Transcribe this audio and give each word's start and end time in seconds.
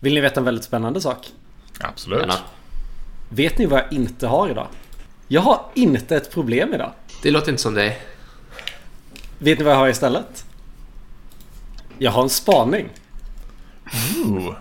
Vill 0.00 0.14
ni 0.14 0.20
veta 0.20 0.40
en 0.40 0.44
väldigt 0.44 0.64
spännande 0.64 1.00
sak? 1.00 1.26
Absolut. 1.80 2.20
Gärna. 2.20 2.34
Vet 3.28 3.58
ni 3.58 3.66
vad 3.66 3.78
jag 3.78 3.92
inte 3.92 4.26
har 4.26 4.48
idag? 4.48 4.66
Jag 5.28 5.40
har 5.40 5.66
inte 5.74 6.16
ett 6.16 6.30
problem 6.30 6.74
idag. 6.74 6.92
Det 7.22 7.30
låter 7.30 7.50
inte 7.50 7.62
som 7.62 7.74
dig. 7.74 8.02
Vet 9.38 9.58
ni 9.58 9.64
vad 9.64 9.74
jag 9.74 9.78
har 9.78 9.88
istället? 9.88 10.44
Jag 11.98 12.10
har 12.10 12.22
en 12.22 12.30
spaning. 12.30 12.88
Ooh. 14.16 14.54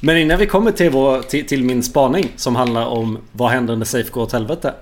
Men 0.00 0.16
innan 0.16 0.38
vi 0.38 0.46
kommer 0.46 0.72
till, 0.72 0.90
vår, 0.90 1.22
till, 1.22 1.46
till 1.46 1.64
min 1.64 1.82
spaning 1.82 2.32
som 2.36 2.56
handlar 2.56 2.86
om 2.86 3.18
vad 3.32 3.50
händer 3.50 3.76
när 3.76 3.84
Safe 3.84 4.10
går 4.10 4.22
åt 4.22 4.32
helvete. 4.32 4.74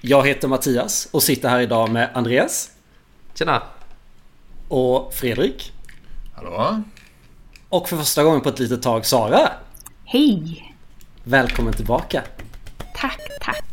Jag 0.00 0.26
heter 0.26 0.48
Mattias 0.48 1.08
och 1.10 1.22
sitter 1.22 1.48
här 1.48 1.60
idag 1.60 1.90
med 1.90 2.10
Andreas 2.14 2.70
Tjena! 3.34 3.62
och 4.68 5.14
Fredrik. 5.14 5.72
Hallå? 6.34 6.82
Och 7.72 7.88
för 7.88 7.96
första 7.96 8.24
gången 8.24 8.40
på 8.40 8.48
ett 8.48 8.58
litet 8.58 8.82
tag 8.82 9.06
Sara. 9.06 9.52
Hej! 10.04 10.74
Välkommen 11.24 11.72
tillbaka. 11.72 12.22
Tack, 12.94 13.20
tack. 13.40 13.64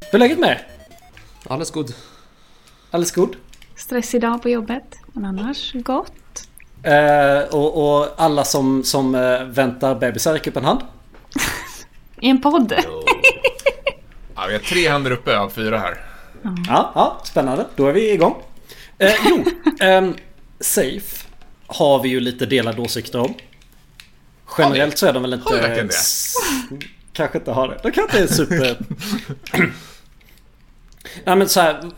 Hur 0.00 0.14
är 0.14 0.18
läget 0.18 0.38
med 0.38 0.50
er? 0.50 0.66
Alles 1.46 1.70
god. 1.70 1.94
Alldeles 2.90 3.12
god? 3.12 3.36
Stress 3.76 4.14
idag 4.14 4.42
på 4.42 4.48
jobbet, 4.48 4.96
men 5.12 5.24
annars 5.24 5.72
gott. 5.72 6.48
Eh, 6.82 7.54
och, 7.54 7.98
och 7.98 8.08
alla 8.16 8.44
som, 8.44 8.84
som 8.84 9.14
eh, 9.14 9.44
väntar 9.44 9.94
bebisar 9.94 10.32
räcker 10.32 10.50
upp 10.50 10.56
en 10.56 10.64
hand. 10.64 10.80
I 12.20 12.28
en 12.28 12.40
podd. 12.40 12.74
Ja, 14.36 14.46
vi 14.46 14.52
har 14.52 14.60
tre 14.60 14.88
händer 14.88 15.10
uppe 15.10 15.38
av 15.38 15.50
fyra 15.50 15.78
här. 15.78 15.96
Ja, 16.68 16.92
ja, 16.94 17.20
spännande. 17.24 17.66
Då 17.76 17.86
är 17.86 17.92
vi 17.92 18.12
igång. 18.12 18.42
Eh, 18.98 19.12
jo, 19.28 19.44
ehm, 19.80 20.14
Safe 20.60 21.26
har 21.66 22.02
vi 22.02 22.08
ju 22.08 22.20
lite 22.20 22.46
delade 22.46 22.80
åsikter 22.80 23.20
om. 23.20 23.34
Generellt 24.58 24.98
så 24.98 25.06
är 25.06 25.12
de 25.12 25.22
väl 25.22 25.34
inte... 25.34 25.48
Har 25.48 25.56
vi 25.56 25.62
verkligen 25.62 25.86
det? 25.86 25.94
Kanske 27.12 27.38
inte 27.38 27.50
har 27.50 27.68
det. 27.68 27.78
De 27.82 27.92
kanske 27.92 28.18
inte 28.18 28.32
är 28.32 28.36
super... 28.36 28.78
Nej 31.24 31.36
men 31.36 31.48
så 31.48 31.60
här, 31.60 31.90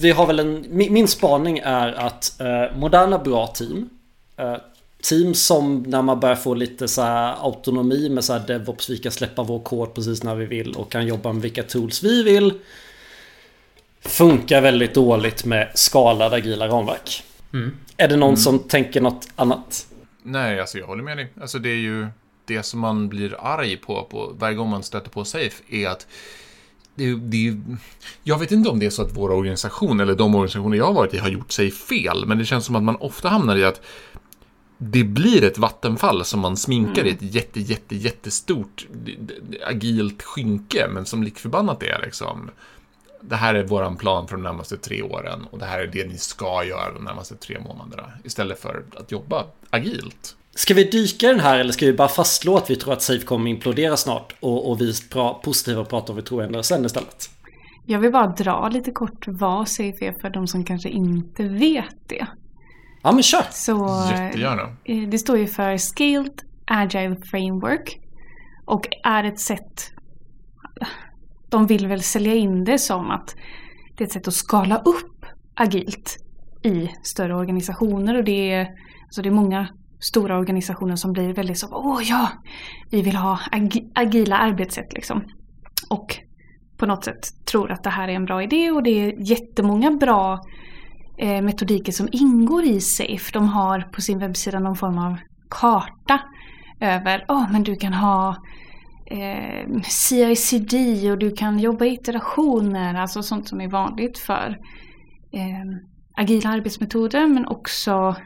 vi 0.00 0.10
har 0.10 0.26
väl 0.26 0.40
en... 0.40 0.66
Min, 0.68 0.92
min 0.92 1.08
spaning 1.08 1.58
är 1.58 1.92
att 1.92 2.40
eh, 2.40 2.76
moderna 2.76 3.18
bra 3.18 3.46
team 3.46 3.90
eh, 4.36 4.56
Team 5.02 5.34
som 5.34 5.82
när 5.82 6.02
man 6.02 6.20
börjar 6.20 6.36
få 6.36 6.54
lite 6.54 6.88
så 6.88 7.02
här 7.02 7.44
autonomi 7.44 8.08
med 8.08 8.24
så 8.24 8.32
här 8.32 8.46
DevOps, 8.46 8.90
vi 8.90 8.98
kan 8.98 9.12
släppa 9.12 9.42
vår 9.42 9.58
kod 9.58 9.94
precis 9.94 10.22
när 10.22 10.34
vi 10.34 10.46
vill 10.46 10.74
och 10.74 10.92
kan 10.92 11.06
jobba 11.06 11.32
med 11.32 11.42
vilka 11.42 11.62
tools 11.62 12.02
vi 12.02 12.22
vill. 12.22 12.54
Funkar 14.00 14.60
väldigt 14.60 14.94
dåligt 14.94 15.44
med 15.44 15.70
skalade 15.74 16.36
agila 16.36 16.68
ramverk. 16.68 17.22
Är 17.96 18.08
det 18.08 18.16
någon 18.16 18.36
som 18.36 18.58
tänker 18.58 19.00
något 19.00 19.28
annat? 19.36 19.86
Nej, 20.22 20.60
alltså 20.60 20.78
jag 20.78 20.86
håller 20.86 21.02
med 21.02 21.16
dig. 21.16 21.32
Alltså 21.40 21.58
det 21.58 21.68
är 21.68 21.76
ju 21.76 22.06
det 22.44 22.62
som 22.62 22.80
man 22.80 23.08
blir 23.08 23.36
arg 23.40 23.76
på, 23.76 24.04
på 24.10 24.32
varje 24.38 24.54
gång 24.56 24.70
man 24.70 24.82
stöter 24.82 25.10
på 25.10 25.24
Safe 25.24 25.62
är 25.70 25.88
att 25.88 26.06
det, 26.94 27.14
det, 27.14 27.56
jag 28.22 28.38
vet 28.38 28.52
inte 28.52 28.68
om 28.68 28.78
det 28.78 28.86
är 28.86 28.90
så 28.90 29.02
att 29.02 29.16
vår 29.16 29.30
organisation 29.30 30.00
eller 30.00 30.14
de 30.14 30.34
organisationer 30.34 30.76
jag 30.76 30.84
har 30.84 30.92
varit 30.92 31.14
i 31.14 31.18
har 31.18 31.28
gjort 31.28 31.52
sig 31.52 31.70
fel, 31.70 32.26
men 32.26 32.38
det 32.38 32.44
känns 32.44 32.64
som 32.64 32.76
att 32.76 32.82
man 32.82 32.96
ofta 32.96 33.28
hamnar 33.28 33.56
i 33.56 33.64
att 33.64 33.80
det 34.78 35.04
blir 35.04 35.44
ett 35.44 35.58
vattenfall 35.58 36.24
som 36.24 36.40
man 36.40 36.56
sminkar 36.56 37.04
i 37.06 37.10
ett 37.10 37.34
jätte, 37.34 37.60
jätte, 37.60 37.96
jättestort 37.96 38.86
agilt 39.66 40.22
skynke, 40.22 40.86
men 40.90 41.06
som 41.06 41.22
lik 41.22 41.38
förbannat 41.38 41.82
är 41.82 42.00
liksom 42.04 42.50
det 43.20 43.36
här 43.36 43.54
är 43.54 43.64
våran 43.64 43.96
plan 43.96 44.28
för 44.28 44.36
de 44.36 44.42
närmaste 44.42 44.76
tre 44.76 45.02
åren 45.02 45.46
och 45.50 45.58
det 45.58 45.64
här 45.64 45.80
är 45.80 45.86
det 45.86 46.08
ni 46.08 46.18
ska 46.18 46.64
göra 46.64 46.92
de 46.94 47.04
närmaste 47.04 47.36
tre 47.36 47.58
månaderna 47.60 48.12
istället 48.24 48.60
för 48.60 48.84
att 48.96 49.12
jobba 49.12 49.44
agilt. 49.70 50.36
Ska 50.54 50.74
vi 50.74 50.84
dyka 50.84 51.28
den 51.28 51.40
här 51.40 51.58
eller 51.58 51.72
ska 51.72 51.86
vi 51.86 51.92
bara 51.92 52.08
fastslå 52.08 52.56
att 52.56 52.70
vi 52.70 52.76
tror 52.76 52.92
att 52.92 53.02
Safe 53.02 53.24
kommer 53.24 53.50
implodera 53.50 53.96
snart 53.96 54.34
och, 54.40 54.70
och 54.70 54.80
vi 54.80 54.88
är 54.88 55.10
pra, 55.10 55.34
positiva 55.34 55.80
och 55.80 55.88
pratar 55.88 56.12
om 56.12 56.16
vi 56.16 56.22
tror 56.22 56.42
ändå 56.42 56.62
sen 56.62 56.84
istället? 56.84 57.30
Jag 57.86 58.00
vill 58.00 58.12
bara 58.12 58.26
dra 58.26 58.68
lite 58.68 58.90
kort 58.90 59.24
vad 59.26 59.68
Safe 59.68 60.06
är 60.06 60.20
för 60.20 60.30
de 60.30 60.46
som 60.46 60.64
kanske 60.64 60.88
inte 60.88 61.42
vet 61.42 61.96
det. 62.06 62.26
Ja 63.06 63.12
men 63.12 63.22
kör! 63.22 63.44
Så 63.50 64.04
Jättegärna. 64.10 64.62
eh, 64.84 65.08
det 65.08 65.18
står 65.18 65.38
ju 65.38 65.46
för 65.46 65.76
Scaled 65.76 66.42
Agile 66.66 67.16
Framework. 67.30 67.98
Och 68.66 68.88
är 69.04 69.24
ett 69.24 69.40
sätt... 69.40 69.90
De 71.50 71.66
vill 71.66 71.86
väl 71.86 72.02
sälja 72.02 72.34
in 72.34 72.64
det 72.64 72.78
som 72.78 73.10
att 73.10 73.34
det 73.96 74.04
är 74.04 74.06
ett 74.06 74.12
sätt 74.12 74.28
att 74.28 74.34
skala 74.34 74.78
upp 74.78 75.26
agilt 75.54 76.16
i 76.64 76.88
större 77.02 77.34
organisationer. 77.36 78.16
Och 78.18 78.24
det 78.24 78.52
är, 78.52 78.60
alltså 79.04 79.22
det 79.22 79.28
är 79.28 79.34
många 79.34 79.68
stora 80.00 80.38
organisationer 80.38 80.96
som 80.96 81.12
blir 81.12 81.34
väldigt 81.34 81.58
så 81.58 81.66
åh 81.70 82.00
ja, 82.04 82.28
vi 82.90 83.02
vill 83.02 83.16
ha 83.16 83.38
ag- 83.52 83.90
agila 83.94 84.38
arbetssätt 84.38 84.92
liksom. 84.94 85.24
Och 85.90 86.16
på 86.78 86.86
något 86.86 87.04
sätt 87.04 87.24
tror 87.50 87.72
att 87.72 87.82
det 87.84 87.90
här 87.90 88.08
är 88.08 88.12
en 88.12 88.24
bra 88.24 88.42
idé 88.42 88.70
och 88.70 88.82
det 88.82 88.90
är 88.90 89.30
jättemånga 89.30 89.90
bra 89.90 90.40
Eh, 91.18 91.42
metodiker 91.42 91.92
som 91.92 92.08
ingår 92.12 92.64
i 92.64 92.80
SAFE. 92.80 93.32
De 93.32 93.48
har 93.48 93.80
på 93.80 94.00
sin 94.00 94.18
webbsida 94.18 94.58
någon 94.58 94.76
form 94.76 94.98
av 94.98 95.16
karta 95.50 96.20
över, 96.80 97.24
oh, 97.28 97.52
men 97.52 97.62
du 97.62 97.76
kan 97.76 97.92
ha 97.92 98.36
eh, 99.06 99.80
CICD 99.82 100.74
och 101.10 101.18
du 101.18 101.30
kan 101.30 101.58
jobba 101.58 101.84
i 101.84 101.92
iterationer, 101.92 102.94
alltså 102.94 103.22
sånt 103.22 103.48
som 103.48 103.60
är 103.60 103.68
vanligt 103.68 104.18
för 104.18 104.58
eh, 105.32 105.78
agila 106.16 106.50
arbetsmetoder 106.50 107.26
men 107.26 107.46
också 107.46 108.16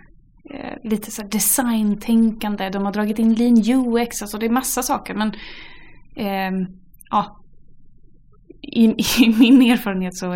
eh, 0.54 0.90
lite 0.90 1.10
så 1.10 1.22
här 1.22 1.28
designtänkande. 1.28 2.70
De 2.70 2.84
har 2.84 2.92
dragit 2.92 3.18
in 3.18 3.34
Lean 3.34 3.56
UX, 3.56 4.22
alltså 4.22 4.38
det 4.38 4.46
är 4.46 4.50
massa 4.50 4.82
saker 4.82 5.14
men 5.14 5.32
eh, 6.16 6.66
ja, 7.10 7.40
i, 8.62 8.84
i 9.24 9.34
min 9.38 9.62
erfarenhet 9.62 10.16
så 10.16 10.32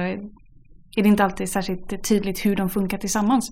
är 0.97 1.03
det 1.03 1.09
inte 1.09 1.25
alltid 1.25 1.49
särskilt 1.49 2.05
tydligt 2.09 2.47
hur 2.47 2.57
de 2.57 2.71
funkar 2.71 2.99
tillsammans. 2.99 3.51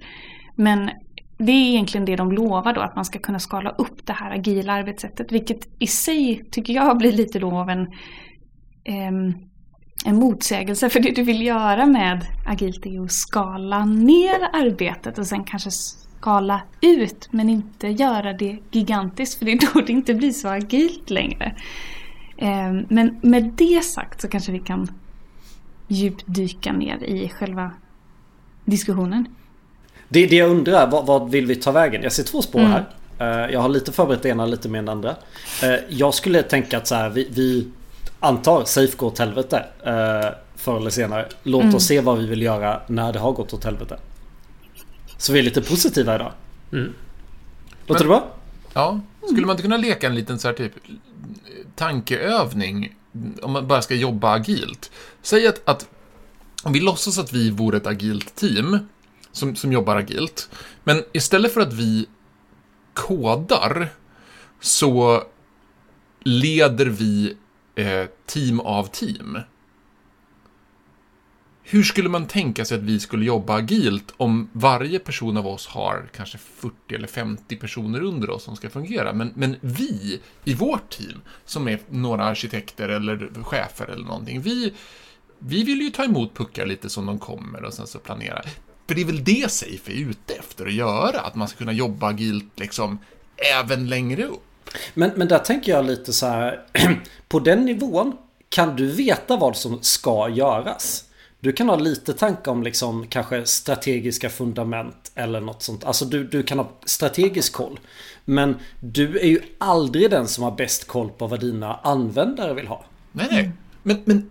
Men 0.56 0.90
det 1.38 1.52
är 1.52 1.68
egentligen 1.68 2.04
det 2.04 2.16
de 2.16 2.32
lovar 2.32 2.74
då, 2.74 2.80
att 2.80 2.96
man 2.96 3.04
ska 3.04 3.18
kunna 3.18 3.38
skala 3.38 3.70
upp 3.70 4.06
det 4.06 4.12
här 4.12 4.30
agila 4.30 4.72
arbetssättet. 4.72 5.32
Vilket 5.32 5.68
i 5.78 5.86
sig 5.86 6.44
tycker 6.50 6.72
jag 6.72 6.98
blir 6.98 7.12
lite 7.12 7.38
då 7.38 7.50
av 7.50 7.70
en, 7.70 7.86
en 10.04 10.16
motsägelse. 10.16 10.90
För 10.90 11.00
det 11.00 11.10
du 11.10 11.22
vill 11.22 11.46
göra 11.46 11.86
med 11.86 12.26
agilt 12.46 12.86
är 12.86 12.90
ju 12.90 13.04
att 13.04 13.12
skala 13.12 13.84
ner 13.84 14.40
arbetet 14.52 15.18
och 15.18 15.26
sen 15.26 15.44
kanske 15.44 15.70
skala 15.70 16.62
ut. 16.80 17.28
Men 17.30 17.48
inte 17.48 17.88
göra 17.88 18.32
det 18.32 18.58
gigantiskt 18.70 19.38
för 19.38 19.44
det 19.44 19.52
är 19.52 19.74
då 19.74 19.80
det 19.80 19.92
inte 19.92 20.14
blir 20.14 20.30
så 20.30 20.48
agilt 20.48 21.10
längre. 21.10 21.56
Men 22.88 23.20
med 23.22 23.52
det 23.56 23.84
sagt 23.84 24.20
så 24.20 24.28
kanske 24.28 24.52
vi 24.52 24.58
kan 24.58 24.88
djupdyka 25.92 26.72
ner 26.72 27.04
i 27.04 27.28
själva 27.28 27.70
diskussionen. 28.64 29.26
Det, 30.08 30.26
det 30.26 30.36
jag 30.36 30.50
undrar, 30.50 30.90
vad, 30.90 31.06
vad 31.06 31.30
vill 31.30 31.46
vi 31.46 31.56
ta 31.56 31.72
vägen? 31.72 32.02
Jag 32.02 32.12
ser 32.12 32.22
två 32.22 32.42
spår 32.42 32.60
här. 32.60 32.84
Eh, 33.18 33.52
jag 33.52 33.60
har 33.60 33.68
lite 33.68 33.92
förberett 33.92 34.22
det 34.22 34.28
ena 34.28 34.46
lite 34.46 34.68
mer 34.68 34.78
än 34.78 34.86
det 34.86 34.92
andra. 34.92 35.16
Eh, 35.62 35.74
jag 35.88 36.14
skulle 36.14 36.42
tänka 36.42 36.78
att 36.78 36.86
så 36.86 36.94
här, 36.94 37.10
vi, 37.10 37.28
vi 37.30 37.68
antar 38.20 38.64
safe 38.64 38.96
går 38.96 39.06
åt 39.06 39.18
helvete 39.18 39.64
uh, 39.86 40.30
förr 40.56 40.76
eller 40.76 40.90
senare. 40.90 41.28
Låt 41.42 41.74
oss 41.74 41.86
se 41.86 42.00
vad 42.00 42.18
vi 42.18 42.26
vill 42.26 42.42
göra 42.42 42.82
när 42.86 43.12
det 43.12 43.18
har 43.18 43.32
gått 43.32 43.52
åt 43.52 43.64
helvete. 43.64 43.98
Så 45.18 45.32
vi 45.32 45.38
är 45.38 45.42
lite 45.42 45.62
positiva 45.62 46.14
idag. 46.14 46.32
Mm. 46.72 46.92
Låter 47.86 48.04
Men- 48.04 48.12
det 48.12 48.20
bra? 48.20 48.34
Ja, 48.74 49.00
skulle 49.26 49.46
man 49.46 49.54
inte 49.54 49.62
kunna 49.62 49.76
leka 49.76 50.06
en 50.06 50.14
liten 50.14 50.38
så 50.38 50.48
här 50.48 50.54
typ 50.54 50.72
tankeövning 51.74 52.94
om 53.42 53.52
man 53.52 53.68
bara 53.68 53.82
ska 53.82 53.94
jobba 53.94 54.32
agilt? 54.32 54.90
Säg 55.22 55.46
att, 55.46 55.68
att 55.68 55.88
om 56.62 56.72
vi 56.72 56.80
låtsas 56.80 57.18
att 57.18 57.32
vi 57.32 57.50
vore 57.50 57.76
ett 57.76 57.86
agilt 57.86 58.34
team 58.34 58.78
som, 59.32 59.56
som 59.56 59.72
jobbar 59.72 59.96
agilt, 59.96 60.48
men 60.84 61.02
istället 61.12 61.54
för 61.54 61.60
att 61.60 61.72
vi 61.72 62.06
kodar 62.94 63.88
så 64.60 65.22
leder 66.20 66.86
vi 66.86 67.36
eh, 67.74 68.04
team 68.26 68.60
av 68.60 68.86
team. 68.86 69.38
Hur 71.64 71.82
skulle 71.82 72.08
man 72.08 72.26
tänka 72.26 72.64
sig 72.64 72.78
att 72.78 72.82
vi 72.82 73.00
skulle 73.00 73.24
jobba 73.24 73.56
agilt 73.56 74.14
om 74.16 74.50
varje 74.52 74.98
person 74.98 75.36
av 75.36 75.46
oss 75.46 75.66
har 75.66 76.08
kanske 76.16 76.38
40 76.38 76.94
eller 76.94 77.08
50 77.08 77.56
personer 77.56 78.02
under 78.02 78.30
oss 78.30 78.44
som 78.44 78.56
ska 78.56 78.70
fungera? 78.70 79.12
Men, 79.12 79.32
men 79.34 79.56
vi 79.60 80.20
i 80.44 80.54
vårt 80.54 80.90
team, 80.90 81.20
som 81.44 81.68
är 81.68 81.78
några 81.88 82.24
arkitekter 82.24 82.88
eller 82.88 83.30
chefer 83.42 83.86
eller 83.86 84.04
någonting, 84.04 84.40
vi, 84.40 84.74
vi 85.38 85.64
vill 85.64 85.80
ju 85.80 85.90
ta 85.90 86.04
emot 86.04 86.34
puckar 86.34 86.66
lite 86.66 86.90
som 86.90 87.06
de 87.06 87.18
kommer 87.18 87.64
och 87.64 87.74
sen 87.74 87.86
så 87.86 87.98
planera. 87.98 88.42
För 88.86 88.94
det 88.94 89.00
är 89.00 89.06
väl 89.06 89.24
det 89.24 89.50
Safe 89.50 89.92
är 89.92 89.96
ute 89.96 90.34
efter 90.34 90.66
att 90.66 90.72
göra, 90.72 91.20
att 91.20 91.34
man 91.34 91.48
ska 91.48 91.58
kunna 91.58 91.72
jobba 91.72 92.08
agilt 92.08 92.60
liksom 92.60 92.98
även 93.60 93.88
längre 93.88 94.24
upp. 94.24 94.42
Men, 94.94 95.10
men 95.16 95.28
där 95.28 95.38
tänker 95.38 95.72
jag 95.72 95.84
lite 95.84 96.12
så 96.12 96.26
här. 96.26 96.62
På 97.28 97.40
den 97.40 97.64
nivån 97.64 98.16
kan 98.48 98.76
du 98.76 98.86
veta 98.86 99.36
vad 99.36 99.56
som 99.56 99.82
ska 99.82 100.28
göras. 100.28 101.04
Du 101.42 101.52
kan 101.52 101.68
ha 101.68 101.76
lite 101.76 102.12
tanke 102.12 102.50
om 102.50 102.62
liksom 102.62 103.06
kanske 103.06 103.46
strategiska 103.46 104.30
fundament 104.30 105.12
eller 105.14 105.40
något 105.40 105.62
sånt. 105.62 105.84
Alltså 105.84 106.04
du, 106.04 106.24
du 106.24 106.42
kan 106.42 106.58
ha 106.58 106.70
strategisk 106.84 107.52
koll. 107.52 107.80
Men 108.24 108.56
du 108.80 109.18
är 109.18 109.26
ju 109.26 109.40
aldrig 109.58 110.10
den 110.10 110.28
som 110.28 110.44
har 110.44 110.50
bäst 110.50 110.86
koll 110.86 111.10
på 111.10 111.26
vad 111.26 111.40
dina 111.40 111.74
användare 111.74 112.54
vill 112.54 112.66
ha. 112.66 112.84
Nej, 113.12 113.28
nej. 113.30 113.50
Men, 113.82 114.02
men 114.04 114.30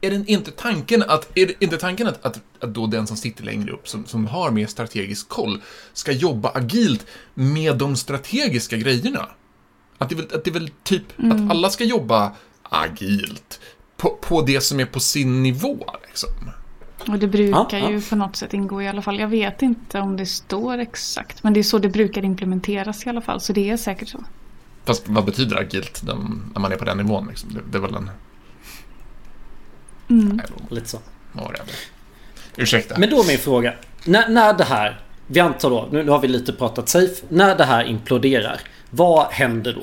är 0.00 0.10
det 0.10 0.24
inte 0.26 0.50
tanken 0.50 1.02
att, 1.02 1.38
är 1.38 1.46
det 1.46 1.64
inte 1.64 1.76
tanken 1.76 2.06
att, 2.06 2.24
att, 2.24 2.40
att 2.60 2.74
då 2.74 2.86
den 2.86 3.06
som 3.06 3.16
sitter 3.16 3.44
längre 3.44 3.72
upp, 3.72 3.88
som, 3.88 4.06
som 4.06 4.26
har 4.26 4.50
mer 4.50 4.66
strategisk 4.66 5.28
koll, 5.28 5.62
ska 5.92 6.12
jobba 6.12 6.50
agilt 6.54 7.06
med 7.34 7.78
de 7.78 7.96
strategiska 7.96 8.76
grejerna? 8.76 9.28
Att 9.98 10.08
det 10.08 10.14
är 10.14 10.16
väl, 10.16 10.34
att 10.34 10.44
det 10.44 10.50
är 10.50 10.54
väl 10.54 10.70
typ 10.82 11.04
att 11.16 11.50
alla 11.50 11.70
ska 11.70 11.84
jobba 11.84 12.32
agilt 12.62 13.60
på, 14.00 14.18
på 14.20 14.42
det 14.42 14.60
som 14.60 14.80
är 14.80 14.84
på 14.84 15.00
sin 15.00 15.42
nivå, 15.42 15.78
liksom. 16.08 16.30
Och 17.08 17.18
det 17.18 17.26
brukar 17.26 17.58
Ja, 17.58 17.68
ja. 17.78 17.90
ju 17.90 18.00
på 18.02 18.16
något 18.16 18.36
sätt 18.36 18.54
ingå 18.54 18.82
i 18.82 18.88
alla 18.88 19.02
fall. 19.02 19.20
Jag 19.20 19.28
vet 19.28 19.62
inte 19.62 20.00
om 20.00 20.16
det 20.16 20.26
står 20.26 20.78
exakt. 20.78 21.42
Men 21.42 21.52
det 21.52 21.60
är 21.60 21.64
så 21.64 21.78
det 21.78 21.88
brukar 21.88 22.24
implementeras 22.24 23.06
i 23.06 23.08
alla 23.08 23.20
fall. 23.20 23.40
Så 23.40 23.52
det 23.52 23.70
är 23.70 23.76
säkert 23.76 24.08
så. 24.08 24.18
Fast 24.84 25.08
vad 25.08 25.24
betyder 25.24 25.56
agilt 25.60 26.06
den, 26.06 26.50
när 26.54 26.60
man 26.60 26.72
är 26.72 26.76
på 26.76 26.84
den 26.84 26.96
nivån? 26.96 27.26
Liksom? 27.28 27.54
Det, 27.54 27.60
det 27.72 27.78
är 27.78 27.82
väl 27.82 27.94
en... 27.94 28.10
Nej, 30.06 30.46
då- 30.68 30.74
Lite 30.74 30.88
så. 30.88 30.98
Ursäkta. 32.56 32.98
Men 32.98 33.10
då 33.10 33.20
är 33.22 33.26
min 33.26 33.38
fråga. 33.38 33.74
När, 34.04 34.28
när 34.28 34.52
det 34.54 34.64
här, 34.64 35.00
vi 35.26 35.40
antar 35.40 35.70
då, 35.70 35.88
nu, 35.92 36.02
nu 36.04 36.10
har 36.10 36.18
vi 36.18 36.28
lite 36.28 36.52
pratat 36.52 36.88
safe. 36.88 37.22
När 37.28 37.56
det 37.56 37.64
här 37.64 37.84
imploderar, 37.84 38.60
vad 38.90 39.26
händer 39.26 39.72
då? 39.72 39.82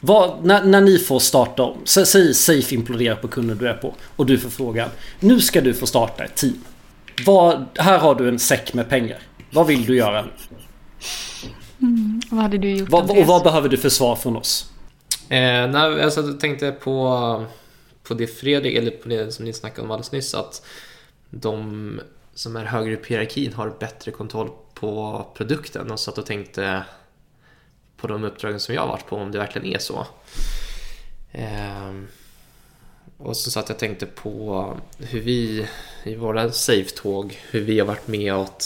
Vad, 0.00 0.44
när, 0.44 0.64
när 0.64 0.80
ni 0.80 0.98
får 0.98 1.18
starta 1.18 1.62
om, 1.62 1.78
sä- 1.84 2.04
säg 2.04 2.34
safe 2.34 2.74
imploderar 2.74 3.16
på 3.16 3.28
kunden 3.28 3.58
du 3.58 3.68
är 3.68 3.74
på 3.74 3.94
och 4.16 4.26
du 4.26 4.38
får 4.38 4.50
frågan. 4.50 4.90
Nu 5.20 5.40
ska 5.40 5.60
du 5.60 5.74
få 5.74 5.86
starta 5.86 6.24
ett 6.24 6.36
team. 6.36 6.64
Vad, 7.26 7.64
här 7.74 7.98
har 7.98 8.14
du 8.14 8.28
en 8.28 8.38
säck 8.38 8.74
med 8.74 8.88
pengar. 8.88 9.18
Vad 9.50 9.66
vill 9.66 9.86
du 9.86 9.96
göra 9.96 10.22
nu? 10.22 10.30
Vad 12.30 12.42
hade 12.42 12.58
du 12.58 12.70
gjort 12.70 12.88
Vad, 12.88 13.10
och 13.10 13.26
vad 13.26 13.42
behöver 13.42 13.68
du 13.68 13.76
för 13.76 13.88
svar 13.88 14.16
från 14.16 14.36
oss? 14.36 14.70
Eh, 15.28 15.68
nej, 15.68 16.02
alltså, 16.02 16.20
jag 16.20 16.40
tänkte 16.40 16.72
på, 16.72 17.44
på 18.02 18.14
det 18.14 18.26
Fredrik, 18.26 18.76
eller 18.76 18.90
på 18.90 19.08
det 19.08 19.32
som 19.32 19.44
ni 19.44 19.52
snackade 19.52 19.82
om 19.82 19.90
alldeles 19.90 20.12
nyss, 20.12 20.34
att 20.34 20.62
de 21.30 22.00
som 22.34 22.56
är 22.56 22.64
högre 22.64 22.94
upp 22.94 23.06
i 23.06 23.08
hierarkin 23.08 23.52
har 23.52 23.76
bättre 23.80 24.10
kontroll 24.10 24.50
på 24.74 25.26
produkten 25.34 25.90
och 25.90 26.00
satt 26.00 26.18
och 26.18 26.26
tänkte 26.26 26.82
på 28.00 28.06
de 28.06 28.24
uppdragen 28.24 28.60
som 28.60 28.74
jag 28.74 28.82
har 28.82 28.88
varit 28.88 29.06
på, 29.06 29.16
om 29.16 29.32
det 29.32 29.38
verkligen 29.38 29.66
är 29.66 29.78
så. 29.78 30.06
Ehm, 31.32 32.08
och 33.18 33.36
så 33.36 33.50
satt 33.50 33.68
jag 33.68 33.74
och 33.74 33.80
tänkte 33.80 34.06
på 34.06 34.76
hur 34.98 35.20
vi 35.20 35.66
i 36.04 36.14
våra 36.14 36.52
safe-tåg, 36.52 37.38
hur 37.50 37.60
vi 37.60 37.78
har 37.78 37.86
varit 37.86 38.08
med 38.08 38.34
och 38.34 38.62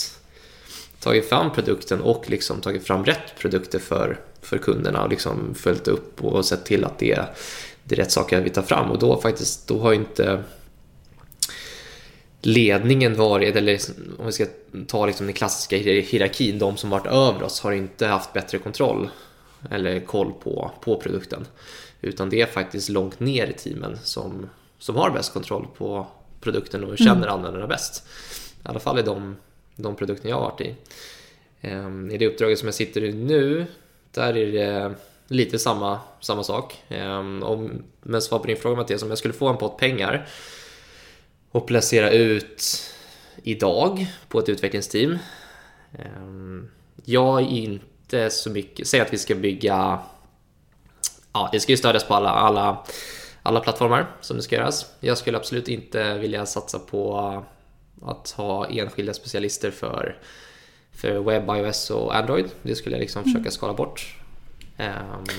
tagit 1.00 1.28
fram 1.28 1.52
produkten 1.52 2.00
och 2.00 2.30
liksom 2.30 2.60
tagit 2.60 2.86
fram 2.86 3.04
rätt 3.04 3.38
produkter 3.38 3.78
för, 3.78 4.20
för 4.40 4.58
kunderna 4.58 5.02
och 5.02 5.10
liksom 5.10 5.54
följt 5.54 5.88
upp 5.88 6.24
och 6.24 6.44
sett 6.44 6.64
till 6.64 6.84
att 6.84 6.98
det 6.98 7.12
är, 7.12 7.26
det 7.84 7.94
är 7.94 7.96
rätt 7.96 8.12
saker 8.12 8.40
vi 8.40 8.50
tar 8.50 8.62
fram 8.62 8.90
och 8.90 8.98
då 8.98 9.20
faktiskt, 9.20 9.68
då 9.68 9.78
har 9.78 9.92
inte 9.92 10.42
ledningen 12.42 13.14
varit, 13.14 13.56
eller 13.56 13.78
om 14.18 14.26
vi 14.26 14.32
ska 14.32 14.46
ta 14.86 15.06
liksom 15.06 15.26
den 15.26 15.34
klassiska 15.34 15.76
hier- 15.76 16.02
hierarkin, 16.02 16.58
de 16.58 16.76
som 16.76 16.90
varit 16.90 17.06
över 17.06 17.42
oss 17.42 17.60
har 17.60 17.72
inte 17.72 18.06
haft 18.06 18.32
bättre 18.32 18.58
kontroll 18.58 19.10
eller 19.70 20.00
koll 20.00 20.32
på, 20.32 20.70
på 20.80 20.96
produkten. 20.96 21.46
Utan 22.00 22.30
det 22.30 22.40
är 22.40 22.46
faktiskt 22.46 22.88
långt 22.88 23.20
ner 23.20 23.46
i 23.46 23.52
teamen 23.52 23.98
som, 24.02 24.48
som 24.78 24.96
har 24.96 25.10
bäst 25.10 25.32
kontroll 25.32 25.66
på 25.76 26.06
produkten 26.40 26.84
och 26.84 26.98
känner 26.98 27.26
användarna 27.26 27.66
bäst. 27.66 28.06
I 28.64 28.68
alla 28.68 28.80
fall 28.80 28.98
i 28.98 29.02
de, 29.02 29.36
de 29.76 29.96
produkter 29.96 30.28
jag 30.28 30.36
har 30.36 30.42
varit 30.50 30.60
i. 30.60 30.74
Ehm, 31.60 32.10
I 32.10 32.18
det 32.18 32.26
uppdraget 32.26 32.58
som 32.58 32.68
jag 32.68 32.74
sitter 32.74 33.04
i 33.04 33.12
nu, 33.12 33.66
där 34.10 34.36
är 34.36 34.52
det 34.52 34.94
lite 35.28 35.58
samma, 35.58 36.00
samma 36.20 36.44
sak. 36.44 36.82
Ehm, 36.88 37.42
Om, 37.42 37.82
men 38.02 38.22
svar 38.22 38.38
på 38.38 38.46
din 38.46 38.56
fråga 38.56 38.76
Mattias, 38.76 39.02
om 39.02 39.08
jag 39.08 39.18
skulle 39.18 39.34
få 39.34 39.48
en 39.48 39.56
pott 39.56 39.76
pengar 39.78 40.28
och 41.52 41.66
placera 41.66 42.10
ut 42.10 42.82
idag 43.42 44.06
på 44.28 44.38
ett 44.38 44.48
utvecklingsteam. 44.48 45.18
Ehm, 45.98 46.70
Jag 47.04 47.40
är 47.40 47.46
inte 47.46 48.30
så 48.30 48.50
mycket, 48.50 48.86
säg 48.86 49.00
att 49.00 49.12
vi 49.12 49.18
ska 49.18 49.34
bygga, 49.34 49.98
ja 51.32 51.48
det 51.52 51.60
ska 51.60 51.72
ju 51.72 51.76
stödjas 51.76 52.04
på 52.04 52.14
alla, 52.14 52.30
alla, 52.30 52.84
alla 53.42 53.60
plattformar 53.60 54.06
som 54.20 54.36
det 54.36 54.42
ska 54.42 54.56
göras. 54.56 54.86
Jag 55.00 55.18
skulle 55.18 55.36
absolut 55.38 55.68
inte 55.68 56.18
vilja 56.18 56.46
satsa 56.46 56.78
på 56.78 57.18
att 58.02 58.30
ha 58.30 58.66
enskilda 58.66 59.14
specialister 59.14 59.70
för, 59.70 60.18
för 60.92 61.18
webb, 61.18 61.50
iOS 61.50 61.90
och 61.90 62.16
Android. 62.16 62.46
Det 62.62 62.74
skulle 62.74 62.96
jag 62.96 63.00
liksom 63.00 63.24
försöka 63.24 63.50
skala 63.50 63.74
bort. 63.74 64.16
Ehm, 64.76 64.92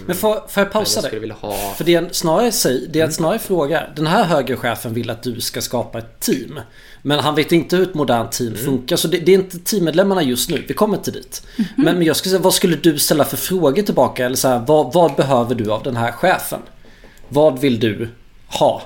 Men 0.05 0.15
får, 0.15 0.33
får 0.47 0.63
jag 0.63 0.71
pausa 0.71 1.01
jag 1.11 1.21
dig? 1.21 1.31
ha... 1.41 1.73
För 1.77 1.83
det 1.83 1.95
är 1.95 2.09
snarare 2.11 2.51
säg, 2.51 2.87
det 2.89 2.99
är 2.99 3.05
att 3.05 3.13
snarare 3.13 3.39
fråga. 3.39 3.83
Den 3.95 4.07
här 4.07 4.23
högre 4.23 4.55
chefen 4.57 4.93
vill 4.93 5.09
att 5.09 5.23
du 5.23 5.41
ska 5.41 5.61
skapa 5.61 5.97
ett 5.99 6.19
team. 6.19 6.59
Men 7.01 7.19
han 7.19 7.35
vet 7.35 7.51
inte 7.51 7.75
hur 7.75 7.83
ett 7.89 7.93
modernt 7.93 8.31
team 8.31 8.55
funkar. 8.55 8.95
Så 8.95 9.07
det, 9.07 9.17
det 9.19 9.31
är 9.31 9.35
inte 9.35 9.59
teammedlemmarna 9.59 10.23
just 10.23 10.49
nu. 10.49 10.63
Vi 10.67 10.73
kommer 10.73 10.97
till 10.97 11.13
dit. 11.13 11.43
Men, 11.75 11.85
men 11.97 12.03
jag 12.03 12.15
skulle 12.15 12.31
säga, 12.31 12.41
vad 12.41 12.53
skulle 12.53 12.75
du 12.75 12.99
ställa 12.99 13.25
för 13.25 13.37
frågor 13.37 13.81
tillbaka? 13.81 14.25
Eller 14.25 14.35
så 14.35 14.47
här, 14.47 14.63
vad, 14.67 14.93
vad 14.93 15.15
behöver 15.15 15.55
du 15.55 15.71
av 15.71 15.83
den 15.83 15.95
här 15.97 16.11
chefen? 16.11 16.59
Vad 17.29 17.59
vill 17.59 17.79
du 17.79 18.09
ha? 18.47 18.81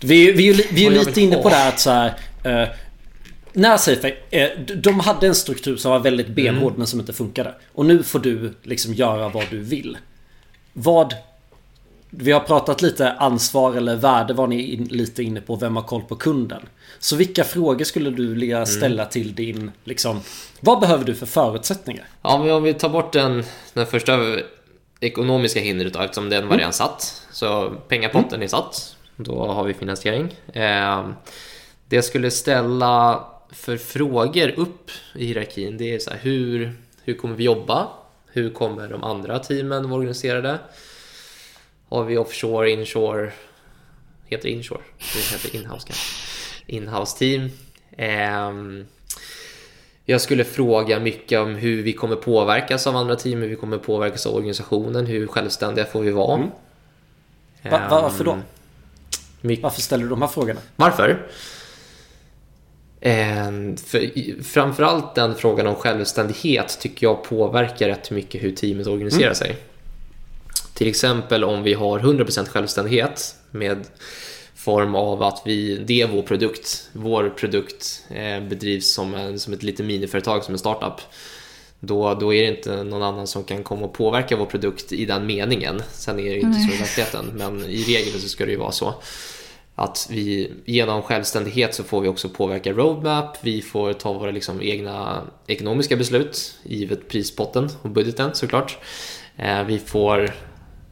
Vi, 0.00 0.32
vi, 0.32 0.42
är 0.48 0.52
ju 0.52 0.54
li- 0.54 0.66
vi 0.72 0.86
är 0.86 0.90
ju 0.90 0.96
jag 0.96 1.06
lite 1.06 1.20
inne 1.20 1.36
på 1.36 1.48
det 1.48 1.54
här 1.54 1.68
att 1.68 1.80
så 1.80 1.90
här. 1.90 2.14
När 3.52 3.76
Safex, 3.76 4.16
eh, 4.30 4.48
de 4.76 5.00
hade 5.00 5.26
en 5.26 5.34
struktur 5.34 5.76
som 5.76 5.90
var 5.90 5.98
väldigt 5.98 6.28
benhård 6.28 6.78
men 6.78 6.86
som 6.86 7.00
inte 7.00 7.12
funkade. 7.12 7.54
Och 7.72 7.86
nu 7.86 8.02
får 8.02 8.18
du 8.18 8.54
liksom 8.62 8.94
göra 8.94 9.28
vad 9.28 9.44
du 9.50 9.58
vill. 9.58 9.98
Vad... 10.72 11.14
Vi 12.12 12.32
har 12.32 12.40
pratat 12.40 12.82
lite 12.82 13.12
ansvar 13.12 13.74
eller 13.74 13.96
värde 13.96 14.34
var 14.34 14.46
ni 14.46 14.62
in, 14.62 14.84
lite 14.84 15.22
inne 15.22 15.40
på. 15.40 15.56
Vem 15.56 15.76
har 15.76 15.82
koll 15.82 16.02
på 16.02 16.16
kunden? 16.16 16.62
Så 16.98 17.16
vilka 17.16 17.44
frågor 17.44 17.84
skulle 17.84 18.10
du 18.10 18.34
vilja 18.34 18.66
ställa 18.66 19.04
till 19.04 19.34
din... 19.34 19.70
Liksom, 19.84 20.20
vad 20.60 20.80
behöver 20.80 21.04
du 21.04 21.14
för 21.14 21.26
förutsättningar? 21.26 22.04
Ja, 22.22 22.38
men 22.38 22.50
om 22.50 22.62
vi 22.62 22.74
tar 22.74 22.88
bort 22.88 23.12
den, 23.12 23.44
den 23.72 23.86
första 23.86 24.18
ekonomiska 25.00 25.60
hindret 25.60 25.92
då, 25.92 26.00
eftersom 26.00 26.30
den 26.30 26.48
var 26.48 26.56
redan 26.56 26.72
satt. 26.72 27.22
Så 27.32 27.70
pengapotten 27.88 28.42
är 28.42 28.46
satt. 28.46 28.96
Då 29.16 29.46
har 29.46 29.64
vi 29.64 29.74
finansiering. 29.74 30.34
Eh, 30.52 31.08
det 31.88 32.02
skulle 32.02 32.30
ställa 32.30 33.24
för 33.52 33.76
frågor 33.76 34.48
upp 34.56 34.90
i 35.14 35.26
hierarkin, 35.26 35.76
det 35.76 35.94
är 35.94 35.98
så 35.98 36.10
här, 36.10 36.18
hur, 36.18 36.72
hur 37.04 37.14
kommer 37.14 37.34
vi 37.34 37.44
jobba? 37.44 37.88
Hur 38.32 38.50
kommer 38.50 38.88
de 38.88 39.04
andra 39.04 39.38
teamen 39.38 39.90
vara 39.90 39.98
organiserade? 40.00 40.58
Har 41.88 42.04
vi 42.04 42.16
offshore, 42.16 42.70
inshore? 42.70 43.32
Heter 44.26 44.48
det 44.48 44.50
inshore? 44.50 44.82
Det 44.98 45.32
heter 45.32 45.56
inhouse 45.56 45.86
kanske. 45.86 46.04
Inhouse 46.66 47.18
team. 47.18 47.50
Ehm, 47.96 48.86
jag 50.04 50.20
skulle 50.20 50.44
fråga 50.44 51.00
mycket 51.00 51.40
om 51.40 51.54
hur 51.54 51.82
vi 51.82 51.92
kommer 51.92 52.16
påverkas 52.16 52.86
av 52.86 52.96
andra 52.96 53.16
team, 53.16 53.40
hur 53.40 53.48
vi 53.48 53.56
kommer 53.56 53.78
påverkas 53.78 54.26
av 54.26 54.34
organisationen, 54.34 55.06
hur 55.06 55.26
självständiga 55.26 55.84
får 55.84 56.00
vi 56.00 56.10
vara? 56.10 56.50
Va, 57.62 57.86
varför 57.90 58.24
då? 58.24 58.32
Ehm, 58.32 58.42
mycket 59.40 59.62
Varför 59.62 59.80
ställer 59.80 60.04
du 60.04 60.10
de 60.10 60.22
här 60.22 60.28
frågorna? 60.28 60.60
varför? 60.76 61.26
Eh, 63.00 63.50
för, 63.86 64.42
framförallt 64.42 65.14
den 65.14 65.34
frågan 65.34 65.66
om 65.66 65.74
självständighet 65.74 66.78
tycker 66.80 67.06
jag 67.06 67.24
påverkar 67.24 67.88
rätt 67.88 68.10
mycket 68.10 68.42
hur 68.42 68.54
teamet 68.54 68.86
organiserar 68.86 69.34
sig. 69.34 69.56
Till 70.74 70.88
exempel 70.88 71.44
om 71.44 71.62
vi 71.62 71.74
har 71.74 71.98
100% 71.98 72.48
självständighet 72.48 73.34
med 73.50 73.86
form 74.54 74.94
av 74.94 75.22
att 75.22 75.42
vi, 75.44 75.76
det 75.86 76.02
är 76.02 76.06
vår 76.06 76.22
produkt. 76.22 76.88
Vår 76.92 77.28
produkt 77.28 78.04
eh, 78.10 78.40
bedrivs 78.40 78.94
som, 78.94 79.14
en, 79.14 79.38
som 79.38 79.52
ett 79.52 79.62
litet 79.62 79.86
miniföretag, 79.86 80.44
som 80.44 80.54
en 80.54 80.58
startup. 80.58 81.00
Då, 81.80 82.14
då 82.14 82.34
är 82.34 82.42
det 82.42 82.56
inte 82.56 82.84
någon 82.84 83.02
annan 83.02 83.26
som 83.26 83.44
kan 83.44 83.62
komma 83.62 83.86
och 83.86 83.92
påverka 83.92 84.36
vår 84.36 84.46
produkt 84.46 84.92
i 84.92 85.04
den 85.04 85.26
meningen. 85.26 85.82
Sen 85.92 86.18
är 86.18 86.24
det 86.24 86.30
ju 86.30 86.40
inte 86.40 86.60
så 86.60 86.74
i 86.74 86.78
verkligheten, 86.78 87.30
men 87.34 87.64
i 87.64 87.82
regel 87.82 88.20
så 88.20 88.28
ska 88.28 88.44
det 88.44 88.50
ju 88.50 88.58
vara 88.58 88.72
så. 88.72 88.94
Att 89.80 90.06
vi 90.10 90.52
genom 90.64 91.02
självständighet 91.02 91.74
så 91.74 91.84
får 91.84 92.00
vi 92.00 92.08
också 92.08 92.28
påverka 92.28 92.72
roadmap, 92.72 93.36
vi 93.40 93.62
får 93.62 93.92
ta 93.92 94.12
våra 94.12 94.30
liksom 94.30 94.62
egna 94.62 95.22
ekonomiska 95.46 95.96
beslut 95.96 96.54
givet 96.62 97.08
prispotten 97.08 97.68
och 97.82 97.90
budgeten 97.90 98.34
såklart. 98.34 98.78
Eh, 99.36 99.62
Vi 99.64 99.78
får 99.78 100.30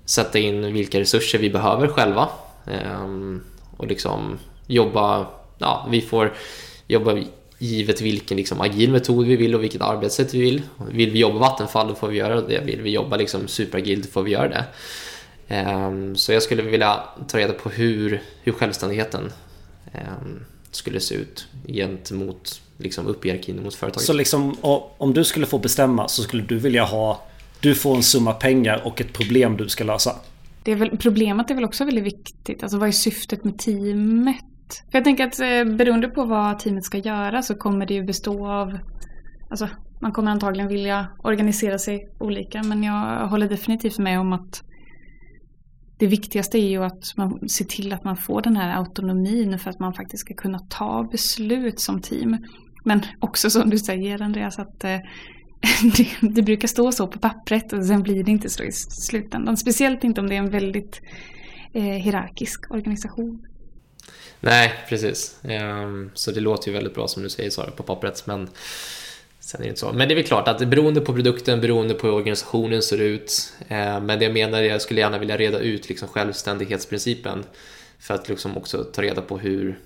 sätta 0.04 0.38
in 0.38 0.72
vilka 0.72 1.00
resurser 1.00 1.38
vi 1.38 1.50
behöver 1.50 1.88
själva 1.88 2.28
ehm, 2.66 3.40
och 3.76 3.86
liksom 3.86 4.38
jobba, 4.66 5.26
ja 5.58 5.86
vi 5.90 6.00
får 6.00 6.34
jobba 6.86 7.18
givet 7.58 8.00
vilken 8.00 8.36
liksom 8.36 8.60
agil 8.60 8.90
metod 8.90 9.26
vi 9.26 9.36
vill 9.36 9.54
och 9.54 9.62
vilket 9.62 9.82
arbetssätt 9.82 10.34
vi 10.34 10.40
vill. 10.40 10.62
Vill 10.90 11.10
vi 11.10 11.18
jobba 11.18 11.38
Vattenfall 11.38 11.88
då 11.88 11.94
får 11.94 12.08
vi 12.08 12.16
göra 12.18 12.40
det, 12.40 12.60
vill 12.64 12.82
vi 12.82 12.90
jobba 12.90 13.16
liksom 13.16 13.48
superagilt 13.48 14.04
då 14.04 14.10
får 14.10 14.22
vi 14.22 14.30
göra 14.30 14.48
det. 14.48 14.64
Ehm, 15.48 16.16
så 16.16 16.32
jag 16.32 16.42
skulle 16.42 16.62
vilja 16.62 17.00
ta 17.28 17.38
reda 17.38 17.52
på 17.52 17.68
hur, 17.68 18.22
hur 18.42 18.52
självständigheten 18.52 19.32
ehm, 19.92 20.44
skulle 20.70 21.00
se 21.00 21.14
ut 21.14 21.46
gentemot 21.66 22.60
liksom 22.76 23.06
upp 23.06 23.24
hierarkin 23.24 23.62
mot 23.62 23.74
företaget. 23.74 24.06
Så 24.06 24.12
liksom 24.12 24.56
om 24.98 25.14
du 25.14 25.24
skulle 25.24 25.46
få 25.46 25.58
bestämma 25.58 26.08
så 26.08 26.22
skulle 26.22 26.42
du 26.42 26.58
vilja 26.58 26.84
ha 26.84 27.22
Du 27.60 27.74
får 27.74 27.96
en 27.96 28.02
summa 28.02 28.32
pengar 28.32 28.82
och 28.84 29.00
ett 29.00 29.12
problem 29.12 29.56
du 29.56 29.68
ska 29.68 29.84
lösa. 29.84 30.16
Det 30.64 30.72
är 30.72 30.76
väl, 30.76 30.98
problemet 30.98 31.50
är 31.50 31.54
väl 31.54 31.64
också 31.64 31.84
väldigt 31.84 32.04
viktigt. 32.04 32.62
Alltså 32.62 32.78
vad 32.78 32.88
är 32.88 32.92
syftet 32.92 33.44
med 33.44 33.58
teamet? 33.58 34.44
För 34.90 34.98
jag 34.98 35.04
tänker 35.04 35.26
att 35.26 35.40
eh, 35.40 35.76
beroende 35.76 36.08
på 36.08 36.24
vad 36.24 36.58
teamet 36.58 36.84
ska 36.84 36.98
göra 36.98 37.42
så 37.42 37.54
kommer 37.54 37.86
det 37.86 37.94
ju 37.94 38.02
bestå 38.02 38.48
av 38.48 38.78
Alltså 39.50 39.68
man 40.00 40.12
kommer 40.12 40.30
antagligen 40.30 40.68
vilja 40.68 41.06
organisera 41.22 41.78
sig 41.78 42.08
olika 42.18 42.62
men 42.62 42.82
jag 42.82 43.28
håller 43.28 43.48
definitivt 43.48 43.98
med 43.98 44.20
om 44.20 44.32
att 44.32 44.62
det 45.98 46.06
viktigaste 46.06 46.58
är 46.58 46.68
ju 46.68 46.84
att 46.84 47.16
man 47.16 47.48
ser 47.48 47.64
till 47.64 47.92
att 47.92 48.04
man 48.04 48.16
får 48.16 48.42
den 48.42 48.56
här 48.56 48.76
autonomin 48.76 49.58
för 49.58 49.70
att 49.70 49.78
man 49.78 49.94
faktiskt 49.94 50.20
ska 50.20 50.34
kunna 50.34 50.58
ta 50.58 51.08
beslut 51.12 51.80
som 51.80 52.02
team. 52.02 52.36
Men 52.84 53.02
också 53.20 53.50
som 53.50 53.70
du 53.70 53.78
säger 53.78 54.22
Andreas 54.22 54.58
att 54.58 54.84
eh, 54.84 54.98
det, 55.96 56.08
det, 56.20 56.42
brukar 56.42 56.68
stå 56.68 56.92
så 56.92 57.06
på 57.06 57.18
pappret 57.18 57.72
och 57.72 57.86
sen 57.86 58.02
blir 58.02 58.24
det 58.24 58.30
inte 58.30 58.50
så 58.50 58.62
i 58.62 58.72
slutändan. 58.72 59.56
Speciellt 59.56 60.04
inte 60.04 60.20
om 60.20 60.28
det 60.28 60.34
är 60.34 60.38
en 60.38 60.50
väldigt 60.50 61.00
eh, 61.72 61.82
hierarkisk 61.82 62.70
organisation. 62.70 63.46
Nej, 64.40 64.72
precis. 64.88 65.40
Um, 65.42 66.10
så 66.14 66.30
det 66.30 66.40
låter 66.40 66.68
ju 66.68 66.74
väldigt 66.74 66.94
bra 66.94 67.08
som 67.08 67.22
du 67.22 67.28
säger 67.28 67.50
Sara 67.50 67.70
på 67.70 67.82
pappret. 67.82 68.26
Men 68.26 68.48
sen 69.48 69.60
är 69.60 69.64
det 69.64 69.68
inte 69.68 69.80
så. 69.80 69.92
Men 69.92 70.08
det 70.08 70.14
är 70.14 70.16
väl 70.16 70.24
klart 70.24 70.48
att 70.48 70.68
beroende 70.68 71.00
på 71.00 71.14
produkten, 71.14 71.60
beroende 71.60 71.94
på 71.94 72.06
hur 72.06 72.14
organisationen 72.14 72.82
ser 72.82 72.98
ut. 73.00 73.52
Eh, 73.68 74.00
men 74.00 74.18
det 74.18 74.24
jag 74.24 74.32
menar 74.32 74.58
är 74.58 74.64
att 74.64 74.70
jag 74.70 74.82
skulle 74.82 75.00
gärna 75.00 75.18
vilja 75.18 75.36
reda 75.36 75.58
ut 75.58 75.88
liksom 75.88 76.08
självständighetsprincipen. 76.08 77.44
För 77.98 78.14
att 78.14 78.28
liksom 78.28 78.56
också 78.56 78.84
ta 78.84 79.02
reda 79.02 79.22
på 79.22 79.38
hur 79.38 79.78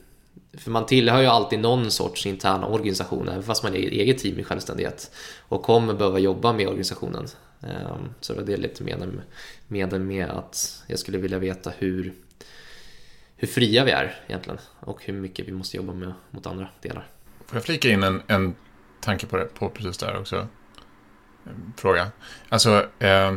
för 0.53 0.71
man 0.71 0.87
tillhör 0.87 1.21
ju 1.21 1.27
alltid 1.27 1.59
någon 1.59 1.91
sorts 1.91 2.27
intern 2.27 2.65
organisation, 2.65 3.29
även 3.29 3.43
fast 3.43 3.63
man 3.63 3.75
är 3.75 3.79
i 3.79 4.01
eget 4.01 4.19
team 4.19 4.39
i 4.39 4.45
självständighet. 4.45 5.11
Och 5.41 5.63
kommer 5.63 5.95
behöva 5.95 6.19
jobba 6.19 6.53
med 6.53 6.67
organisationen. 6.67 7.27
Eh, 7.63 7.97
så 8.21 8.33
det 8.33 8.39
var 8.39 8.47
det 8.47 8.57
lite 8.57 8.83
meningen 8.83 9.21
med, 9.67 10.01
med 10.01 10.31
att 10.31 10.85
jag 10.87 10.99
skulle 10.99 11.19
vilja 11.19 11.39
veta 11.39 11.73
hur, 11.79 12.13
hur 13.37 13.49
fria 13.49 13.85
vi 13.85 13.91
är 13.91 14.21
egentligen. 14.27 14.59
Och 14.81 15.05
hur 15.05 15.13
mycket 15.13 15.49
vi 15.49 15.53
måste 15.53 15.77
jobba 15.77 15.93
med 15.93 16.13
mot 16.31 16.47
andra 16.47 16.69
delar. 16.81 17.07
Får 17.47 17.57
jag 17.57 17.65
flika 17.65 17.89
in 17.89 18.03
en, 18.03 18.23
en 18.27 18.55
tanke 19.03 19.27
på, 19.27 19.37
det, 19.37 19.45
på 19.45 19.69
precis 19.69 19.99
där 19.99 20.19
också? 20.21 20.47
Fråga. 21.77 22.11
Alltså, 22.49 22.87
eh, 22.99 23.33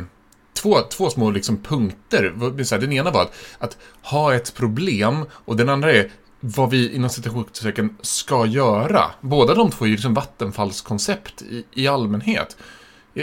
två, 0.54 0.80
två 0.80 1.10
små 1.10 1.30
liksom 1.30 1.62
punkter. 1.62 2.78
Den 2.78 2.92
ena 2.92 3.10
var 3.10 3.22
att, 3.22 3.34
att 3.58 3.76
ha 4.02 4.34
ett 4.34 4.54
problem 4.54 5.24
och 5.30 5.56
den 5.56 5.68
andra 5.68 5.92
är 5.92 6.10
vad 6.40 6.70
vi 6.70 6.94
inom 6.94 7.10
citationstecken 7.10 7.96
ska 8.00 8.46
göra. 8.46 9.10
Båda 9.20 9.54
de 9.54 9.70
två 9.70 9.84
är 9.84 9.88
ju 9.88 9.94
liksom 9.94 10.14
vattenfallskoncept 10.14 11.42
i, 11.42 11.64
i 11.72 11.88
allmänhet. 11.88 12.56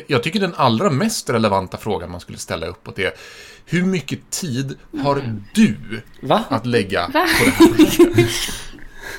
Jag 0.07 0.23
tycker 0.23 0.39
den 0.39 0.53
allra 0.55 0.89
mest 0.89 1.29
relevanta 1.29 1.77
frågan 1.77 2.11
man 2.11 2.19
skulle 2.19 2.37
ställa 2.37 2.65
uppåt 2.67 2.99
är 2.99 3.11
hur 3.65 3.83
mycket 3.83 4.29
tid 4.29 4.77
har 5.03 5.15
mm. 5.15 5.43
du 5.53 6.01
Va? 6.21 6.43
att 6.49 6.65
lägga 6.65 7.07
Va? 7.07 7.27
på 7.39 7.45
det 7.45 7.51
här 7.51 7.67
projektet? 7.75 8.29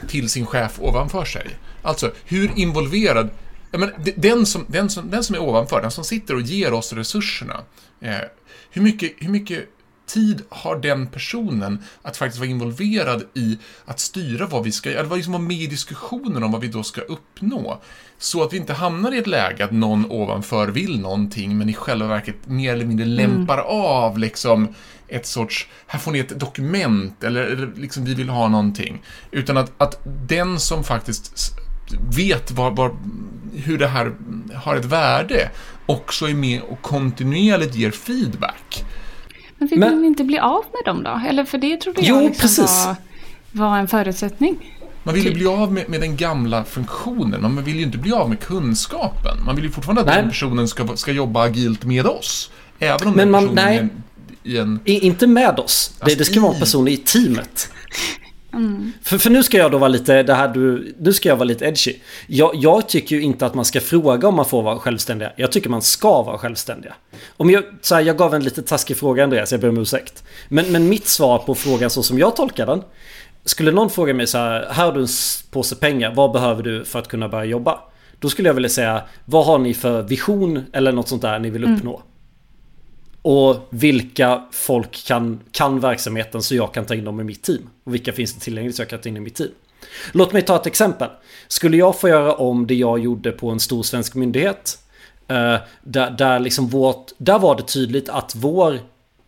Till 0.08 0.30
sin 0.30 0.46
chef 0.46 0.80
ovanför 0.80 1.24
sig. 1.24 1.56
Alltså, 1.84 2.12
hur 2.24 2.58
involverad... 2.58 3.30
Men, 3.70 3.90
den, 4.16 4.46
som, 4.46 4.64
den, 4.68 4.90
som, 4.90 5.10
den 5.10 5.24
som 5.24 5.36
är 5.36 5.42
ovanför, 5.42 5.82
den 5.82 5.90
som 5.90 6.04
sitter 6.04 6.34
och 6.34 6.40
ger 6.40 6.72
oss 6.72 6.92
resurserna. 6.92 7.60
Eh, 8.00 8.18
hur, 8.70 8.82
mycket, 8.82 9.12
hur 9.18 9.28
mycket 9.28 9.68
tid 10.06 10.42
har 10.48 10.76
den 10.76 11.06
personen 11.06 11.78
att 12.02 12.16
faktiskt 12.16 12.38
vara 12.38 12.50
involverad 12.50 13.24
i 13.34 13.58
att 13.84 14.00
styra 14.00 14.46
vad 14.46 14.64
vi 14.64 14.72
ska 14.72 14.90
göra, 14.90 15.00
eller 15.00 15.16
liksom 15.16 15.32
vara 15.32 15.42
med 15.42 15.56
i 15.56 15.66
diskussionen 15.66 16.42
om 16.42 16.52
vad 16.52 16.60
vi 16.60 16.68
då 16.68 16.82
ska 16.82 17.00
uppnå. 17.00 17.80
Så 18.18 18.42
att 18.42 18.52
vi 18.52 18.56
inte 18.56 18.72
hamnar 18.72 19.14
i 19.14 19.18
ett 19.18 19.26
läge 19.26 19.64
att 19.64 19.70
någon 19.70 20.10
ovanför 20.10 20.68
vill 20.68 21.00
någonting, 21.00 21.58
men 21.58 21.68
i 21.68 21.74
själva 21.74 22.06
verket 22.06 22.36
mer 22.46 22.72
eller 22.72 22.86
mindre 22.86 23.06
mm. 23.06 23.16
lämpar 23.16 23.58
mm. 23.58 23.66
av 23.68 24.18
liksom 24.18 24.74
ett 25.08 25.26
sorts, 25.26 25.68
här 25.86 25.98
får 25.98 26.12
ni 26.12 26.18
ett 26.18 26.40
dokument, 26.40 27.24
eller, 27.24 27.42
eller 27.42 27.72
liksom 27.76 28.04
vi 28.04 28.14
vill 28.14 28.28
ha 28.28 28.48
någonting. 28.48 29.02
Utan 29.30 29.56
att, 29.56 29.72
att 29.78 30.00
den 30.04 30.60
som 30.60 30.84
faktiskt 30.84 31.54
vet 32.16 32.50
var, 32.50 32.70
var, 32.70 32.96
hur 33.54 33.78
det 33.78 33.86
här 33.86 34.12
har 34.54 34.76
ett 34.76 34.84
värde 34.84 35.50
också 35.86 36.28
är 36.28 36.34
med 36.34 36.60
och 36.62 36.82
kontinuerligt 36.82 37.74
ger 37.74 37.90
feedback. 37.90 38.84
Men 39.58 39.68
vill 39.68 39.78
men... 39.78 39.94
man 39.94 40.04
inte 40.04 40.24
bli 40.24 40.38
av 40.38 40.64
med 40.72 40.94
dem 40.94 41.02
då? 41.02 41.20
Eller 41.28 41.44
för 41.44 41.58
det 41.58 41.76
trodde 41.76 42.00
jag 42.00 42.22
jo, 42.22 42.28
liksom 42.28 42.64
var, 42.64 42.96
var 43.52 43.78
en 43.78 43.88
förutsättning. 43.88 44.70
Man 45.02 45.14
vill 45.14 45.24
ju 45.24 45.30
typ. 45.30 45.38
bli 45.38 45.46
av 45.46 45.72
med, 45.72 45.88
med, 45.88 46.00
den 46.00 46.16
gamla 46.16 46.64
funktionen, 46.64 47.40
men 47.40 47.54
man 47.54 47.64
vill 47.64 47.76
ju 47.76 47.82
inte 47.82 47.98
bli 47.98 48.12
av 48.12 48.28
med 48.28 48.40
kunskapen. 48.40 49.44
Man 49.46 49.56
vill 49.56 49.64
ju 49.64 49.70
fortfarande 49.70 50.00
att 50.00 50.06
nej. 50.06 50.16
den 50.16 50.28
personen 50.28 50.68
ska, 50.68 50.96
ska 50.96 51.12
jobba 51.12 51.42
agilt 51.42 51.84
med 51.84 52.06
oss. 52.06 52.50
Även 52.78 53.08
om 53.08 53.14
men 53.14 53.18
den 53.18 53.30
man, 53.30 53.42
personen 53.42 53.64
nej. 53.64 53.76
är 53.76 53.88
i 54.44 54.58
en... 54.58 54.80
Inte 54.84 55.26
med 55.26 55.58
oss. 55.58 55.90
Alltså 55.98 56.16
det, 56.16 56.18
det 56.18 56.24
ska 56.24 56.34
i... 56.34 56.38
vara 56.38 56.54
en 56.54 56.60
person 56.60 56.88
i 56.88 56.96
teamet. 56.96 57.70
Mm. 58.56 58.92
För, 59.02 59.18
för 59.18 59.30
nu 59.30 59.42
ska 59.42 59.58
jag 59.58 59.70
då 59.70 59.78
vara 59.78 59.88
lite, 59.88 60.22
det 60.22 60.34
här 60.34 60.48
du, 60.48 60.94
nu 60.98 61.12
ska 61.12 61.28
jag 61.28 61.36
vara 61.36 61.44
lite 61.44 61.64
edgy. 61.64 61.92
Jag, 62.26 62.50
jag, 62.54 62.88
tycker 62.88 63.16
ju 63.16 63.22
inte 63.22 63.46
att 63.46 63.54
man 63.54 63.64
ska 63.64 63.80
fråga 63.80 64.28
om 64.28 64.34
man 64.34 64.44
får 64.44 64.62
vara 64.62 64.78
självständiga. 64.78 65.32
Jag 65.36 65.52
tycker 65.52 65.70
man 65.70 65.82
ska 65.82 66.22
vara 66.22 66.38
självständiga. 66.38 66.94
Om 67.36 67.50
jag, 67.50 67.64
så 67.80 67.94
här, 67.94 68.02
jag 68.02 68.18
gav 68.18 68.34
en 68.34 68.44
lite 68.44 68.62
taskig 68.62 68.96
fråga 68.96 69.24
Andreas, 69.24 69.52
jag 69.52 69.60
ber 69.60 69.68
om 69.68 69.78
ursäkt. 69.78 70.24
Men, 70.48 70.72
men 70.72 70.88
mitt 70.88 71.06
svar 71.06 71.38
på 71.38 71.54
frågan 71.54 71.90
så 71.90 72.02
som 72.02 72.18
jag 72.18 72.36
tolkar 72.36 72.66
den. 72.66 72.82
Skulle 73.44 73.72
någon 73.72 73.90
fråga 73.90 74.14
mig 74.14 74.26
så 74.26 74.38
här, 74.38 74.68
här 74.70 74.84
har 74.84 74.92
du 74.92 75.00
en 75.00 75.08
påse 75.50 75.76
pengar, 75.76 76.14
vad 76.14 76.32
behöver 76.32 76.62
du 76.62 76.84
för 76.84 76.98
att 76.98 77.08
kunna 77.08 77.28
börja 77.28 77.44
jobba? 77.44 77.78
Då 78.18 78.28
skulle 78.28 78.48
jag 78.48 78.54
vilja 78.54 78.70
säga, 78.70 79.02
vad 79.24 79.46
har 79.46 79.58
ni 79.58 79.74
för 79.74 80.02
vision 80.02 80.64
eller 80.72 80.92
något 80.92 81.08
sånt 81.08 81.22
där 81.22 81.38
ni 81.38 81.50
vill 81.50 81.64
mm. 81.64 81.76
uppnå? 81.76 81.96
Mm. 81.96 82.06
Och 83.24 83.66
vilka 83.70 84.42
folk 84.50 85.06
kan, 85.06 85.40
kan 85.52 85.80
verksamheten 85.80 86.42
så 86.42 86.54
jag 86.54 86.74
kan 86.74 86.84
ta 86.84 86.94
in 86.94 87.04
dem 87.04 87.20
i 87.20 87.24
mitt 87.24 87.42
team. 87.42 87.70
Och 87.84 87.94
vilka 87.94 88.12
finns 88.12 88.34
det 88.34 88.40
tillgängligt 88.40 88.76
så 88.76 88.82
jag 88.82 88.88
kan 88.88 89.00
ta 89.00 89.08
in 89.08 89.16
i 89.16 89.20
mitt 89.20 89.34
team. 89.34 89.50
Låt 90.12 90.32
mig 90.32 90.42
ta 90.42 90.56
ett 90.56 90.66
exempel. 90.66 91.08
Skulle 91.48 91.76
jag 91.76 92.00
få 92.00 92.08
göra 92.08 92.34
om 92.34 92.66
det 92.66 92.74
jag 92.74 92.98
gjorde 92.98 93.32
på 93.32 93.50
en 93.50 93.60
stor 93.60 93.82
svensk 93.82 94.14
myndighet. 94.14 94.78
Eh, 95.28 95.56
där, 95.82 96.10
där, 96.10 96.38
liksom 96.38 96.68
vårt, 96.68 97.12
där 97.18 97.38
var 97.38 97.56
det 97.56 97.62
tydligt 97.62 98.08
att 98.08 98.34
vår 98.36 98.78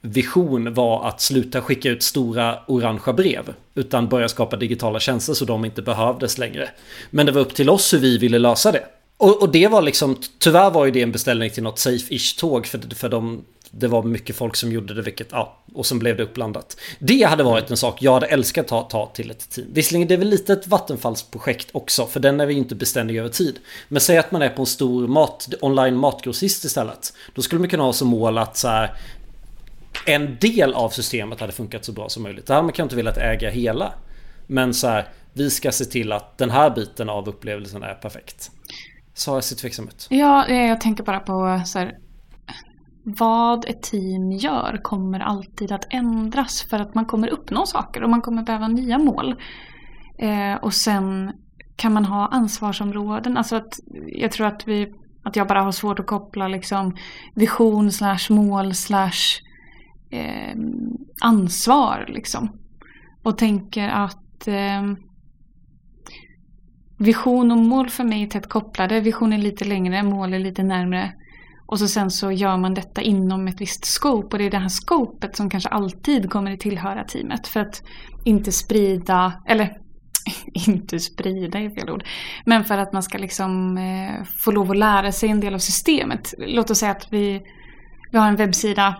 vision 0.00 0.74
var 0.74 1.08
att 1.08 1.20
sluta 1.20 1.60
skicka 1.60 1.88
ut 1.88 2.02
stora 2.02 2.58
orangea 2.66 3.12
brev. 3.12 3.54
Utan 3.74 4.08
börja 4.08 4.28
skapa 4.28 4.56
digitala 4.56 5.00
tjänster 5.00 5.34
så 5.34 5.44
de 5.44 5.64
inte 5.64 5.82
behövdes 5.82 6.38
längre. 6.38 6.68
Men 7.10 7.26
det 7.26 7.32
var 7.32 7.40
upp 7.40 7.54
till 7.54 7.70
oss 7.70 7.94
hur 7.94 7.98
vi 7.98 8.18
ville 8.18 8.38
lösa 8.38 8.72
det. 8.72 8.84
Och, 9.16 9.42
och 9.42 9.52
det 9.52 9.68
var 9.68 9.82
liksom, 9.82 10.16
tyvärr 10.38 10.70
var 10.70 10.84
ju 10.84 10.90
det 10.90 11.02
en 11.02 11.12
beställning 11.12 11.50
till 11.50 11.62
något 11.62 11.78
safe-ish 11.78 12.40
tåg 12.40 12.66
för, 12.66 12.94
för 12.94 13.08
de 13.08 13.44
det 13.78 13.88
var 13.88 14.02
mycket 14.02 14.36
folk 14.36 14.56
som 14.56 14.72
gjorde 14.72 14.94
det, 14.94 15.02
vilket, 15.02 15.28
ja, 15.30 15.58
och 15.74 15.86
sen 15.86 15.98
blev 15.98 16.16
det 16.16 16.22
uppblandat. 16.22 16.76
Det 16.98 17.22
hade 17.22 17.42
varit 17.42 17.70
en 17.70 17.76
sak 17.76 18.02
jag 18.02 18.12
hade 18.12 18.26
älskat 18.26 18.64
att 18.64 18.68
ta, 18.68 18.82
ta 18.82 19.12
till 19.14 19.30
ett 19.30 19.50
team. 19.50 19.66
Visserligen 19.72 20.08
det 20.08 20.14
är 20.14 20.18
väl 20.18 20.28
lite 20.28 20.52
ett 20.52 20.66
vattenfallsprojekt 20.66 21.68
också, 21.72 22.06
för 22.06 22.20
den 22.20 22.40
är 22.40 22.46
vi 22.46 22.54
inte 22.54 22.74
beständig 22.74 23.16
över 23.16 23.28
tid. 23.28 23.58
Men 23.88 24.00
säg 24.00 24.18
att 24.18 24.32
man 24.32 24.42
är 24.42 24.48
på 24.48 24.62
en 24.62 24.66
stor 24.66 25.08
mat, 25.08 25.48
online 25.60 25.96
matgrossist 25.96 26.64
istället. 26.64 27.12
Då 27.34 27.42
skulle 27.42 27.58
man 27.58 27.68
kunna 27.68 27.82
ha 27.82 27.92
som 27.92 28.08
mål 28.08 28.38
att 28.38 28.56
så 28.56 28.68
här, 28.68 28.96
en 30.06 30.36
del 30.40 30.74
av 30.74 30.90
systemet 30.90 31.40
hade 31.40 31.52
funkat 31.52 31.84
så 31.84 31.92
bra 31.92 32.08
som 32.08 32.22
möjligt. 32.22 32.46
Det 32.46 32.54
här 32.54 32.62
man 32.62 32.72
kan 32.72 32.84
inte 32.84 32.96
velat 32.96 33.16
äga 33.16 33.50
hela. 33.50 33.92
Men 34.46 34.74
så 34.74 34.88
här, 34.88 35.08
vi 35.32 35.50
ska 35.50 35.72
se 35.72 35.84
till 35.84 36.12
att 36.12 36.38
den 36.38 36.50
här 36.50 36.70
biten 36.70 37.08
av 37.08 37.28
upplevelsen 37.28 37.82
är 37.82 37.94
perfekt. 37.94 38.50
Så 39.14 39.30
jag 39.30 39.44
ser 39.44 39.56
tveksam 39.56 39.88
ut. 39.88 40.06
Ja, 40.10 40.48
jag 40.48 40.80
tänker 40.80 41.04
bara 41.04 41.20
på 41.20 41.62
så 41.66 41.78
här, 41.78 41.98
vad 43.08 43.64
ett 43.64 43.82
team 43.82 44.32
gör 44.32 44.80
kommer 44.82 45.20
alltid 45.20 45.72
att 45.72 45.86
ändras 45.90 46.62
för 46.62 46.78
att 46.78 46.94
man 46.94 47.04
kommer 47.04 47.28
uppnå 47.28 47.66
saker 47.66 48.02
och 48.02 48.10
man 48.10 48.22
kommer 48.22 48.42
behöva 48.42 48.68
nya 48.68 48.98
mål. 48.98 49.34
Eh, 50.18 50.54
och 50.54 50.74
sen 50.74 51.32
kan 51.76 51.92
man 51.92 52.04
ha 52.04 52.28
ansvarsområden. 52.28 53.36
Alltså 53.36 53.56
att 53.56 53.74
jag 54.06 54.32
tror 54.32 54.46
att, 54.46 54.68
vi, 54.68 54.92
att 55.22 55.36
jag 55.36 55.48
bara 55.48 55.62
har 55.62 55.72
svårt 55.72 55.98
att 55.98 56.06
koppla 56.06 56.48
liksom 56.48 56.96
vision 57.34 57.92
slash 57.92 58.30
mål 58.30 58.74
slash 58.74 59.40
eh, 60.10 60.56
ansvar. 61.20 62.04
Liksom. 62.08 62.48
Och 63.22 63.38
tänker 63.38 63.88
att 63.88 64.48
eh, 64.48 64.82
vision 66.98 67.50
och 67.50 67.58
mål 67.58 67.88
för 67.88 68.04
mig 68.04 68.22
är 68.22 68.26
tätt 68.26 68.48
kopplade. 68.48 69.00
Vision 69.00 69.32
är 69.32 69.38
lite 69.38 69.64
längre, 69.64 70.02
mål 70.02 70.34
är 70.34 70.38
lite 70.38 70.62
närmre. 70.62 71.12
Och 71.66 71.78
så 71.78 71.88
sen 71.88 72.10
så 72.10 72.32
gör 72.32 72.56
man 72.56 72.74
detta 72.74 73.02
inom 73.02 73.48
ett 73.48 73.60
visst 73.60 73.84
scope 73.84 74.28
och 74.36 74.38
det 74.38 74.46
är 74.46 74.50
det 74.50 74.58
här 74.58 74.68
scopet 74.68 75.36
som 75.36 75.50
kanske 75.50 75.68
alltid 75.68 76.30
kommer 76.30 76.52
att 76.52 76.60
tillhöra 76.60 77.04
teamet 77.04 77.48
för 77.48 77.60
att 77.60 77.82
inte 78.24 78.52
sprida, 78.52 79.32
eller 79.46 79.72
inte 80.68 81.00
sprida 81.00 81.58
är 81.58 81.70
fel 81.70 81.90
ord, 81.90 82.04
men 82.44 82.64
för 82.64 82.78
att 82.78 82.92
man 82.92 83.02
ska 83.02 83.18
liksom 83.18 83.78
eh, 83.78 84.24
få 84.44 84.50
lov 84.50 84.70
att 84.70 84.76
lära 84.76 85.12
sig 85.12 85.28
en 85.28 85.40
del 85.40 85.54
av 85.54 85.58
systemet. 85.58 86.34
Låt 86.38 86.70
oss 86.70 86.78
säga 86.78 86.92
att 86.92 87.06
vi, 87.10 87.42
vi 88.12 88.18
har 88.18 88.28
en 88.28 88.36
webbsida, 88.36 88.96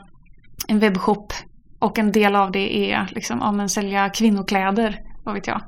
en 0.69 0.79
webbshop 0.79 1.33
Och 1.79 1.99
en 1.99 2.13
del 2.13 2.37
av 2.37 2.53
det 2.53 2.93
är 2.93 3.11
liksom, 3.15 3.39
ja, 3.41 3.53
men 3.53 3.69
sälja 3.69 4.09
kvinnokläder, 4.09 4.99
vad 5.25 5.35
vet 5.35 5.47
jag. 5.47 5.61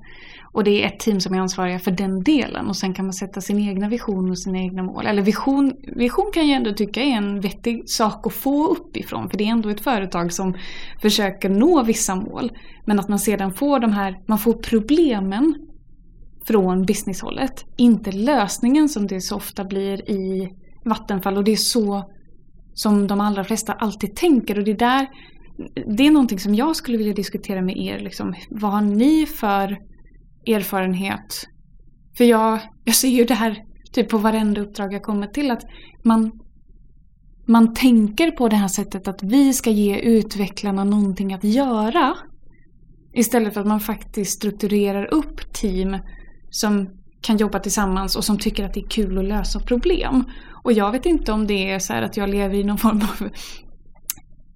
Och 0.52 0.64
det 0.64 0.82
är 0.82 0.86
ett 0.86 1.00
team 1.00 1.20
som 1.20 1.34
är 1.34 1.40
ansvariga 1.40 1.78
för 1.78 1.90
den 1.90 2.22
delen. 2.22 2.66
Och 2.66 2.76
sen 2.76 2.94
kan 2.94 3.04
man 3.04 3.12
sätta 3.12 3.40
sin 3.40 3.68
egna 3.68 3.88
vision 3.88 4.30
och 4.30 4.38
sina 4.38 4.58
egna 4.58 4.82
mål. 4.82 5.06
Eller 5.06 5.22
vision, 5.22 5.72
vision 5.96 6.30
kan 6.34 6.48
jag 6.48 6.56
ändå 6.56 6.72
tycka 6.72 7.02
är 7.02 7.16
en 7.16 7.40
vettig 7.40 7.82
sak 7.86 8.26
att 8.26 8.32
få 8.32 8.66
uppifrån. 8.66 9.30
För 9.30 9.38
det 9.38 9.44
är 9.44 9.48
ändå 9.48 9.68
ett 9.68 9.80
företag 9.80 10.32
som 10.32 10.54
försöker 11.02 11.48
nå 11.48 11.82
vissa 11.82 12.14
mål. 12.14 12.52
Men 12.86 13.00
att 13.00 13.08
man 13.08 13.18
sedan 13.18 13.52
får 13.52 13.80
de 13.80 13.92
här, 13.92 14.14
man 14.28 14.38
får 14.38 14.52
problemen 14.52 15.54
från 16.46 16.84
businesshållet. 16.84 17.64
Inte 17.76 18.12
lösningen 18.12 18.88
som 18.88 19.06
det 19.06 19.20
så 19.20 19.36
ofta 19.36 19.64
blir 19.64 20.10
i 20.10 20.48
Vattenfall. 20.84 21.36
Och 21.36 21.44
det 21.44 21.52
är 21.52 21.56
så 21.56 22.10
som 22.74 23.06
de 23.06 23.20
allra 23.20 23.44
flesta 23.44 23.72
alltid 23.72 24.16
tänker. 24.16 24.58
Och 24.58 24.64
det 24.64 24.70
är 24.70 24.78
där 24.78 25.06
det 25.96 26.06
är 26.06 26.10
någonting 26.10 26.38
som 26.38 26.54
jag 26.54 26.76
skulle 26.76 26.98
vilja 26.98 27.12
diskutera 27.12 27.62
med 27.62 27.76
er. 27.76 27.98
Liksom, 27.98 28.34
vad 28.50 28.72
har 28.72 28.80
ni 28.80 29.26
för 29.26 29.76
erfarenhet? 30.54 31.46
För 32.16 32.24
jag, 32.24 32.60
jag 32.84 32.94
ser 32.94 33.08
ju 33.08 33.24
det 33.24 33.34
här 33.34 33.56
typ 33.92 34.08
på 34.08 34.18
varenda 34.18 34.60
uppdrag 34.60 34.92
jag 34.92 35.02
kommer 35.02 35.26
till. 35.26 35.50
Att 35.50 35.62
man, 36.04 36.32
man 37.46 37.74
tänker 37.74 38.30
på 38.30 38.48
det 38.48 38.56
här 38.56 38.68
sättet 38.68 39.08
att 39.08 39.22
vi 39.22 39.52
ska 39.52 39.70
ge 39.70 39.98
utvecklarna 39.98 40.84
någonting 40.84 41.34
att 41.34 41.44
göra. 41.44 42.14
Istället 43.12 43.54
för 43.54 43.60
att 43.60 43.66
man 43.66 43.80
faktiskt 43.80 44.32
strukturerar 44.32 45.14
upp 45.14 45.52
team 45.52 45.98
som 46.50 46.88
kan 47.20 47.36
jobba 47.36 47.58
tillsammans 47.58 48.16
och 48.16 48.24
som 48.24 48.38
tycker 48.38 48.64
att 48.64 48.74
det 48.74 48.80
är 48.80 48.88
kul 48.88 49.18
att 49.18 49.24
lösa 49.24 49.60
problem. 49.60 50.24
Och 50.64 50.72
jag 50.72 50.92
vet 50.92 51.06
inte 51.06 51.32
om 51.32 51.46
det 51.46 51.70
är 51.70 51.78
så 51.78 51.92
här 51.92 52.02
att 52.02 52.16
jag 52.16 52.28
lever 52.28 52.54
i 52.54 52.64
någon 52.64 52.78
form 52.78 53.00
av 53.02 53.30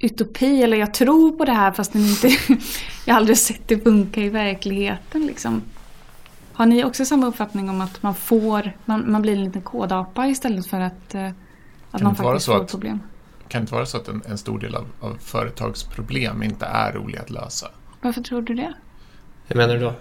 utopi 0.03 0.63
eller 0.63 0.77
jag 0.77 0.95
tror 0.95 1.33
på 1.33 1.45
det 1.45 1.53
här 1.53 1.73
fast 1.73 1.95
inte, 1.95 2.29
jag 3.07 3.15
har 3.15 3.21
aldrig 3.21 3.39
sett 3.39 3.69
det 3.69 3.79
funka 3.79 4.21
i 4.21 4.29
verkligheten. 4.29 5.27
Liksom. 5.27 5.63
Har 6.55 6.67
ni 6.67 6.85
också 6.85 7.05
samma 7.05 7.27
uppfattning 7.27 7.71
om 7.71 7.81
att 7.81 8.03
man 8.03 8.15
får, 8.15 8.73
man, 8.85 9.11
man 9.13 9.23
blir 9.23 9.33
en 9.33 9.45
liten 9.45 9.63
kodapa 9.63 10.27
istället 10.27 10.67
för 10.67 10.81
att, 10.81 11.15
eh, 11.15 11.31
att 11.91 12.03
man 12.03 12.17
faktiskt 12.17 12.47
får 12.47 12.63
att, 12.63 12.71
problem? 12.71 13.01
Kan 13.49 13.61
det 13.61 13.63
inte 13.63 13.75
vara 13.75 13.87
så 13.87 13.97
att 13.97 14.09
en, 14.09 14.23
en 14.27 14.39
stor 14.39 14.59
del 14.59 14.75
av, 14.75 14.87
av 15.01 15.17
företagsproblem 15.21 16.43
inte 16.43 16.67
är 16.67 16.93
roliga 16.93 17.21
att 17.21 17.31
lösa? 17.31 17.69
Varför 18.01 18.23
tror 18.23 18.43
du 18.43 18.55
det? 18.55 18.75
Hur 19.47 19.57
menar 19.57 19.75
du 19.75 19.81
då? 19.81 19.95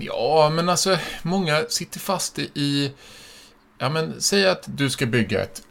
Ja, 0.00 0.50
men 0.54 0.68
alltså 0.68 0.96
många 1.22 1.64
sitter 1.68 2.00
fast 2.00 2.38
i... 2.38 2.92
Ja, 3.78 3.88
men 3.88 4.20
säg 4.20 4.48
att 4.48 4.64
du 4.66 4.90
ska 4.90 5.06
bygga 5.06 5.42
ett 5.42 5.62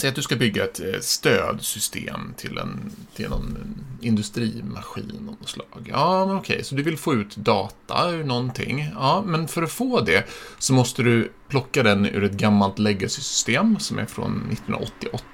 Säg 0.00 0.08
att 0.08 0.16
du 0.16 0.22
ska 0.22 0.36
bygga 0.36 0.64
ett 0.64 0.80
eh, 0.80 1.00
stödsystem 1.00 2.34
till, 2.36 2.58
en, 2.58 2.92
till 3.14 3.28
någon 3.28 3.58
industrimaskin 4.00 5.12
av 5.16 5.22
något 5.22 5.48
slag. 5.48 5.88
Ja, 5.90 6.26
men 6.26 6.36
okej, 6.36 6.64
så 6.64 6.74
du 6.74 6.82
vill 6.82 6.96
få 6.96 7.14
ut 7.14 7.36
data 7.36 8.10
ur 8.10 8.24
någonting. 8.24 8.90
Ja, 8.94 9.22
men 9.26 9.48
för 9.48 9.62
att 9.62 9.72
få 9.72 10.00
det 10.00 10.24
så 10.58 10.72
måste 10.72 11.02
du 11.02 11.32
plocka 11.48 11.82
den 11.82 12.06
ur 12.06 12.24
ett 12.24 12.32
gammalt 12.32 12.78
legacy-system 12.78 13.78
som 13.78 13.98
är 13.98 14.06
från 14.06 14.48
1988 14.52 15.24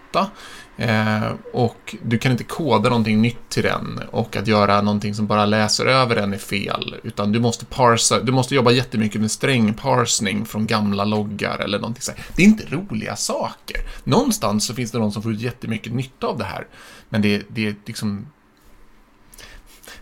Eh, 0.78 1.32
och 1.52 1.96
du 2.02 2.18
kan 2.18 2.32
inte 2.32 2.44
koda 2.44 2.88
någonting 2.88 3.22
nytt 3.22 3.48
till 3.48 3.62
den 3.62 4.00
och 4.10 4.36
att 4.36 4.46
göra 4.46 4.82
någonting 4.82 5.14
som 5.14 5.26
bara 5.26 5.46
läser 5.46 5.86
över 5.86 6.14
den 6.14 6.34
är 6.34 6.38
fel. 6.38 6.96
Utan 7.02 7.32
du 7.32 7.40
måste 7.40 7.64
parsa, 7.64 8.20
du 8.20 8.32
måste 8.32 8.54
jobba 8.54 8.70
jättemycket 8.70 9.20
med 9.20 9.30
strängparsning 9.30 10.46
från 10.46 10.66
gamla 10.66 11.04
loggar 11.04 11.58
eller 11.58 11.78
någonting 11.78 12.02
sånt. 12.02 12.18
Det 12.36 12.42
är 12.42 12.46
inte 12.46 12.66
roliga 12.70 13.16
saker. 13.16 13.76
Någonstans 14.04 14.66
så 14.66 14.74
finns 14.74 14.90
det 14.90 14.98
någon 14.98 15.12
som 15.12 15.22
får 15.22 15.32
ut 15.32 15.40
jättemycket 15.40 15.92
nytta 15.92 16.26
av 16.26 16.38
det 16.38 16.44
här. 16.44 16.66
Men 17.08 17.22
det, 17.22 17.42
det 17.48 17.66
är 17.66 17.74
liksom... 17.86 18.26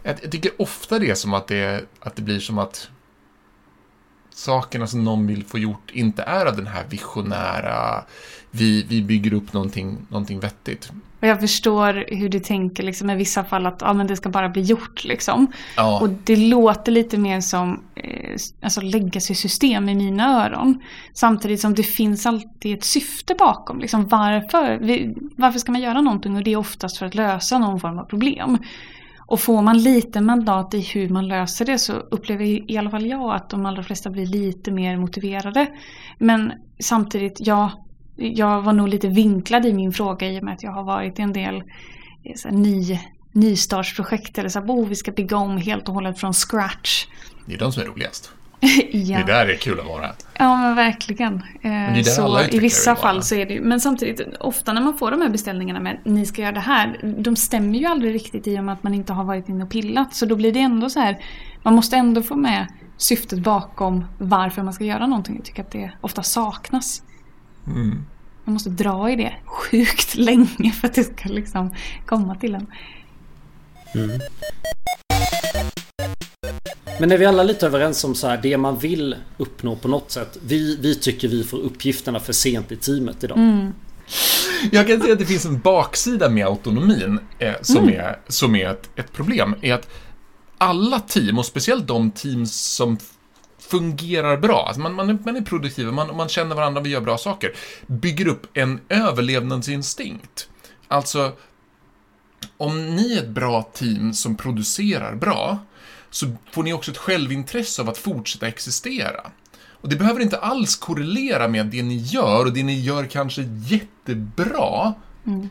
Jag, 0.02 0.16
jag 0.23 0.33
tycker 0.33 0.52
ofta 0.59 0.99
det 0.99 1.11
är 1.11 1.14
som 1.14 1.35
att 1.35 1.47
det, 1.47 1.85
att 2.00 2.16
det 2.16 2.23
blir 2.23 2.40
som 2.40 2.59
att 2.59 2.88
sakerna 4.35 4.87
som 4.87 5.05
någon 5.05 5.26
vill 5.26 5.45
få 5.45 5.59
gjort 5.59 5.91
inte 5.93 6.23
är 6.23 6.47
av 6.47 6.57
den 6.57 6.66
här 6.66 6.85
visionära, 6.90 8.05
vi, 8.51 8.87
vi 8.88 9.03
bygger 9.03 9.35
upp 9.35 9.53
någonting, 9.53 9.99
någonting 10.09 10.40
vettigt. 10.40 10.90
Och 11.20 11.29
jag 11.29 11.40
förstår 11.40 12.05
hur 12.09 12.29
du 12.29 12.40
tänker 12.40 12.83
liksom, 12.83 13.11
i 13.11 13.16
vissa 13.16 13.44
fall 13.44 13.66
att 13.66 13.81
ja, 13.81 13.92
men 13.92 14.07
det 14.07 14.16
ska 14.16 14.29
bara 14.29 14.49
bli 14.49 14.62
gjort. 14.62 15.05
Liksom. 15.05 15.53
Ja. 15.77 16.01
Och 16.01 16.09
det 16.09 16.37
låter 16.37 16.92
lite 16.92 17.18
mer 17.18 17.40
som 17.40 17.83
eh, 17.94 18.37
alltså 18.62 18.81
legacy-system 18.81 19.88
i 19.88 19.94
mina 19.94 20.44
öron. 20.44 20.83
Samtidigt 21.12 21.61
som 21.61 21.75
det 21.75 21.83
finns 21.83 22.27
alltid 22.27 22.79
ett 22.79 22.85
syfte 22.85 23.35
bakom. 23.35 23.81
Liksom, 23.81 24.09
varför, 24.09 24.79
vi, 24.79 25.14
varför 25.37 25.59
ska 25.59 25.73
man 25.73 25.81
göra 25.81 26.01
någonting? 26.01 26.37
Och 26.37 26.42
det 26.42 26.53
är 26.53 26.57
oftast 26.57 26.99
för 26.99 27.07
att 27.07 27.14
lösa 27.14 27.59
någon 27.59 27.81
form 27.81 27.99
av 27.99 28.05
problem. 28.05 28.59
Och 29.27 29.41
får 29.41 29.63
man 29.63 29.79
lite 29.79 30.21
mandat 30.21 30.75
i 30.75 30.81
hur 30.81 31.09
man 31.09 31.29
löser 31.29 31.65
det 31.65 31.79
så 31.79 31.93
upplever 31.93 32.71
i 32.71 32.79
alla 32.79 32.91
fall 32.91 33.07
jag 33.07 33.35
att 33.35 33.51
de 33.51 33.67
allra 33.67 33.83
flesta 33.83 34.11
blir 34.11 34.27
lite 34.27 34.71
mer 34.71 34.97
motiverade. 34.97 35.67
Men 36.19 36.53
samtidigt, 36.79 37.37
ja, 37.41 37.73
jag 38.17 38.63
var 38.63 38.73
nog 38.73 38.89
lite 38.89 39.09
vinklad 39.09 39.67
i 39.67 39.73
min 39.73 39.93
fråga 39.93 40.31
i 40.31 40.41
och 40.41 40.45
med 40.45 40.55
att 40.55 40.63
jag 40.63 40.73
har 40.73 40.85
varit 40.85 41.19
i 41.19 41.23
en 41.23 41.33
del 41.33 41.57
eh, 41.57 42.35
så 42.37 42.49
här, 42.49 42.57
ny, 42.57 42.99
nystartsprojekt. 43.33 44.39
Eller 44.39 44.49
så 44.49 44.61
här, 44.61 44.67
oh, 44.67 44.89
vi 44.89 44.95
ska 44.95 45.13
bygga 45.13 45.37
om 45.37 45.57
helt 45.57 45.89
och 45.89 45.95
hållet 45.95 46.19
från 46.19 46.33
scratch. 46.33 47.07
Det 47.47 47.55
är 47.55 47.59
de 47.59 47.73
som 47.73 47.83
är 47.83 47.87
roligast. 47.87 48.33
ja. 48.92 49.18
Det 49.18 49.33
där 49.33 49.46
är 49.46 49.57
kul 49.57 49.81
att 49.81 49.87
vara. 49.87 50.11
Ja, 50.38 50.57
men 50.57 50.74
verkligen. 50.74 51.42
Men 51.62 51.94
det 51.94 52.05
så 52.05 52.40
I 52.40 52.59
vissa 52.59 52.96
fall 52.96 53.22
så 53.22 53.35
är 53.35 53.46
det 53.46 53.61
Men 53.61 53.81
samtidigt, 53.81 54.20
ofta 54.40 54.72
när 54.72 54.81
man 54.81 54.98
får 54.98 55.11
de 55.11 55.20
här 55.20 55.29
beställningarna 55.29 55.81
med 55.81 55.98
ni 56.05 56.27
ska 56.27 56.42
göra 56.42 56.53
det 56.53 56.61
här. 56.61 57.14
De 57.18 57.37
stämmer 57.37 57.79
ju 57.79 57.87
aldrig 57.87 58.14
riktigt 58.14 58.46
i 58.46 58.59
och 58.59 58.64
med 58.64 58.72
att 58.72 58.83
man 58.83 58.94
inte 58.94 59.12
har 59.12 59.24
varit 59.24 59.48
inne 59.48 59.64
och 59.64 59.70
pillat. 59.70 60.14
Så 60.14 60.27
då 60.27 60.37
blir 60.37 60.53
det 60.53 60.61
ändå 60.61 60.90
så 60.90 61.00
här. 61.00 61.18
Man 61.62 61.74
måste 61.74 61.96
ändå 61.96 62.22
få 62.22 62.37
med 62.37 62.66
syftet 62.96 63.38
bakom 63.38 64.05
varför 64.18 64.62
man 64.62 64.72
ska 64.72 64.85
göra 64.85 65.07
någonting. 65.07 65.37
Jag 65.37 65.44
tycker 65.44 65.62
att 65.62 65.70
det 65.70 65.92
ofta 66.00 66.22
saknas. 66.22 67.03
Mm. 67.66 68.05
Man 68.44 68.53
måste 68.53 68.70
dra 68.70 69.11
i 69.11 69.16
det 69.16 69.35
sjukt 69.44 70.14
länge 70.16 70.72
för 70.72 70.88
att 70.88 70.94
det 70.94 71.05
ska 71.05 71.29
liksom 71.29 71.74
komma 72.07 72.35
till 72.35 72.55
en. 72.55 72.66
Mm. 73.94 74.20
Men 77.00 77.12
är 77.12 77.18
vi 77.18 77.26
alla 77.26 77.42
lite 77.42 77.66
överens 77.66 78.04
om 78.04 78.14
så 78.14 78.28
här, 78.28 78.40
det 78.42 78.57
man 78.57 78.78
vill 78.78 79.16
uppnå 79.37 79.76
på 79.76 79.88
något 79.88 80.11
sätt. 80.11 80.38
Vi, 80.46 80.76
vi 80.80 80.94
tycker 80.94 81.28
vi 81.28 81.44
får 81.44 81.59
uppgifterna 81.59 82.20
för 82.20 82.33
sent 82.33 82.72
i 82.72 82.76
teamet 82.76 83.24
idag. 83.24 83.38
Mm. 83.38 83.72
Jag 84.72 84.87
kan 84.87 85.00
säga 85.00 85.12
att 85.12 85.18
det 85.18 85.26
finns 85.26 85.44
en 85.44 85.61
baksida 85.61 86.28
med 86.28 86.46
autonomin 86.46 87.18
eh, 87.38 87.54
som, 87.62 87.76
mm. 87.76 88.00
är, 88.00 88.18
som 88.28 88.57
är 88.57 88.70
ett, 88.70 88.90
ett 88.96 89.12
problem. 89.12 89.54
Är 89.61 89.74
att 89.74 89.88
alla 90.59 91.00
team, 91.00 91.38
och 91.38 91.46
speciellt 91.46 91.87
de 91.87 92.11
teams 92.11 92.74
som 92.74 92.98
fungerar 93.59 94.37
bra, 94.37 94.64
alltså 94.66 94.80
man, 94.80 94.94
man, 94.94 95.11
är, 95.11 95.18
man 95.24 95.37
är 95.37 95.40
produktiv, 95.40 95.87
man, 95.87 96.16
man 96.16 96.28
känner 96.28 96.57
varandra, 96.57 96.80
vi 96.80 96.90
gör 96.90 97.00
bra 97.00 97.18
saker, 97.18 97.52
bygger 97.87 98.28
upp 98.28 98.46
en 98.54 98.80
överlevnadsinstinkt. 98.88 100.48
Alltså, 100.88 101.33
om 102.57 102.96
ni 102.96 103.14
är 103.16 103.22
ett 103.22 103.28
bra 103.28 103.62
team 103.62 104.12
som 104.12 104.37
producerar 104.37 105.14
bra, 105.14 105.59
så 106.14 106.27
får 106.53 106.62
ni 106.62 106.72
också 106.72 106.90
ett 106.90 106.96
självintresse 106.96 107.83
av 107.83 107.88
att 107.88 107.98
fortsätta 107.98 108.48
existera. 108.48 109.31
Och 109.66 109.88
det 109.88 109.96
behöver 109.96 110.20
inte 110.20 110.38
alls 110.38 110.77
korrelera 110.77 111.48
med 111.48 111.66
det 111.66 111.83
ni 111.83 111.96
gör 111.96 112.44
och 112.44 112.53
det 112.53 112.62
ni 112.62 112.81
gör 112.81 113.05
kanske 113.05 113.42
jättebra. 113.42 114.94
Mm. 115.27 115.48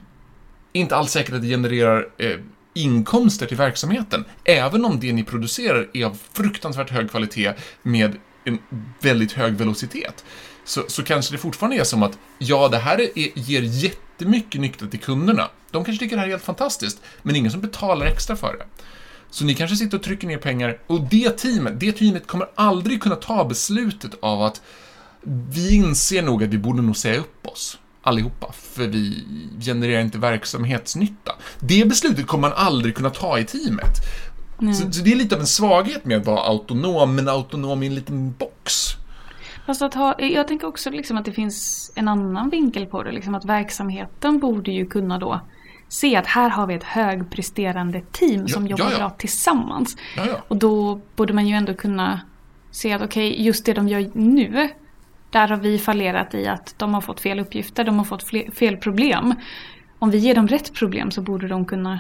Inte 0.74 0.96
alls 0.96 1.12
säkert 1.12 1.36
att 1.36 1.42
det 1.42 1.48
genererar 1.48 2.08
eh, 2.18 2.38
inkomster 2.74 3.46
till 3.46 3.58
verksamheten. 3.58 4.26
Även 4.44 4.86
om 4.86 5.00
det 5.00 5.14
ni 5.14 5.24
producerar 5.24 5.90
är 5.94 6.06
av 6.06 6.18
fruktansvärt 6.34 6.90
hög 6.90 7.10
kvalitet 7.10 7.54
med 7.82 8.16
en 8.44 8.60
väldigt 9.02 9.32
hög 9.32 9.54
velocitet. 9.54 10.26
Så, 10.66 10.84
så 10.88 11.04
kanske 11.04 11.34
det 11.34 11.38
fortfarande 11.38 11.78
är 11.78 11.84
som 11.84 12.04
att, 12.04 12.18
ja, 12.38 12.68
det 12.68 12.78
här 12.78 13.02
är, 13.02 13.40
ger 13.40 13.62
jättemycket 13.62 14.62
nytta 14.62 14.88
till 14.88 15.00
kunderna. 15.00 15.50
De 15.72 15.86
kanske 15.86 16.06
tycker 16.06 16.16
det 16.16 16.20
här 16.20 16.28
är 16.28 16.32
helt 16.32 16.44
fantastiskt, 16.44 17.02
men 17.22 17.36
ingen 17.36 17.52
som 17.52 17.62
betalar 17.62 18.06
extra 18.06 18.36
för 18.36 18.58
det. 18.58 18.66
Så 19.34 19.46
ni 19.46 19.56
kanske 19.56 19.76
sitter 19.76 19.98
och 19.98 20.04
trycker 20.04 20.28
ner 20.28 20.38
pengar 20.38 20.78
och 20.88 21.02
det 21.02 21.38
teamet, 21.38 21.80
det 21.80 21.92
teamet 21.92 22.28
kommer 22.28 22.48
aldrig 22.56 23.02
kunna 23.02 23.16
ta 23.16 23.46
beslutet 23.46 24.12
av 24.22 24.42
att 24.42 24.62
vi 25.50 25.76
inser 25.76 26.22
nog 26.22 26.44
att 26.44 26.50
vi 26.50 26.58
borde 26.58 26.82
nog 26.82 26.98
säga 26.98 27.20
upp 27.20 27.48
oss 27.48 27.80
allihopa, 28.02 28.52
för 28.52 28.88
vi 28.88 29.26
genererar 29.62 30.02
inte 30.02 30.18
verksamhetsnytta. 30.18 31.32
Det 31.60 31.86
beslutet 31.86 32.28
kommer 32.28 32.50
man 32.50 32.58
aldrig 32.58 32.96
kunna 32.96 33.10
ta 33.10 33.40
i 33.40 33.46
teamet. 33.46 33.96
Så, 34.60 34.92
så, 34.92 35.04
det 35.04 35.12
är 35.12 35.16
lite 35.16 35.36
av 35.36 35.42
en 35.42 35.48
svaghet 35.48 36.06
med 36.06 36.18
att 36.18 36.26
vara 36.26 36.42
autonom, 36.42 37.16
men 37.16 37.30
autonom 37.30 37.84
i 37.84 37.88
en 37.88 37.96
liten 37.96 38.32
box. 38.32 38.90
Fast 39.66 39.82
att 39.82 39.94
ha, 39.94 40.20
jag 40.20 40.48
tänker 40.48 40.68
också 40.68 40.90
liksom 40.90 41.18
att 41.18 41.26
det 41.26 41.32
finns 41.32 41.92
en 41.96 42.08
annan 42.08 42.50
vinkel 42.50 42.86
på 42.86 43.04
det, 43.04 43.12
liksom 43.12 43.36
att 43.36 43.46
verksamheten 43.46 44.40
borde 44.40 44.72
ju 44.72 44.86
kunna 44.86 45.20
då 45.20 45.42
se 45.94 46.16
att 46.16 46.28
här 46.28 46.50
har 46.50 46.68
vi 46.68 46.74
ett 46.74 46.84
högpresterande 46.84 48.02
team 48.12 48.48
som 48.48 48.68
ja, 48.68 48.72
jobbar 48.72 48.86
ja, 48.86 48.92
ja. 48.92 48.98
bra 48.98 49.10
tillsammans. 49.10 49.98
Och 50.48 50.58
då 50.58 51.02
borde 51.16 51.34
man 51.34 51.48
ju 51.48 51.56
ändå 51.56 51.74
kunna 51.74 52.22
se 52.72 52.94
att 52.94 53.02
okej, 53.02 53.32
okay, 53.32 53.46
just 53.46 53.66
det 53.66 53.74
de 53.74 53.88
gör 53.88 54.10
nu, 54.14 54.70
där 55.30 55.48
har 55.48 55.58
vi 55.58 55.80
fallerat 55.80 56.34
i 56.34 56.48
att 56.48 56.76
de 56.78 56.94
har 56.94 57.02
fått 57.02 57.20
fel 57.22 57.40
uppgifter, 57.40 57.84
de 57.84 57.98
har 57.98 58.06
fått 58.06 58.24
fel 58.56 58.78
problem. 58.78 59.36
Om 60.00 60.12
vi 60.12 60.18
ger 60.18 60.36
dem 60.36 60.48
rätt 60.48 60.74
problem 60.74 61.12
så 61.12 61.22
borde 61.22 61.48
de 61.48 61.66
kunna 61.66 62.00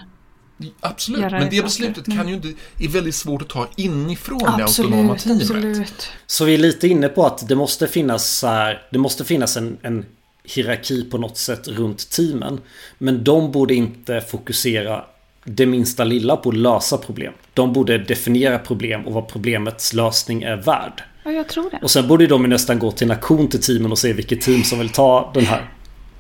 Absolut, 0.79 1.21
göra 1.21 1.39
men 1.39 1.49
det 1.49 1.55
saker. 1.55 1.63
beslutet 1.63 2.07
Mm. 2.07 2.19
kan 2.19 2.27
ju 2.27 2.35
inte, 2.35 2.47
är 2.79 2.87
väldigt 2.87 3.15
svårt 3.15 3.41
att 3.41 3.49
ta 3.49 3.67
inifrån 3.77 4.39
det 4.57 4.63
autonoma 4.63 5.13
Absolut, 5.13 5.47
teamet. 5.47 5.61
absolut. 5.61 6.11
Så 6.25 6.45
vi 6.45 6.53
är 6.53 6.57
lite 6.57 6.87
inne 6.87 7.07
på 7.09 7.25
att 7.25 7.47
det 7.47 7.55
måste 7.55 7.87
finnas 7.87 8.45
Det 8.91 8.97
måste 8.99 9.25
finnas 9.25 9.57
en, 9.57 9.77
en 9.81 10.05
hierarki 10.43 11.03
på 11.03 11.17
något 11.17 11.37
sätt 11.37 11.67
runt 11.67 12.09
teamen. 12.09 12.61
Men 12.97 13.23
de 13.23 13.51
borde 13.51 13.73
inte 13.75 14.21
fokusera 14.21 15.05
det 15.43 15.65
minsta 15.65 16.03
lilla 16.03 16.37
på 16.37 16.49
att 16.49 16.55
lösa 16.55 16.97
problem. 16.97 17.33
De 17.53 17.73
borde 17.73 17.97
definiera 17.97 18.59
problem 18.59 19.07
och 19.07 19.13
vad 19.13 19.27
problemets 19.27 19.93
lösning 19.93 20.43
är 20.43 20.55
värd. 20.55 21.03
Ja, 21.23 21.31
jag 21.31 21.47
tror 21.47 21.69
det. 21.69 21.79
Och 21.81 21.91
sen 21.91 22.07
borde 22.07 22.27
de 22.27 22.41
ju 22.41 22.47
nästan 22.47 22.79
gå 22.79 22.91
till 22.91 23.07
en 23.07 23.17
aktion 23.17 23.47
till 23.47 23.61
teamen 23.61 23.91
och 23.91 23.97
se 23.97 24.13
vilket 24.13 24.41
team 24.41 24.63
som 24.63 24.79
vill 24.79 24.89
ta 24.89 25.31
den 25.33 25.45
här. 25.45 25.69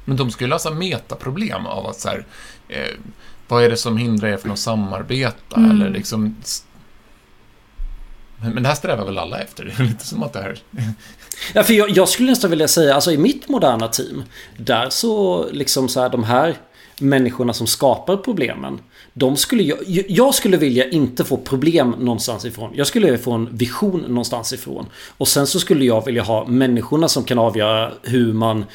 Men 0.05 0.17
de 0.17 0.31
ska 0.31 0.43
ju 0.43 0.49
lösa 0.49 0.71
metaproblem 0.71 1.65
av 1.65 1.87
att 1.87 1.99
så 1.99 2.09
här, 2.09 2.25
eh, 2.69 2.77
vad 3.47 3.63
är 3.63 3.69
det 3.69 3.77
som 3.77 3.97
hindrar 3.97 4.29
er 4.29 4.37
från 4.37 4.51
att 4.51 4.59
samarbeta? 4.59 5.57
Mm. 5.57 5.71
Eller 5.71 5.89
liksom... 5.89 6.35
Men, 8.43 8.53
men 8.53 8.63
det 8.63 8.69
här 8.69 8.75
strävar 8.75 9.05
väl 9.05 9.17
alla 9.17 9.39
efter? 9.39 9.63
Det 9.77 9.83
är 9.83 9.87
lite 9.87 10.05
som 10.05 10.23
att 10.23 10.33
det 10.33 10.41
här... 10.41 10.59
Ja, 11.53 11.63
för 11.63 11.73
jag, 11.73 11.89
jag 11.89 12.09
skulle 12.09 12.29
nästan 12.29 12.49
vilja 12.49 12.67
säga, 12.67 12.95
alltså 12.95 13.11
i 13.11 13.17
mitt 13.17 13.49
moderna 13.49 13.87
team, 13.87 14.23
där 14.57 14.89
så 14.89 15.45
liksom 15.51 15.89
så 15.89 16.01
här 16.01 16.09
de 16.09 16.23
här 16.23 16.57
människorna 16.99 17.53
som 17.53 17.67
skapar 17.67 18.17
problemen, 18.17 18.79
de 19.13 19.37
skulle 19.37 19.63
jag, 19.63 19.77
jag 20.07 20.35
skulle 20.35 20.57
vilja 20.57 20.89
inte 20.89 21.23
få 21.23 21.37
problem 21.37 21.95
någonstans 21.99 22.45
ifrån. 22.45 22.71
Jag 22.75 22.87
skulle 22.87 23.05
vilja 23.05 23.19
få 23.23 23.31
en 23.31 23.57
vision 23.57 24.01
någonstans 24.01 24.53
ifrån. 24.53 24.85
Och 25.17 25.27
sen 25.27 25.47
så 25.47 25.59
skulle 25.59 25.85
jag 25.85 26.05
vilja 26.05 26.23
ha 26.23 26.45
människorna 26.47 27.07
som 27.07 27.23
kan 27.23 27.39
avgöra 27.39 27.91
hur 28.03 28.33
man 28.33 28.65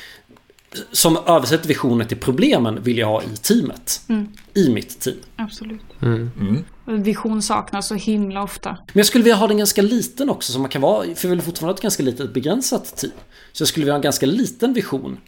som 0.92 1.18
översätter 1.26 1.68
visionen 1.68 2.08
till 2.08 2.16
problemen 2.16 2.82
vill 2.82 2.98
jag 2.98 3.06
ha 3.06 3.22
i 3.22 3.36
teamet. 3.36 4.00
Mm. 4.08 4.28
I 4.54 4.70
mitt 4.70 5.00
team. 5.00 5.16
Absolut. 5.36 5.80
Mm. 6.02 6.64
Och 6.84 7.06
Vision 7.06 7.42
saknas 7.42 7.88
så 7.88 7.94
himla 7.94 8.42
ofta. 8.42 8.70
Men 8.70 8.92
jag 8.92 9.06
skulle 9.06 9.24
vilja 9.24 9.36
ha 9.36 9.46
den 9.46 9.58
ganska 9.58 9.82
liten 9.82 10.30
också 10.30 10.52
så 10.52 10.58
man 10.58 10.70
kan 10.70 10.82
vara, 10.82 11.14
för 11.14 11.22
vi 11.22 11.28
vill 11.28 11.42
fortfarande 11.42 11.72
ha 11.72 11.74
ett 11.74 11.82
ganska 11.82 12.02
litet 12.02 12.34
begränsat 12.34 12.96
team. 12.96 13.12
Så 13.52 13.62
jag 13.62 13.68
skulle 13.68 13.84
vilja 13.84 13.92
ha 13.92 13.98
en 13.98 14.02
ganska 14.02 14.26
liten 14.26 14.72
vision. 14.72 15.18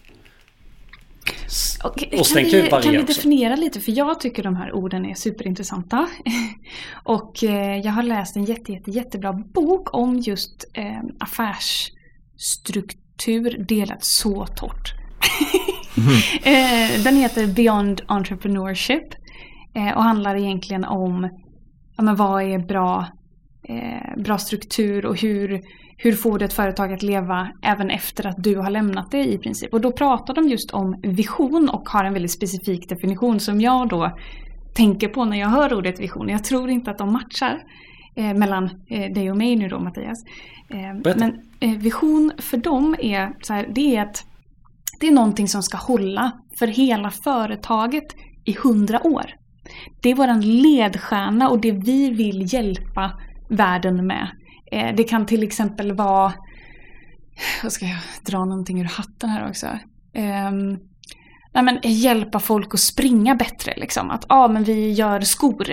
Och, 1.85 1.99
kan, 1.99 2.25
sen 2.25 2.43
kan 2.43 2.45
vi, 2.45 2.51
ju 2.51 2.69
variera 2.69 2.83
kan 2.83 2.93
vi 2.93 2.99
också. 2.99 3.07
definiera 3.07 3.57
lite? 3.57 3.81
För 3.81 3.93
jag 3.93 4.21
tycker 4.21 4.43
de 4.43 4.57
här 4.57 4.73
orden 4.73 5.07
är 5.07 5.15
superintressanta. 5.15 6.09
och 7.05 7.45
eh, 7.45 7.79
jag 7.79 7.93
har 7.93 8.03
läst 8.03 8.37
en 8.37 8.45
jätte, 8.45 8.73
jätte, 8.73 8.91
jättebra 8.91 9.33
bok 9.33 9.95
om 9.95 10.19
just 10.19 10.65
eh, 10.73 11.01
affärsstruktur 11.19 13.65
delat 13.69 14.05
så 14.05 14.47
torrt. 14.47 15.00
eh, 16.43 17.03
den 17.05 17.17
heter 17.17 17.47
Beyond 17.47 18.03
Entrepreneurship. 18.07 19.15
Eh, 19.75 19.97
och 19.97 20.03
handlar 20.03 20.37
egentligen 20.37 20.85
om 20.85 21.29
ja, 21.97 22.03
men 22.03 22.17
vad 22.17 22.43
är 22.43 22.59
bra, 22.59 23.07
eh, 23.69 24.23
bra 24.23 24.39
struktur 24.39 25.07
och 25.07 25.21
hur, 25.21 25.61
hur 25.97 26.13
får 26.13 26.39
du 26.39 26.45
ett 26.45 26.53
företag 26.53 26.93
att 26.93 27.03
leva 27.03 27.49
även 27.63 27.91
efter 27.91 28.27
att 28.27 28.43
du 28.43 28.57
har 28.57 28.71
lämnat 28.71 29.11
det 29.11 29.25
i 29.25 29.39
princip. 29.39 29.73
Och 29.73 29.81
då 29.81 29.93
pratar 29.93 30.35
de 30.35 30.49
just 30.49 30.71
om 30.71 31.01
vision 31.03 31.69
och 31.69 31.89
har 31.89 32.05
en 32.05 32.13
väldigt 32.13 32.33
specifik 32.33 32.89
definition 32.89 33.41
som 33.41 33.61
jag 33.61 33.89
då 33.89 34.17
tänker 34.75 35.09
på 35.09 35.25
när 35.25 35.41
jag 35.41 35.49
hör 35.49 35.75
ordet 35.75 36.01
vision. 36.01 36.29
Jag 36.29 36.45
tror 36.45 36.71
inte 36.71 36.91
att 36.91 36.99
de 36.99 37.13
matchar 37.13 37.63
eh, 38.17 38.35
mellan 38.35 38.71
eh, 38.87 39.13
dig 39.13 39.31
och 39.31 39.37
mig 39.37 39.57
nu 39.57 39.69
då 39.69 39.79
Mattias. 39.79 40.25
Eh, 40.69 41.17
men 41.19 41.41
eh, 41.61 41.79
vision 41.79 42.33
för 42.39 42.57
dem 42.57 42.97
är, 42.99 43.33
så 43.43 43.53
här, 43.53 43.67
det 43.75 43.97
är 43.97 44.03
att 44.03 44.25
det 45.01 45.07
är 45.07 45.13
någonting 45.13 45.49
som 45.49 45.63
ska 45.63 45.77
hålla 45.77 46.33
för 46.59 46.67
hela 46.67 47.11
företaget 47.11 48.05
i 48.45 48.53
hundra 48.53 49.07
år. 49.07 49.35
Det 50.03 50.11
är 50.11 50.15
våran 50.15 50.41
ledstjärna 50.41 51.49
och 51.49 51.61
det 51.61 51.73
vi 51.73 52.11
vill 52.11 52.55
hjälpa 52.55 53.21
världen 53.49 54.07
med. 54.07 54.29
Eh, 54.73 54.95
det 54.97 55.05
kan 55.05 55.27
till 55.27 55.43
exempel 55.43 55.93
vara, 55.93 56.33
vad 57.63 57.73
ska 57.73 57.87
jag 57.87 57.99
dra 58.27 58.45
någonting 58.45 58.81
ur 58.81 58.85
hatten 58.85 59.31
här 59.31 59.49
också? 59.49 59.67
Ehm, 60.15 60.79
nej 61.55 61.65
men, 61.65 61.79
hjälpa 61.83 62.39
folk 62.39 62.75
att 62.75 62.81
springa 62.81 63.35
bättre. 63.35 63.75
Liksom. 63.77 64.11
Att 64.11 64.25
ah, 64.29 64.49
men 64.49 64.65
vi 64.65 64.93
gör 64.93 65.21
skor. 65.21 65.67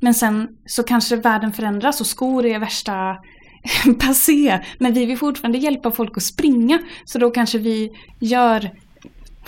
Men 0.00 0.14
sen 0.14 0.48
så 0.66 0.82
kanske 0.82 1.16
världen 1.16 1.52
förändras 1.52 2.00
och 2.00 2.06
skor 2.06 2.46
är 2.46 2.58
värsta 2.58 3.16
passé. 4.00 4.58
Men 4.78 4.92
vi 4.92 5.06
vill 5.06 5.18
fortfarande 5.18 5.58
hjälpa 5.58 5.90
folk 5.90 6.16
att 6.16 6.22
springa. 6.22 6.78
Så 7.04 7.18
då 7.18 7.30
kanske 7.30 7.58
vi 7.58 7.90
gör 8.20 8.70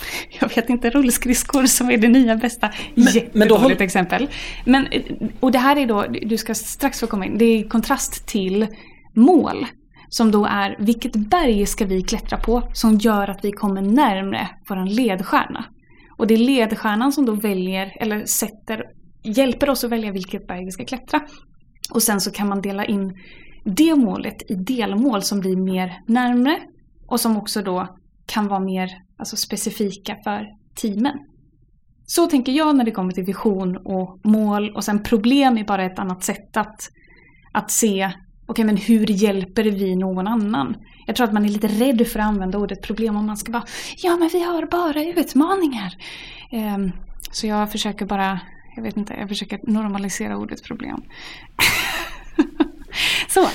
jag 0.39 0.55
vet 0.55 0.69
inte, 0.69 0.89
rullskridskor 0.89 1.65
som 1.65 1.89
är 1.89 1.97
det 1.97 2.07
nya 2.07 2.35
bästa. 2.35 2.69
Men- 2.95 3.05
Jättedåligt 3.05 3.35
men 3.35 3.77
då 3.77 3.83
exempel. 3.83 4.29
Men, 4.65 4.87
och 5.39 5.51
det 5.51 5.59
här 5.59 5.75
är 5.75 5.85
då, 5.87 6.05
du 6.21 6.37
ska 6.37 6.55
strax 6.55 6.99
få 6.99 7.07
komma 7.07 7.25
in, 7.25 7.37
det 7.37 7.45
är 7.45 7.69
kontrast 7.69 8.27
till 8.27 8.67
mål. 9.13 9.65
Som 10.09 10.31
då 10.31 10.45
är, 10.45 10.75
vilket 10.79 11.15
berg 11.15 11.65
ska 11.65 11.85
vi 11.85 12.01
klättra 12.01 12.37
på 12.37 12.63
som 12.73 12.97
gör 12.97 13.27
att 13.27 13.45
vi 13.45 13.51
kommer 13.51 13.81
närmre 13.81 14.49
våran 14.69 14.89
ledstjärna? 14.89 15.65
Och 16.17 16.27
det 16.27 16.33
är 16.33 16.37
ledstjärnan 16.37 17.11
som 17.11 17.25
då 17.25 17.33
väljer, 17.33 17.93
eller 17.99 18.25
sätter, 18.25 18.83
hjälper 19.23 19.69
oss 19.69 19.83
att 19.83 19.89
välja 19.89 20.11
vilket 20.11 20.47
berg 20.47 20.65
vi 20.65 20.71
ska 20.71 20.85
klättra. 20.85 21.21
Och 21.91 22.03
sen 22.03 22.21
så 22.21 22.31
kan 22.31 22.47
man 22.49 22.61
dela 22.61 22.85
in 22.85 23.13
det 23.63 23.95
målet 23.95 24.51
i 24.51 24.55
delmål 24.55 25.21
som 25.21 25.39
blir 25.39 25.55
mer 25.55 26.01
närmre 26.05 26.59
och 27.07 27.19
som 27.19 27.37
också 27.37 27.61
då 27.61 27.87
kan 28.25 28.47
vara 28.47 28.59
mer 28.59 28.89
alltså, 29.17 29.35
specifika 29.35 30.17
för 30.23 30.47
teamen. 30.75 31.17
Så 32.05 32.27
tänker 32.27 32.51
jag 32.51 32.75
när 32.75 32.83
det 32.83 32.91
kommer 32.91 33.11
till 33.11 33.23
vision 33.23 33.77
och 33.77 34.19
mål 34.23 34.75
och 34.75 34.83
sen 34.83 35.03
problem 35.03 35.57
är 35.57 35.63
bara 35.63 35.85
ett 35.85 35.99
annat 35.99 36.23
sätt 36.23 36.57
att, 36.57 36.89
att 37.51 37.71
se 37.71 38.11
okej 38.45 38.65
men 38.65 38.77
hur 38.77 39.11
hjälper 39.11 39.63
vi 39.63 39.95
någon 39.95 40.27
annan? 40.27 40.75
Jag 41.07 41.15
tror 41.15 41.27
att 41.27 41.33
man 41.33 41.45
är 41.45 41.49
lite 41.49 41.67
rädd 41.67 42.07
för 42.07 42.19
att 42.19 42.25
använda 42.25 42.57
ordet 42.57 42.81
problem 42.81 43.15
om 43.15 43.25
man 43.25 43.37
ska 43.37 43.51
vara 43.51 43.63
ja 43.97 44.17
men 44.17 44.29
vi 44.33 44.43
har 44.43 44.65
bara 44.65 45.03
utmaningar. 45.03 45.93
Um, 46.51 46.91
så 47.31 47.47
jag 47.47 47.71
försöker 47.71 48.05
bara, 48.05 48.39
jag 48.75 48.83
vet 48.83 48.97
inte, 48.97 49.13
jag 49.13 49.29
försöker 49.29 49.59
normalisera 49.63 50.37
ordet 50.37 50.63
problem. 50.63 51.03
så, 53.29 53.47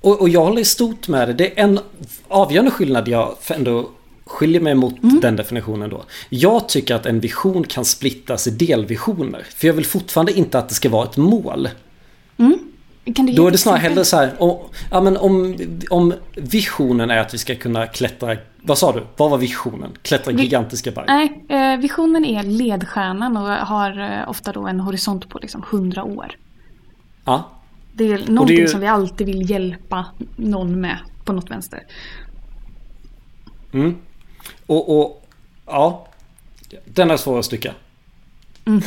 Och, 0.00 0.20
och 0.20 0.28
jag 0.28 0.44
håller 0.44 0.60
i 0.60 0.64
stort 0.64 1.08
med 1.08 1.28
det. 1.28 1.32
Det 1.34 1.58
är 1.58 1.64
en 1.64 1.78
avgörande 2.28 2.70
skillnad 2.70 3.08
jag 3.08 3.36
ändå 3.48 3.90
skiljer 4.26 4.60
mig 4.60 4.74
mot 4.74 5.02
Mm. 5.02 5.20
den 5.20 5.36
definitionen 5.36 5.90
då. 5.90 6.02
Jag 6.28 6.68
tycker 6.68 6.94
att 6.94 7.06
en 7.06 7.20
vision 7.20 7.64
kan 7.64 7.84
splittas 7.84 8.46
i 8.46 8.50
delvisioner. 8.50 9.46
För 9.56 9.66
jag 9.66 9.74
vill 9.74 9.86
fortfarande 9.86 10.32
inte 10.32 10.58
att 10.58 10.68
det 10.68 10.74
ska 10.74 10.88
vara 10.88 11.04
ett 11.04 11.16
mål. 11.16 11.68
ge 13.04 13.32
Då 13.36 13.46
är 13.46 13.50
det 13.50 13.58
snarare 13.58 13.78
hellre 13.80 14.04
så 14.04 14.16
här. 14.16 14.32
Och, 14.38 14.74
ja, 14.90 15.00
men 15.00 15.16
om, 15.16 15.56
om 15.90 16.14
visionen 16.36 17.10
är 17.10 17.18
att 17.18 17.34
vi 17.34 17.38
ska 17.38 17.54
kunna 17.54 17.86
klättra... 17.86 18.36
Vad 18.62 18.78
sa 18.78 18.92
du? 18.92 19.06
Vad 19.16 19.30
var 19.30 19.38
visionen? 19.38 19.90
Klättra 20.02 20.32
Vi- 20.32 20.42
gigantiska 20.42 20.90
berg? 20.90 21.04
Nej, 21.08 21.44
eh, 21.48 21.80
visionen 21.80 22.24
är 22.24 22.42
ledstjärnan 22.42 23.36
och 23.36 23.48
har 23.48 24.00
eh, 24.00 24.30
ofta 24.30 24.52
då 24.52 24.66
en 24.66 24.80
horisont 24.80 25.28
på 25.28 25.38
liksom 25.38 25.62
100 25.70 26.04
år. 26.04 26.32
Ja. 27.24 27.50
Det 27.96 28.12
är 28.12 28.26
någonting 28.28 28.58
ju- 28.58 28.68
som 28.68 28.80
vi 28.80 28.86
alltid 28.86 29.26
vill 29.26 29.50
hjälpa 29.50 30.06
någon 30.36 30.80
med 30.80 30.98
på 31.24 31.32
något 31.32 31.50
vänster. 31.50 31.82
Mm. 33.72 33.96
Och, 34.66 35.00
och 35.00 35.26
ja. 35.66 36.06
Den 36.84 37.10
är 37.10 37.16
svår 37.16 37.38
att 37.38 37.44
stycka. 37.44 37.74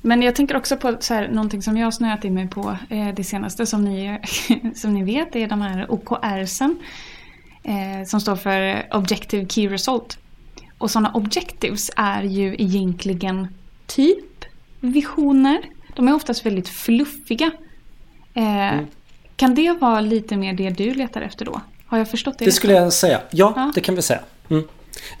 Men 0.00 0.22
jag 0.22 0.34
tänker 0.34 0.56
också 0.56 0.76
på 0.76 0.96
så 1.00 1.14
här, 1.14 1.28
någonting 1.28 1.62
som 1.62 1.76
jag 1.76 1.86
har 1.86 1.90
snöat 1.90 2.24
in 2.24 2.34
mig 2.34 2.48
på 2.48 2.76
eh, 2.90 3.08
det 3.14 3.24
senaste 3.24 3.66
som 3.66 3.84
ni, 3.84 4.18
som 4.74 4.94
ni 4.94 5.04
vet 5.04 5.32
det 5.32 5.42
är 5.42 5.48
de 5.48 5.60
här 5.60 5.90
OKRsen. 5.90 6.78
Eh, 7.62 8.04
som 8.06 8.20
står 8.20 8.36
för 8.36 8.86
Objective 8.96 9.48
Key 9.48 9.68
Result. 9.68 10.18
Och 10.78 10.90
sådana 10.90 11.10
objectives 11.12 11.90
är 11.96 12.22
ju 12.22 12.54
egentligen 12.58 13.48
typ 13.86 14.44
visioner. 14.80 15.58
De 15.96 16.08
är 16.08 16.14
oftast 16.14 16.46
väldigt 16.46 16.68
fluffiga. 16.68 17.50
Eh, 18.34 18.78
Kan 19.36 19.54
det 19.54 19.72
vara 19.72 20.00
lite 20.00 20.36
mer 20.36 20.52
det 20.52 20.70
du 20.70 20.94
letar 20.94 21.20
efter 21.20 21.44
då? 21.44 21.60
Har 21.86 21.98
jag 21.98 22.10
förstått 22.10 22.38
det 22.38 22.44
Det 22.44 22.52
skulle 22.52 22.72
jag 22.72 22.92
säga. 22.92 23.20
Ja, 23.30 23.52
Ja. 23.56 23.72
det 23.74 23.80
kan 23.80 23.94
vi 23.94 24.02
säga. 24.02 24.20
Mm. 24.50 24.64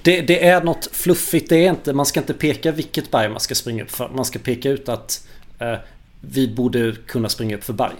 Det, 0.02 0.20
det 0.20 0.44
är 0.46 0.64
något 0.64 0.88
fluffigt. 0.92 1.48
Det 1.48 1.56
är 1.66 1.70
inte, 1.70 1.92
man 1.92 2.06
ska 2.06 2.20
inte 2.20 2.34
peka 2.34 2.72
vilket 2.72 3.10
berg 3.10 3.28
man 3.28 3.40
ska 3.40 3.54
springa 3.54 3.82
upp 3.82 3.90
för. 3.90 4.08
Man 4.08 4.24
ska 4.24 4.38
peka 4.38 4.70
ut 4.70 4.88
att 4.88 5.26
eh, 5.58 5.74
vi 6.20 6.48
borde 6.48 6.94
kunna 7.06 7.28
springa 7.28 7.56
upp 7.56 7.64
för 7.64 7.72
berg. 7.72 7.96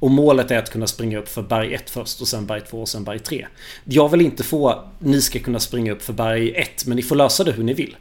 Och 0.00 0.10
målet 0.10 0.50
är 0.50 0.58
att 0.58 0.70
kunna 0.70 0.86
springa 0.86 1.18
upp 1.18 1.28
för 1.28 1.42
berg 1.42 1.74
1 1.74 1.90
först 1.90 2.20
och 2.20 2.28
sen 2.28 2.46
berg 2.46 2.60
2 2.60 2.80
och 2.80 2.88
sen 2.88 3.04
berg 3.04 3.18
3. 3.18 3.46
Jag 3.84 4.08
vill 4.08 4.20
inte 4.20 4.42
få 4.44 4.84
ni 4.98 5.20
ska 5.20 5.38
kunna 5.38 5.60
springa 5.60 5.92
upp 5.92 6.02
för 6.02 6.12
berg 6.12 6.52
1 6.56 6.86
men 6.86 6.96
ni 6.96 7.02
får 7.02 7.16
lösa 7.16 7.44
det 7.44 7.52
hur 7.52 7.64
ni 7.64 7.74
vill. 7.74 7.96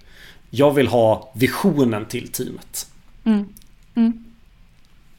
Jag 0.49 0.71
vill 0.71 0.87
ha 0.87 1.31
visionen 1.35 2.05
till 2.05 2.27
teamet. 2.27 2.87
Mm. 3.23 3.45
Mm. 3.95 4.23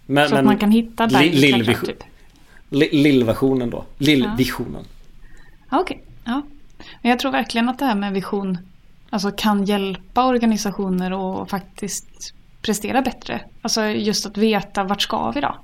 Men, 0.07 0.29
Så 0.29 0.37
att 0.37 0.45
man 0.45 0.59
kan 0.59 0.71
hitta 0.71 1.07
li- 1.07 1.25
i 1.27 1.31
klättra, 1.31 1.59
lill-vision- 1.59 1.87
typ. 1.87 2.03
li- 2.71 3.03
Lill-versionen 3.03 3.71
då. 3.71 3.85
Lill-visionen. 3.99 4.85
Ja, 5.71 5.81
Okej, 5.81 6.05
ja. 6.25 6.43
Men 7.03 7.11
jag 7.11 7.19
tror 7.19 7.33
verkligen 7.33 7.69
att 7.69 7.79
det 7.79 7.85
här 7.85 7.95
med 7.95 8.13
vision 8.13 8.59
alltså, 9.11 9.31
kan 9.31 9.65
hjälpa 9.65 10.25
organisationer 10.27 11.13
och 11.13 11.51
faktiskt 11.51 12.35
prestera 12.63 13.03
bättre. 13.03 13.41
Alltså 13.63 13.85
just 13.85 14.27
att 14.27 14.37
veta 14.37 14.85
vart 14.85 15.03
ska 15.03 15.31
vi 15.31 15.41
då? 15.41 15.57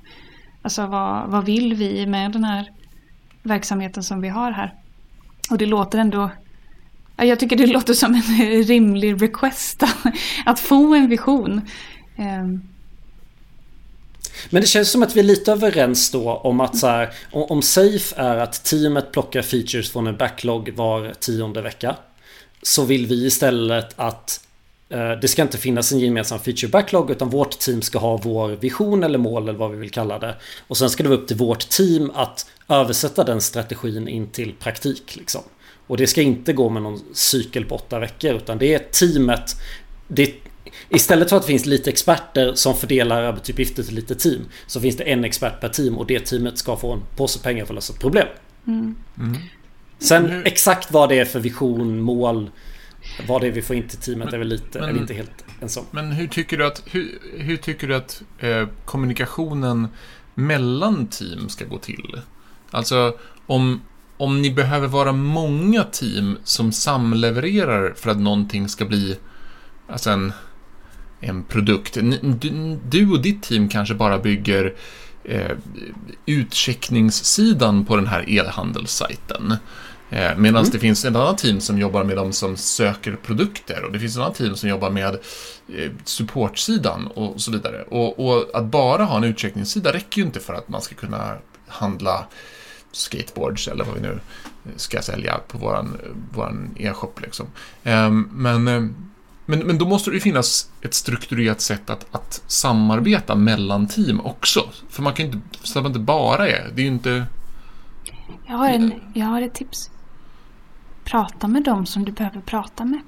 Alltså 0.61 0.85
vad, 0.87 1.29
vad 1.29 1.45
vill 1.45 1.73
vi 1.73 2.05
med 2.05 2.31
den 2.31 2.43
här 2.43 2.69
verksamheten 3.43 4.03
som 4.03 4.21
vi 4.21 4.29
har 4.29 4.51
här? 4.51 4.73
Och 5.51 5.57
det 5.57 5.65
låter 5.65 5.99
ändå 5.99 6.29
jag 7.17 7.39
tycker 7.39 7.55
det 7.55 7.67
låter 7.73 7.93
som 7.93 8.13
en 8.15 8.63
rimlig 8.63 9.21
request 9.21 9.83
att 10.45 10.59
få 10.59 10.93
en 10.95 11.07
vision. 11.09 11.61
Men 14.49 14.61
det 14.61 14.67
känns 14.67 14.91
som 14.91 15.03
att 15.03 15.15
vi 15.15 15.19
är 15.19 15.23
lite 15.23 15.51
överens 15.51 16.11
då 16.11 16.31
om 16.31 16.59
att 16.59 16.77
så 16.77 16.87
här, 16.87 17.13
om 17.31 17.61
safe 17.61 18.15
är 18.17 18.37
att 18.37 18.63
teamet 18.63 19.11
plockar 19.11 19.41
features 19.41 19.91
från 19.91 20.07
en 20.07 20.17
backlog 20.17 20.73
var 20.75 21.13
tionde 21.19 21.61
vecka. 21.61 21.95
Så 22.61 22.85
vill 22.85 23.05
vi 23.05 23.25
istället 23.25 23.93
att 23.95 24.39
eh, 24.89 25.11
det 25.11 25.27
ska 25.27 25.41
inte 25.41 25.57
finnas 25.57 25.91
en 25.91 25.99
gemensam 25.99 26.39
feature 26.39 26.67
backlog 26.67 27.11
utan 27.11 27.29
vårt 27.29 27.59
team 27.59 27.81
ska 27.81 27.99
ha 27.99 28.17
vår 28.17 28.49
vision 28.49 29.03
eller 29.03 29.17
mål 29.17 29.43
eller 29.43 29.59
vad 29.59 29.71
vi 29.71 29.77
vill 29.77 29.91
kalla 29.91 30.19
det. 30.19 30.35
Och 30.67 30.77
sen 30.77 30.89
ska 30.89 31.03
det 31.03 31.09
vara 31.09 31.19
upp 31.19 31.27
till 31.27 31.37
vårt 31.37 31.69
team 31.69 32.11
att 32.15 32.45
översätta 32.69 33.23
den 33.23 33.41
strategin 33.41 34.07
in 34.07 34.27
till 34.27 34.53
praktik. 34.53 35.15
Liksom. 35.15 35.41
Och 35.87 35.97
det 35.97 36.07
ska 36.07 36.21
inte 36.21 36.53
gå 36.53 36.69
med 36.69 36.81
någon 36.81 37.01
cykel 37.13 37.65
på 37.65 37.75
åtta 37.75 37.99
veckor 37.99 38.33
utan 38.33 38.57
det 38.57 38.73
är 38.73 38.79
teamet. 38.79 39.55
Det, 40.07 40.33
istället 40.93 41.29
för 41.29 41.37
att 41.37 41.43
det 41.43 41.47
finns 41.47 41.65
lite 41.65 41.89
experter 41.89 42.53
som 42.55 42.75
fördelar 42.75 43.23
arbetsuppgifter 43.23 43.83
till 43.83 43.95
lite 43.95 44.15
team 44.15 44.45
så 44.67 44.81
finns 44.81 44.97
det 44.97 45.03
en 45.03 45.23
expert 45.23 45.61
per 45.61 45.69
team 45.69 45.97
och 45.97 46.05
det 46.05 46.19
teamet 46.19 46.57
ska 46.57 46.77
få 46.77 46.93
en 46.93 47.01
påse 47.15 47.39
pengar 47.39 47.65
för 47.65 47.73
att 47.73 47.75
lösa 47.75 47.93
ett 47.93 47.99
problem. 47.99 48.27
Mm. 48.67 48.95
Mm. 49.17 49.37
Sen 49.99 50.45
exakt 50.45 50.91
vad 50.91 51.09
det 51.09 51.19
är 51.19 51.25
för 51.25 51.39
vision, 51.39 52.01
mål, 52.01 52.49
vad 53.27 53.41
det 53.41 53.47
är 53.47 53.51
vi 53.51 53.61
får 53.61 53.75
in 53.75 53.87
till 53.87 53.97
teamet 53.97 54.25
men, 54.25 54.33
är 54.33 54.37
väl 54.37 54.47
lite, 54.47 54.79
men, 54.79 54.89
är 54.89 55.01
inte 55.01 55.13
helt 55.13 55.45
ensam. 55.61 55.83
Men 55.91 56.11
hur 56.11 56.27
tycker 56.27 56.57
du 56.57 56.65
att, 56.65 56.83
hur, 56.85 57.19
hur 57.37 57.57
tycker 57.57 57.87
du 57.87 57.95
att 57.95 58.21
eh, 58.39 58.67
kommunikationen 58.85 59.87
mellan 60.35 61.07
team 61.07 61.49
ska 61.49 61.65
gå 61.65 61.77
till? 61.77 62.21
Alltså 62.71 63.17
om, 63.45 63.81
om 64.17 64.41
ni 64.41 64.51
behöver 64.51 64.87
vara 64.87 65.11
många 65.11 65.83
team 65.83 66.37
som 66.43 66.71
samlevererar 66.71 67.93
för 67.93 68.09
att 68.09 68.17
någonting 68.17 68.69
ska 68.69 68.85
bli 68.85 69.17
alltså 69.87 70.09
en, 70.09 70.33
en 71.23 71.43
produkt. 71.43 71.97
Du, 72.89 73.11
och 73.11 73.21
ditt 73.21 73.43
team 73.43 73.69
kanske 73.69 73.95
bara 73.95 74.19
bygger 74.19 74.73
eh, 75.23 75.51
utcheckningssidan 76.25 77.85
på 77.85 77.95
den 77.95 78.07
här 78.07 78.29
e-handelssajten. 78.29 79.57
Eh, 80.09 80.37
Medan 80.37 80.61
mm. 80.61 80.71
det 80.71 80.79
finns 80.79 81.05
ett 81.05 81.15
annat 81.15 81.37
team 81.37 81.61
som 81.61 81.79
jobbar 81.79 82.03
med 82.03 82.17
de 82.17 82.33
som 82.33 82.57
söker 82.57 83.15
produkter 83.15 83.83
och 83.83 83.91
det 83.91 83.99
finns 83.99 84.15
ett 84.15 84.21
annat 84.21 84.35
team 84.35 84.55
som 84.55 84.69
jobbar 84.69 84.89
med 84.89 85.13
eh, 85.67 85.91
supportsidan 86.03 87.07
och 87.07 87.41
så 87.41 87.51
vidare. 87.51 87.81
Och, 87.81 88.19
och, 88.19 88.49
att 88.53 88.65
bara 88.65 89.03
ha 89.03 89.17
en 89.17 89.23
utcheckningssida 89.23 89.93
räcker 89.93 90.21
ju 90.21 90.25
inte 90.25 90.39
för 90.39 90.53
att 90.53 90.69
man 90.69 90.81
ska 90.81 90.95
kunna 90.95 91.37
handla 91.67 92.25
skateboards 92.91 93.67
eller 93.67 93.83
vad 93.83 93.95
vi 93.95 94.01
nu 94.01 94.19
ska 94.75 95.01
sälja 95.01 95.39
på 95.47 95.57
våran, 95.57 95.97
våran 96.33 96.75
e-shop. 96.77 97.13
Liksom. 97.21 97.45
Ehm, 97.83 98.29
men, 98.31 98.67
eh, 98.67 98.83
men, 99.45 99.59
men 99.59 99.77
då 99.77 99.85
måste 99.85 100.09
det 100.09 100.13
ju 100.13 100.21
finnas 100.21 100.69
ett 100.81 100.93
strukturerat 100.93 101.61
sätt 101.61 101.89
att, 101.89 102.05
att 102.11 102.43
samarbeta 102.47 103.35
mellan 103.35 103.87
team 103.87 104.19
också. 104.19 104.69
För 104.89 105.03
man 105.03 105.13
kan 105.13 105.25
ju 105.25 105.31
inte, 105.31 105.47
så 105.63 105.79
att 105.79 105.83
man 105.83 105.89
inte 105.89 105.99
bara 105.99 106.49
är, 106.49 106.71
det 106.75 106.81
är 106.81 106.83
ju 106.83 106.91
inte... 106.91 107.25
Jag 108.47 108.57
har, 108.57 108.69
en, 108.69 108.93
jag 109.13 109.25
har 109.25 109.41
ett 109.41 109.53
tips. 109.53 109.89
Prata 111.03 111.47
med 111.47 111.63
dem 111.63 111.85
som 111.85 112.05
du 112.05 112.11
behöver 112.11 112.41
prata 112.41 112.85
med. 112.85 112.99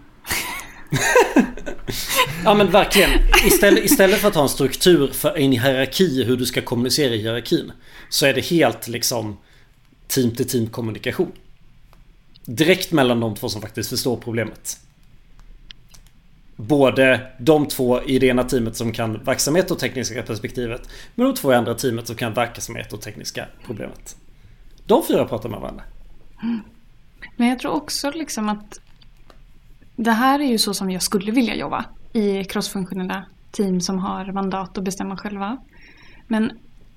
ja 2.43 2.53
men 2.53 2.71
verkligen. 2.71 3.09
Istället, 3.45 3.85
istället 3.85 4.19
för 4.19 4.27
att 4.27 4.35
ha 4.35 4.43
en 4.43 4.49
struktur 4.49 5.07
för 5.07 5.37
en 5.37 5.51
hierarki 5.51 6.23
hur 6.23 6.37
du 6.37 6.45
ska 6.45 6.61
kommunicera 6.61 7.13
i 7.13 7.21
hierarkin. 7.21 7.71
Så 8.09 8.25
är 8.25 8.33
det 8.33 8.45
helt 8.45 8.87
liksom 8.87 9.37
team 10.07 10.35
till 10.35 10.47
team 10.47 10.67
kommunikation. 10.67 11.31
Direkt 12.45 12.91
mellan 12.91 13.19
de 13.19 13.35
två 13.35 13.49
som 13.49 13.61
faktiskt 13.61 13.89
förstår 13.89 14.17
problemet. 14.17 14.79
Både 16.55 17.31
de 17.37 17.67
två 17.67 18.01
i 18.03 18.19
det 18.19 18.27
ena 18.27 18.43
teamet 18.43 18.75
som 18.75 18.91
kan 18.91 19.23
verksamhet 19.23 19.71
och 19.71 19.79
tekniska 19.79 20.23
perspektivet. 20.23 20.89
Men 21.15 21.27
de 21.27 21.35
två 21.35 21.51
i 21.51 21.55
andra 21.55 21.73
teamet 21.73 22.07
som 22.07 22.15
kan 22.15 22.33
verksamhet 22.33 22.93
och 22.93 23.01
tekniska 23.01 23.45
problemet. 23.65 24.15
De 24.85 25.03
fyra 25.07 25.25
pratar 25.25 25.49
med 25.49 25.59
varandra. 25.59 25.83
Men 27.37 27.47
jag 27.47 27.59
tror 27.59 27.71
också 27.71 28.11
liksom 28.11 28.49
att 28.49 28.79
det 29.95 30.11
här 30.11 30.39
är 30.39 30.45
ju 30.45 30.57
så 30.57 30.73
som 30.73 30.91
jag 30.91 31.01
skulle 31.01 31.31
vilja 31.31 31.55
jobba 31.55 31.85
i 32.13 32.43
crossfunktionella 32.43 33.25
team 33.51 33.81
som 33.81 33.99
har 33.99 34.31
mandat 34.31 34.77
att 34.77 34.83
bestämma 34.83 35.17
själva. 35.17 35.57
Men 36.27 36.51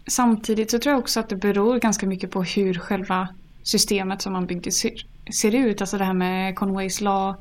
samtidigt 0.06 0.70
så 0.70 0.78
tror 0.78 0.92
jag 0.92 1.00
också 1.00 1.20
att 1.20 1.28
det 1.28 1.36
beror 1.36 1.78
ganska 1.78 2.06
mycket 2.06 2.30
på 2.30 2.42
hur 2.42 2.74
själva 2.74 3.28
systemet 3.62 4.22
som 4.22 4.32
man 4.32 4.46
byggde 4.46 4.70
ser, 4.70 4.92
ser 5.40 5.54
ut. 5.54 5.80
Alltså 5.80 5.98
det 5.98 6.04
här 6.04 6.14
med 6.14 6.56
Conways 6.56 7.00
Law. 7.00 7.34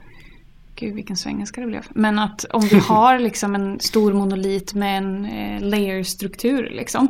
Gud 0.79 0.95
vilken 0.95 1.17
svengelska 1.17 1.61
det 1.61 1.67
blev. 1.67 1.85
Men 1.89 2.19
att 2.19 2.45
om 2.53 2.61
vi 2.61 2.79
har 2.87 3.19
liksom 3.19 3.55
en 3.55 3.79
stor 3.79 4.13
monolit 4.13 4.73
med 4.73 4.97
en 4.97 5.25
eh, 5.25 5.61
layerstruktur 5.61 6.69
liksom. 6.69 7.07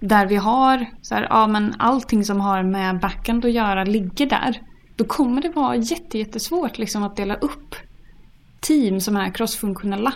Där 0.00 0.26
vi 0.26 0.36
har 0.36 0.86
så 1.02 1.14
här, 1.14 1.26
ja, 1.30 1.46
men 1.46 1.74
allting 1.78 2.24
som 2.24 2.40
har 2.40 2.62
med 2.62 3.00
backend 3.00 3.44
att 3.44 3.52
göra 3.52 3.84
ligger 3.84 4.26
där. 4.26 4.60
Då 4.96 5.04
kommer 5.04 5.42
det 5.42 5.48
vara 5.48 5.76
jättesvårt 5.76 6.78
liksom, 6.78 7.02
att 7.02 7.16
dela 7.16 7.34
upp 7.34 7.74
team 8.60 9.00
som 9.00 9.16
är 9.16 9.30
crossfunktionella. 9.30 10.12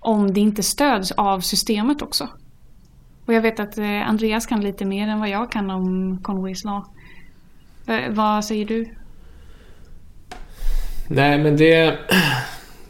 Om 0.00 0.34
det 0.34 0.40
inte 0.40 0.62
stöds 0.62 1.12
av 1.12 1.40
systemet 1.40 2.02
också. 2.02 2.28
Och 3.26 3.34
jag 3.34 3.40
vet 3.40 3.60
att 3.60 3.78
eh, 3.78 4.08
Andreas 4.08 4.46
kan 4.46 4.60
lite 4.60 4.84
mer 4.84 5.08
än 5.08 5.20
vad 5.20 5.28
jag 5.28 5.52
kan 5.52 5.70
om 5.70 6.18
Conways 6.22 6.64
Law. 6.64 6.84
Eh, 7.86 8.10
vad 8.10 8.44
säger 8.44 8.66
du? 8.66 8.94
Nej, 11.08 11.38
men 11.38 11.56
det... 11.56 11.98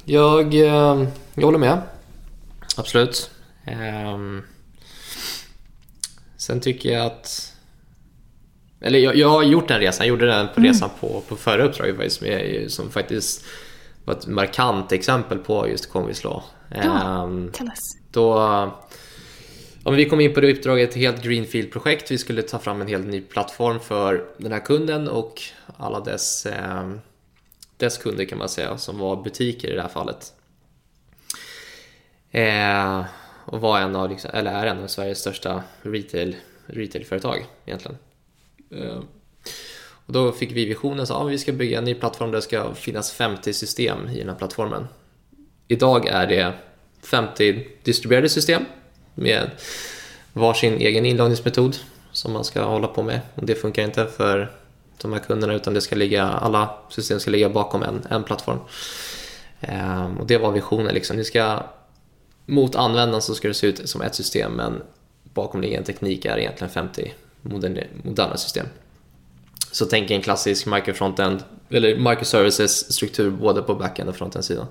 Jag, 0.05 0.55
eh, 0.55 1.07
jag 1.35 1.44
håller 1.44 1.59
med. 1.59 1.83
Absolut. 2.77 3.31
Ehm, 3.64 4.42
sen 6.37 6.61
tycker 6.61 6.92
jag 6.92 7.07
att... 7.07 7.53
Eller 8.81 8.98
jag, 8.98 9.16
jag 9.16 9.29
har 9.29 9.42
gjort 9.42 9.68
den 9.68 9.81
resan. 9.81 10.07
Jag 10.07 10.11
gjorde 10.11 10.27
den 10.27 10.48
på 10.48 10.61
mm. 10.61 10.72
resan 10.72 10.90
på, 11.00 11.22
på 11.29 11.37
förra 11.37 11.64
uppdraget 11.64 11.96
faktiskt, 11.96 12.20
som, 12.20 12.68
som 12.68 12.90
faktiskt 12.90 13.44
var 14.05 14.14
ett 14.14 14.27
markant 14.27 14.92
exempel 14.92 15.38
på 15.38 15.68
just 15.68 15.94
Law. 16.24 16.42
Ja, 16.68 17.22
um. 17.24 17.53
Då 18.11 18.38
Ja, 19.85 19.90
vi 19.90 20.09
kom 20.09 20.20
in 20.20 20.35
på 20.35 20.40
det 20.40 20.53
uppdraget, 20.53 20.90
ett 20.90 20.96
helt 20.96 21.22
Greenfield-projekt. 21.22 22.11
Vi 22.11 22.18
skulle 22.18 22.42
ta 22.42 22.59
fram 22.59 22.81
en 22.81 22.88
helt 22.88 23.07
ny 23.07 23.20
plattform 23.20 23.81
för 23.81 24.24
den 24.38 24.53
här 24.53 24.61
kunden 24.61 25.09
och 25.09 25.42
alla 25.77 26.00
dess, 26.00 26.46
eh, 26.46 26.90
dess 27.85 27.99
kunder 27.99 28.25
kan 28.25 28.38
man 28.38 28.49
säga, 28.49 28.79
som 28.79 28.99
var 28.99 29.23
butiker 29.23 29.68
i 29.68 29.75
det 29.75 29.83
här 29.83 29.88
fallet. 29.88 30.33
Eh, 32.31 33.05
och 33.47 33.61
var 33.61 33.81
en 33.81 33.97
av, 33.97 34.11
liksom, 34.11 34.31
eller 34.35 34.53
är 34.53 34.66
en 34.66 34.83
av 34.83 34.87
Sveriges 34.87 35.18
största 35.18 35.62
retail, 35.83 36.37
retailföretag 36.66 37.47
egentligen. 37.66 37.99
Eh, 38.70 39.01
och 40.07 40.12
då 40.12 40.33
fick 40.33 40.53
vi 40.53 40.64
visionen 40.64 41.01
att 41.01 41.11
ah, 41.11 41.25
vi 41.25 41.38
ska 41.38 41.53
bygga 41.53 41.79
en 41.79 41.85
ny 41.85 41.94
plattform 41.94 42.31
där 42.31 42.38
det 42.38 42.42
ska 42.42 42.75
finnas 42.75 43.12
50 43.12 43.53
system 43.53 44.09
i 44.09 44.18
den 44.18 44.29
här 44.29 44.37
plattformen. 44.37 44.88
Idag 45.68 46.07
är 46.07 46.27
det 46.27 46.53
50 47.03 47.66
distribuerade 47.83 48.29
system 48.29 48.64
med 49.14 49.51
varsin 50.33 50.75
egen 50.75 51.07
inloggningsmetod 51.07 51.77
som 52.12 52.33
man 52.33 52.44
ska 52.44 52.64
hålla 52.64 52.87
på 52.87 53.03
med. 53.03 53.20
Och 53.35 53.47
det 53.47 53.55
funkar 53.55 53.83
inte 53.83 54.07
för 54.07 54.53
de 55.05 55.12
här 55.12 55.21
kunderna 55.21 55.55
utan 55.55 55.75
det 55.75 55.81
ska 55.81 55.97
ligga, 55.97 56.25
alla 56.25 56.75
system 56.88 57.21
ska 57.21 57.31
ligga 57.31 57.49
bakom 57.49 57.83
en, 57.83 58.07
en 58.11 58.25
plattform. 58.25 58.59
Ehm, 59.61 60.17
och 60.17 60.27
det 60.27 60.38
var 60.38 60.53
visionen. 60.53 60.95
Liksom. 60.95 61.25
Ska, 61.25 61.62
mot 62.47 62.75
användaren 62.75 63.23
så 63.23 63.35
ska 63.35 63.49
det 63.49 63.55
se 63.55 63.67
ut 63.67 63.88
som 63.88 64.03
ett 64.03 64.14
system 64.14 64.53
men 64.53 64.83
bakomliggande 65.35 65.87
teknik 65.87 66.25
är 66.25 66.38
egentligen 66.38 66.71
50 66.71 67.14
moderna, 67.43 67.81
moderna 68.03 68.37
system. 68.37 68.67
Så 69.73 69.87
tänk 69.87 70.11
en 70.11 70.23
klassisk 70.23 70.67
microfrontend 70.67 71.45
eller 71.71 71.97
microservices 71.97 72.93
struktur 72.93 73.31
både 73.31 73.62
på 73.62 73.75
backend 73.75 74.09
och 74.09 74.17
frontend-sidan. 74.17 74.67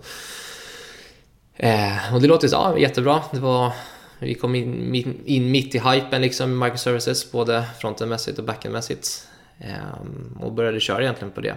Eh, 1.56 2.13
och 2.13 2.22
det 2.22 2.28
låter 2.28 2.50
ja, 2.52 2.78
jättebra. 2.78 3.24
Det 3.32 3.39
var 3.39 3.72
vi 4.19 4.34
kom 4.34 4.56
in, 4.56 5.22
in 5.26 5.52
mitt 5.52 5.76
i 5.76 5.80
hypen 5.80 6.22
liksom 6.22 6.58
med 6.58 6.67
microservices, 6.67 7.32
både 7.32 7.65
frontendmässigt 7.80 8.39
och 8.39 8.46
backendmässigt. 8.46 9.28
Ehm, 9.63 10.38
och 10.41 10.52
började 10.52 10.80
köra 10.80 11.02
egentligen 11.02 11.32
på 11.32 11.41
det. 11.41 11.56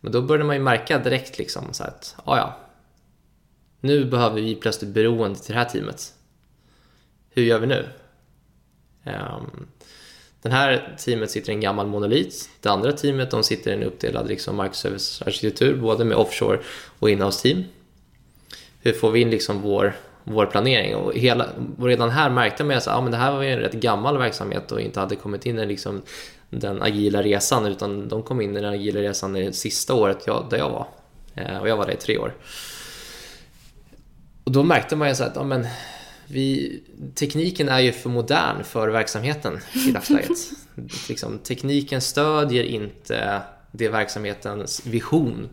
Men 0.00 0.12
då 0.12 0.22
började 0.22 0.44
man 0.44 0.56
ju 0.56 0.62
märka 0.62 0.98
direkt 0.98 1.38
liksom 1.38 1.72
så 1.72 1.84
att, 1.84 2.16
ja 2.26 2.36
ja, 2.36 2.56
nu 3.80 4.04
behöver 4.04 4.40
vi 4.40 4.54
plötsligt 4.54 4.90
beroende 4.90 5.38
till 5.38 5.52
det 5.54 5.58
här 5.58 5.68
teamet. 5.68 6.12
Hur 7.30 7.42
gör 7.42 7.58
vi 7.58 7.66
nu? 7.66 7.88
det 9.04 9.40
Den 10.42 10.52
här 10.52 10.96
teamet 10.98 11.30
sitter 11.30 11.50
i 11.50 11.54
en 11.54 11.60
gammal 11.60 11.86
monolit. 11.86 12.50
Det 12.60 12.68
andra 12.68 12.92
teamet 12.92 13.30
de 13.30 13.42
sitter 13.42 13.70
i 13.70 13.74
en 13.74 13.82
uppdelad 13.82 14.28
liksom 14.28 14.56
markservicearkitektur 14.56 15.76
både 15.76 16.04
med 16.04 16.16
offshore 16.16 16.60
och 16.98 17.10
inhouse-team. 17.10 17.64
Hur 18.82 18.92
får 18.92 19.10
vi 19.10 19.20
in 19.20 19.30
liksom 19.30 19.62
vår, 19.62 19.96
vår 20.24 20.46
planering? 20.46 20.96
Och, 20.96 21.14
hela, 21.14 21.46
och 21.78 21.86
redan 21.86 22.10
här 22.10 22.30
märkte 22.30 22.64
man 22.64 22.76
att 22.76 22.88
ah, 22.88 23.00
det 23.00 23.16
här 23.16 23.32
var 23.32 23.42
en 23.42 23.58
rätt 23.58 23.72
gammal 23.72 24.18
verksamhet 24.18 24.72
och 24.72 24.80
inte 24.80 25.00
hade 25.00 25.16
kommit 25.16 25.46
in 25.46 25.58
i 25.58 25.66
liksom 25.66 26.02
den 26.50 26.82
agila 26.82 27.22
resan, 27.22 27.66
utan 27.66 28.08
de 28.08 28.22
kom 28.22 28.40
in 28.40 28.56
i 28.56 28.60
den 28.60 28.74
agila 28.74 29.00
resan 29.00 29.32
det 29.32 29.52
sista 29.52 29.94
året 29.94 30.18
jag, 30.26 30.46
där 30.50 30.58
jag 30.58 30.70
var. 30.70 30.88
Eh, 31.34 31.58
och 31.58 31.68
jag 31.68 31.76
var 31.76 31.86
där 31.86 31.92
i 31.92 31.96
tre 31.96 32.18
år. 32.18 32.34
Och 34.44 34.52
då 34.52 34.62
märkte 34.62 34.96
man 34.96 35.08
ju 35.08 35.14
så 35.14 35.24
att 35.24 35.36
ja, 35.36 35.44
men, 35.44 35.66
vi, 36.26 36.82
tekniken 37.14 37.68
är 37.68 37.80
ju 37.80 37.92
för 37.92 38.10
modern 38.10 38.64
för 38.64 38.88
verksamheten 38.88 39.60
i 39.88 39.90
dagsläget. 39.90 40.38
liksom, 41.08 41.38
tekniken 41.38 42.00
stödjer 42.00 42.64
inte 42.64 43.42
det 43.72 43.88
verksamhetens 43.88 44.86
vision. 44.86 45.48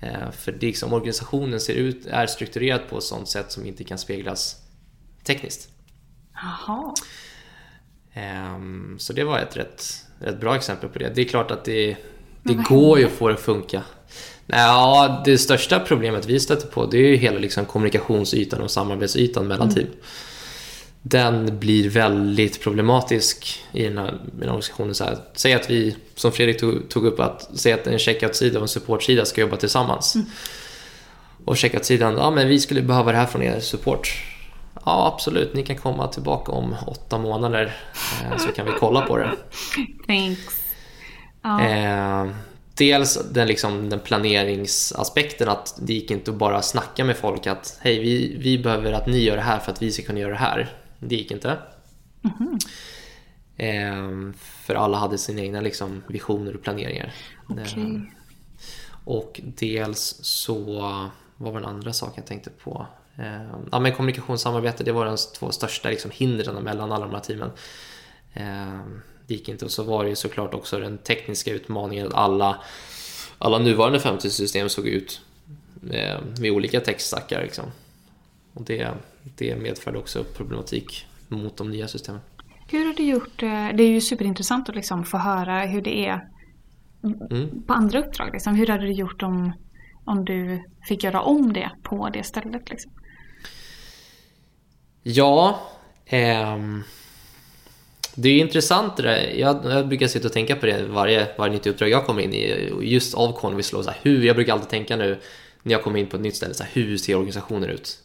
Eh, 0.00 0.30
för 0.30 0.52
det, 0.52 0.66
liksom, 0.66 0.92
organisationen 0.92 1.60
ser 1.60 1.74
ut, 1.74 2.06
är 2.06 2.26
strukturerad 2.26 2.80
på 2.90 2.98
ett 2.98 3.04
sånt 3.04 3.28
sätt 3.28 3.52
som 3.52 3.66
inte 3.66 3.84
kan 3.84 3.98
speglas 3.98 4.56
tekniskt. 5.24 5.68
Jaha. 6.34 6.94
Um, 8.54 8.98
så 8.98 9.12
det 9.12 9.24
var 9.24 9.38
ett 9.38 9.56
rätt, 9.56 10.06
rätt 10.20 10.40
bra 10.40 10.56
exempel 10.56 10.88
på 10.88 10.98
det. 10.98 11.12
Det 11.14 11.20
är 11.20 11.24
klart 11.24 11.50
att 11.50 11.64
det, 11.64 11.96
det 12.42 12.54
går 12.54 12.98
ju 12.98 13.04
att 13.04 13.12
få 13.12 13.28
det 13.28 13.34
att 13.34 13.40
funka. 13.40 13.82
Ja, 14.46 15.22
det 15.24 15.38
största 15.38 15.80
problemet 15.80 16.26
vi 16.26 16.40
stöter 16.40 16.68
på 16.68 16.86
det 16.86 16.96
är 16.96 17.08
ju 17.08 17.16
hela 17.16 17.38
liksom 17.38 17.64
kommunikationsytan 17.64 18.60
och 18.60 18.70
samarbetsytan 18.70 19.48
mellan 19.48 19.68
mm. 19.68 19.74
team. 19.74 19.88
Den 21.02 21.58
blir 21.58 21.88
väldigt 21.88 22.60
problematisk 22.60 23.64
i 23.72 23.82
den 23.82 23.98
här, 23.98 24.08
i 24.08 24.12
den 24.32 24.40
här 24.40 24.48
organisationen. 24.48 24.94
Så 24.94 25.04
här, 25.04 25.18
säg 25.34 25.52
att 25.52 25.70
vi, 25.70 25.96
som 26.14 26.32
Fredrik 26.32 26.60
tog, 26.60 26.88
tog 26.88 27.06
upp, 27.06 27.20
att 27.20 27.50
säg 27.54 27.72
att 27.72 27.86
en 27.86 27.98
checkout-sida 27.98 28.58
och 28.58 28.62
en 28.62 28.68
support-sida 28.68 29.24
ska 29.24 29.40
jobba 29.40 29.56
tillsammans. 29.56 30.14
Mm. 30.14 30.26
Och 31.44 31.56
checkout-sidan, 31.56 32.14
ja 32.16 32.30
men 32.30 32.48
vi 32.48 32.60
skulle 32.60 32.82
behöva 32.82 33.12
det 33.12 33.18
här 33.18 33.26
från 33.26 33.42
er 33.42 33.60
support. 33.60 34.24
Ja, 34.74 35.12
absolut. 35.14 35.54
Ni 35.54 35.62
kan 35.62 35.76
komma 35.76 36.08
tillbaka 36.08 36.52
om 36.52 36.76
åtta 36.86 37.18
månader 37.18 37.76
eh, 38.22 38.36
så 38.36 38.52
kan 38.52 38.66
vi 38.66 38.72
kolla 38.72 39.02
på 39.02 39.16
det. 39.16 39.36
Thanks. 40.06 40.60
Ja. 41.42 41.60
Eh, 41.60 42.30
dels 42.74 43.30
den, 43.32 43.48
liksom, 43.48 43.88
den 43.88 44.00
planeringsaspekten 44.00 45.48
att 45.48 45.78
det 45.82 45.94
gick 45.94 46.10
inte 46.10 46.30
att 46.30 46.36
bara 46.36 46.62
snacka 46.62 47.04
med 47.04 47.16
folk 47.16 47.46
att 47.46 47.78
hej, 47.80 47.98
vi, 47.98 48.36
vi 48.38 48.58
behöver 48.58 48.92
att 48.92 49.06
ni 49.06 49.18
gör 49.18 49.36
det 49.36 49.42
här 49.42 49.58
för 49.58 49.72
att 49.72 49.82
vi 49.82 49.92
ska 49.92 50.02
kunna 50.02 50.18
göra 50.18 50.32
det 50.32 50.38
här. 50.38 50.74
Det 50.98 51.16
gick 51.16 51.30
inte. 51.30 51.58
Mm 52.24 52.36
-hmm. 52.38 52.58
eh, 53.56 54.34
för 54.40 54.74
alla 54.74 54.98
hade 54.98 55.18
sina 55.18 55.40
egna 55.40 55.60
liksom, 55.60 56.02
visioner 56.08 56.54
och 56.54 56.62
planeringar. 56.62 57.12
Okay. 57.48 57.82
Eh, 57.82 58.00
och 59.04 59.40
dels 59.44 60.20
så, 60.22 60.64
vad 61.36 61.52
var 61.52 61.60
den 61.60 61.68
andra 61.68 61.92
saken 61.92 62.14
jag 62.16 62.26
tänkte 62.26 62.50
på? 62.50 62.86
Eh, 63.20 63.50
ja, 63.72 63.80
men 63.80 63.92
kommunikationssamarbete, 63.92 64.84
det 64.84 64.92
var 64.92 65.06
de 65.06 65.16
två 65.38 65.50
största 65.50 65.88
liksom, 65.88 66.10
hindren 66.14 66.64
mellan 66.64 66.92
alla 66.92 67.06
de 67.06 67.14
här 67.14 67.20
teamen. 67.20 67.50
Eh, 68.34 68.80
det 69.26 69.34
gick 69.34 69.48
inte 69.48 69.64
och 69.64 69.70
så 69.70 69.82
var 69.82 70.04
det 70.04 70.10
ju 70.10 70.16
såklart 70.16 70.54
också 70.54 70.78
den 70.78 70.98
tekniska 70.98 71.52
utmaningen 71.52 72.06
att 72.06 72.14
alla, 72.14 72.60
alla 73.38 73.58
nuvarande 73.58 73.98
50-system 73.98 74.68
såg 74.68 74.86
ut 74.86 75.20
med, 75.74 76.20
med 76.40 76.50
olika 76.50 76.80
textstackar. 76.80 77.42
Liksom. 77.42 77.64
Och 78.54 78.62
det, 78.62 78.88
det 79.22 79.56
medförde 79.56 79.98
också 79.98 80.24
problematik 80.36 81.06
mot 81.28 81.56
de 81.56 81.70
nya 81.70 81.88
systemen. 81.88 82.20
Hur 82.68 82.86
har 82.86 82.94
du 82.94 83.02
gjort? 83.02 83.42
Eh, 83.42 83.68
det 83.74 83.82
är 83.82 83.90
ju 83.90 84.00
superintressant 84.00 84.68
att 84.68 84.74
liksom 84.74 85.04
få 85.04 85.18
höra 85.18 85.60
hur 85.60 85.82
det 85.82 86.06
är 86.06 86.28
mm. 87.30 87.62
på 87.66 87.72
andra 87.72 87.98
uppdrag. 87.98 88.30
Liksom. 88.32 88.54
Hur 88.54 88.66
hade 88.66 88.86
du 88.86 88.92
gjort 88.92 89.22
om, 89.22 89.52
om 90.04 90.24
du 90.24 90.64
fick 90.88 91.04
göra 91.04 91.20
om 91.20 91.52
det 91.52 91.70
på 91.82 92.08
det 92.08 92.24
stället? 92.24 92.70
Liksom? 92.70 92.92
Ja, 95.02 95.60
ehm, 96.06 96.82
det 98.14 98.28
är 98.28 98.40
intressant 98.40 98.96
det 98.96 99.02
där. 99.02 99.32
Jag, 99.36 99.64
jag, 99.64 99.88
brukar 99.88 100.06
sitta 100.06 100.26
och 100.26 100.32
tänka 100.32 100.56
på 100.56 100.66
det 100.66 100.82
varje, 100.82 101.28
varje 101.38 101.52
nytt 101.52 101.66
uppdrag 101.66 101.88
jag 101.88 102.06
kommer 102.06 102.22
in 102.22 102.34
i. 102.34 102.72
Just 102.80 103.14
av 103.14 103.32
Convislow, 103.32 103.82
så 103.82 103.90
här, 103.90 103.98
hur, 104.02 104.24
jag 104.24 104.36
brukar 104.36 104.52
alltid 104.52 104.68
tänka 104.68 104.96
nu 104.96 105.18
när 105.62 105.72
jag 105.72 105.82
kommer 105.82 105.98
in 105.98 106.06
på 106.06 106.16
ett 106.16 106.22
nytt 106.22 106.36
ställe, 106.36 106.54
så 106.54 106.62
här, 106.62 106.70
hur 106.72 106.98
ser 106.98 107.14
organisationen 107.14 107.70
ut? 107.70 107.98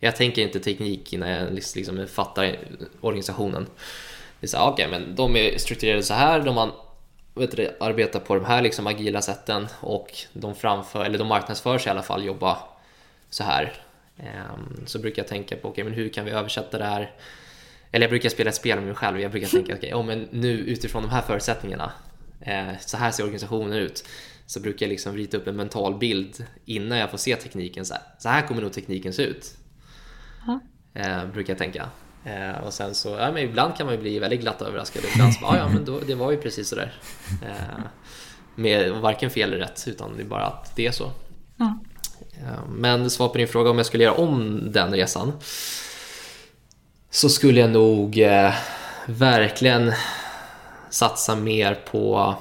Jag 0.00 0.16
tänker 0.16 0.42
inte 0.42 0.60
teknik 0.60 1.12
innan 1.12 1.28
jag 1.28 1.52
liksom 1.52 2.06
fattar 2.06 2.56
organisationen. 3.00 3.66
Det 4.40 4.46
är 4.46 4.48
så 4.48 4.70
okay, 4.70 4.88
men 4.88 5.14
de 5.14 5.36
är 5.36 5.58
strukturerade 5.58 6.02
så 6.02 6.14
här, 6.14 6.40
de 6.40 6.56
har, 6.56 6.70
vet 7.34 7.56
du, 7.56 7.76
arbetar 7.80 8.20
på 8.20 8.34
de 8.34 8.44
här 8.44 8.62
liksom 8.62 8.86
agila 8.86 9.22
sätten 9.22 9.68
och 9.80 10.12
de 10.32 10.54
framför, 10.54 11.04
eller 11.04 11.18
de 11.18 11.28
marknadsför 11.28 11.78
sig 11.78 11.90
i 11.90 11.90
alla 11.90 12.02
fall, 12.02 12.24
jobba 12.24 12.58
så 13.30 13.44
här. 13.44 13.83
Um, 14.16 14.86
så 14.86 14.98
brukar 14.98 15.22
jag 15.22 15.28
tänka 15.28 15.56
på, 15.56 15.68
okay, 15.68 15.84
men 15.84 15.92
hur 15.92 16.08
kan 16.08 16.24
vi 16.24 16.30
översätta 16.30 16.78
det 16.78 16.84
här 16.84 17.14
eller 17.94 18.04
jag 18.04 18.10
brukar 18.10 18.28
spela 18.28 18.50
ett 18.50 18.56
spel 18.56 18.76
med 18.78 18.86
mig 18.86 18.94
själv 18.94 19.16
och 19.16 19.22
jag 19.22 19.30
brukar 19.30 19.48
tänka, 19.48 19.74
okej, 19.74 19.94
okay, 19.94 20.00
oh, 20.00 20.06
men 20.06 20.28
nu 20.30 20.50
utifrån 20.50 21.02
de 21.02 21.08
här 21.08 21.22
förutsättningarna, 21.22 21.92
eh, 22.40 22.78
så 22.80 22.96
här 22.96 23.10
ser 23.10 23.22
organisationen 23.22 23.72
ut. 23.72 24.04
Så 24.46 24.60
brukar 24.60 24.86
jag 24.86 24.90
liksom 24.90 25.16
rita 25.16 25.36
upp 25.36 25.46
en 25.46 25.56
mental 25.56 25.98
bild 25.98 26.46
innan 26.64 26.98
jag 26.98 27.10
får 27.10 27.18
se 27.18 27.36
tekniken. 27.36 27.84
Så 27.84 27.94
här, 27.94 28.02
så 28.18 28.28
här 28.28 28.46
kommer 28.46 28.62
nog 28.62 28.72
tekniken 28.72 29.12
se 29.12 29.22
ut. 29.22 29.56
Eh, 30.94 31.26
brukar 31.26 31.52
jag 31.52 31.58
tänka. 31.58 31.88
Eh, 32.24 32.64
och 32.64 32.72
sen 32.72 32.94
så, 32.94 33.08
ja, 33.08 33.32
men 33.32 33.42
ibland 33.42 33.76
kan 33.76 33.86
man 33.86 33.94
ju 33.94 34.00
bli 34.00 34.18
väldigt 34.18 34.40
glatt 34.40 34.62
överraskad. 34.62 35.02
Ibland 35.14 35.34
så, 35.34 35.40
ja, 35.42 35.56
ja 35.56 35.68
men 35.68 35.84
då, 35.84 36.00
det 36.00 36.14
var 36.14 36.30
ju 36.30 36.36
precis 36.36 36.68
sådär. 36.68 36.92
Eh, 37.42 37.84
med 38.54 38.90
varken 38.90 39.30
fel 39.30 39.52
eller 39.52 39.64
rätt, 39.64 39.84
utan 39.86 40.16
det 40.16 40.22
är 40.22 40.26
bara 40.26 40.46
att 40.46 40.76
det 40.76 40.86
är 40.86 40.92
så. 40.92 41.12
Ja. 41.56 41.78
Eh, 42.42 42.68
men 42.68 43.10
svar 43.10 43.28
på 43.28 43.38
din 43.38 43.48
fråga 43.48 43.70
om 43.70 43.76
jag 43.76 43.86
skulle 43.86 44.04
göra 44.04 44.14
om 44.14 44.62
den 44.72 44.92
resan 44.92 45.32
så 47.10 47.28
skulle 47.28 47.60
jag 47.60 47.70
nog 47.70 48.18
eh, 48.18 48.52
verkligen 49.06 49.92
satsa 50.90 51.36
mer 51.36 51.74
på 51.74 52.34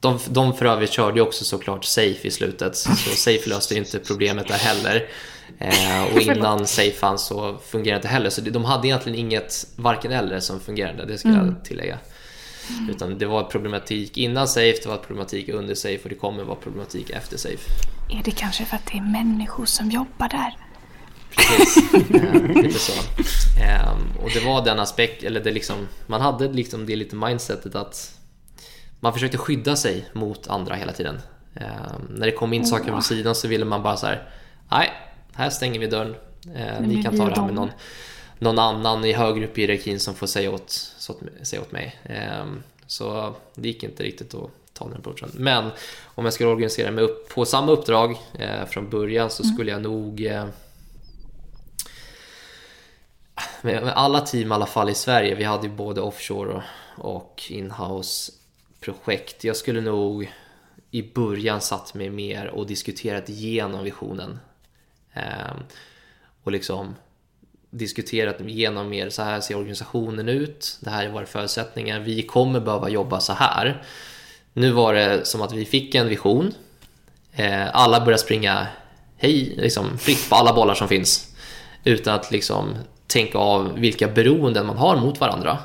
de, 0.00 0.18
de 0.28 0.56
för 0.56 0.66
övrigt 0.66 0.92
körde 0.92 1.18
ju 1.18 1.22
också 1.22 1.44
såklart 1.44 1.84
Safe 1.84 2.28
i 2.28 2.30
slutet, 2.30 2.76
så 2.76 2.90
Safe 3.16 3.48
löste 3.48 3.74
inte 3.74 3.98
problemet 3.98 4.48
där 4.48 4.58
heller. 4.58 5.08
Eh, 5.58 6.14
och 6.14 6.20
innan 6.36 6.66
Safe 6.66 6.90
fanns 6.92 7.26
så 7.26 7.58
fungerade 7.66 7.90
det 7.90 7.96
inte 7.96 8.08
heller, 8.08 8.30
så 8.30 8.40
de 8.40 8.64
hade 8.64 8.88
egentligen 8.88 9.18
inget, 9.18 9.66
varken 9.76 10.12
eller, 10.12 10.40
som 10.40 10.60
fungerade, 10.60 11.06
det 11.06 11.18
ska 11.18 11.28
mm. 11.28 11.46
jag 11.46 11.64
tillägga. 11.64 11.98
Utan 12.90 13.18
det 13.18 13.26
var 13.26 13.44
problematik 13.44 14.16
innan 14.16 14.48
Safe, 14.48 14.78
det 14.82 14.88
var 14.88 14.96
problematik 14.96 15.48
under 15.48 15.74
Safe 15.74 15.98
och 16.02 16.08
det 16.08 16.14
kommer 16.14 16.44
vara 16.44 16.56
problematik 16.56 17.10
efter 17.10 17.36
Safe. 17.36 17.70
Är 18.10 18.22
det 18.24 18.30
kanske 18.30 18.64
för 18.64 18.76
att 18.76 18.86
det 18.86 18.98
är 18.98 19.02
människor 19.02 19.66
som 19.66 19.90
jobbar 19.90 20.28
där? 20.28 20.56
Precis, 21.36 21.92
lite 22.64 22.78
så. 22.78 22.92
Ehm, 23.60 24.22
och 24.22 24.30
det 24.34 24.44
var 24.44 24.64
den 24.64 24.80
aspekt, 24.80 25.22
eller 25.22 25.40
det 25.40 25.50
liksom, 25.50 25.88
man 26.06 26.20
hade 26.20 26.52
liksom 26.52 26.86
det 26.86 26.96
lite 26.96 27.16
mindsetet 27.16 27.74
att 27.74 28.20
man 29.00 29.12
försökte 29.12 29.38
skydda 29.38 29.76
sig 29.76 30.08
mot 30.12 30.48
andra 30.48 30.74
hela 30.74 30.92
tiden. 30.92 31.20
Ehm, 31.54 32.02
när 32.10 32.26
det 32.26 32.32
kom 32.32 32.52
in 32.52 32.66
saker 32.66 32.84
från 32.84 33.02
sidan 33.02 33.34
så 33.34 33.48
ville 33.48 33.64
man 33.64 33.82
bara 33.82 33.96
så 33.96 34.06
här, 34.06 34.28
nej, 34.70 34.90
här 35.34 35.50
stänger 35.50 35.80
vi 35.80 35.86
dörren. 35.86 36.14
Ehm, 36.56 36.84
ni 36.84 37.02
kan 37.02 37.18
ta 37.18 37.28
det 37.28 37.36
här 37.36 37.46
med 37.46 37.54
någon, 37.54 37.70
någon 38.38 38.58
annan 38.58 39.04
i 39.04 39.12
högre 39.12 39.44
upp 39.44 39.58
i 39.58 39.60
hierarkin 39.60 40.00
som 40.00 40.14
får 40.14 40.26
säga 40.26 40.50
åt, 40.50 40.70
så, 40.98 41.14
säga 41.42 41.62
åt 41.62 41.72
mig. 41.72 42.00
Så 42.86 43.34
det 43.54 43.68
gick 43.68 43.82
inte 43.82 44.02
riktigt 44.02 44.34
att 44.34 44.50
ta 44.72 44.84
den 44.88 44.96
approachen. 44.96 45.30
Men 45.34 45.70
om 46.04 46.24
jag 46.24 46.34
skulle 46.34 46.50
organisera 46.50 46.90
mig 46.90 47.04
upp 47.04 47.28
på 47.28 47.44
samma 47.44 47.72
uppdrag 47.72 48.20
eh, 48.38 48.64
från 48.64 48.90
början 48.90 49.30
så 49.30 49.42
mm. 49.42 49.54
skulle 49.54 49.70
jag 49.70 49.82
nog 49.82 50.26
eh, 50.26 50.46
med 53.62 53.88
alla 53.88 54.20
team 54.20 54.52
i 54.52 54.54
alla 54.54 54.66
fall 54.66 54.90
i 54.90 54.94
Sverige, 54.94 55.34
vi 55.34 55.44
hade 55.44 55.66
ju 55.66 55.72
både 55.72 56.00
offshore 56.00 56.62
och 56.96 57.42
inhouse 57.48 58.32
projekt. 58.80 59.44
Jag 59.44 59.56
skulle 59.56 59.80
nog 59.80 60.32
i 60.90 61.02
början 61.02 61.60
satt 61.60 61.94
mig 61.94 62.10
mer 62.10 62.46
och 62.46 62.66
diskuterat 62.66 63.28
igenom 63.28 63.84
visionen. 63.84 64.38
Ehm, 65.12 65.56
och 66.44 66.52
liksom 66.52 66.94
diskuterat 67.74 68.40
igenom 68.40 68.88
mer, 68.88 69.10
så 69.10 69.22
här 69.22 69.40
ser 69.40 69.56
organisationen 69.56 70.28
ut, 70.28 70.78
det 70.80 70.90
här 70.90 71.04
är 71.04 71.08
våra 71.08 71.26
förutsättningar, 71.26 72.00
vi 72.00 72.22
kommer 72.22 72.60
behöva 72.60 72.88
jobba 72.88 73.20
så 73.20 73.32
här. 73.32 73.82
Nu 74.52 74.70
var 74.70 74.94
det 74.94 75.26
som 75.26 75.42
att 75.42 75.52
vi 75.52 75.64
fick 75.64 75.94
en 75.94 76.08
vision, 76.08 76.54
eh, 77.32 77.76
alla 77.76 78.00
började 78.00 78.22
springa 78.22 78.66
hej, 79.16 79.54
liksom 79.56 79.98
fritt 79.98 80.28
på 80.28 80.34
alla 80.34 80.54
bollar 80.54 80.74
som 80.74 80.88
finns 80.88 81.34
utan 81.84 82.14
att 82.14 82.30
liksom 82.30 82.74
tänka 83.06 83.38
av 83.38 83.78
vilka 83.78 84.08
beroenden 84.08 84.66
man 84.66 84.76
har 84.76 84.96
mot 84.96 85.20
varandra. 85.20 85.58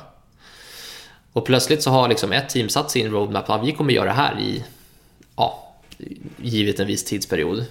Och 1.32 1.46
plötsligt 1.46 1.82
så 1.82 1.90
har 1.90 2.08
liksom 2.08 2.32
ett 2.32 2.48
team 2.48 2.68
satt 2.68 2.90
sin 2.90 3.10
roadmap 3.10 3.50
att 3.50 3.66
vi 3.66 3.72
kommer 3.72 3.92
göra 3.92 4.04
det 4.04 4.12
här 4.12 4.40
i, 4.40 4.64
ja, 5.36 5.74
givet 6.36 6.80
en 6.80 6.86
viss 6.86 7.04
tidsperiod. 7.04 7.64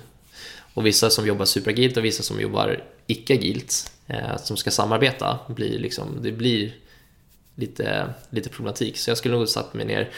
Och 0.73 0.85
vissa 0.85 1.09
som 1.09 1.27
jobbar 1.27 1.45
superagilt 1.45 1.97
och 1.97 2.05
vissa 2.05 2.23
som 2.23 2.41
jobbar 2.41 2.83
icke-agilt 3.07 3.91
som 4.37 4.57
ska 4.57 4.71
samarbeta, 4.71 5.39
blir 5.47 5.79
liksom, 5.79 6.17
det 6.21 6.31
blir 6.31 6.73
lite, 7.55 8.13
lite 8.29 8.49
problematik. 8.49 8.97
Så 8.97 9.09
jag 9.09 9.17
skulle 9.17 9.37
nog 9.37 9.47
satt 9.47 9.73
mig 9.73 9.85
ner 9.85 10.09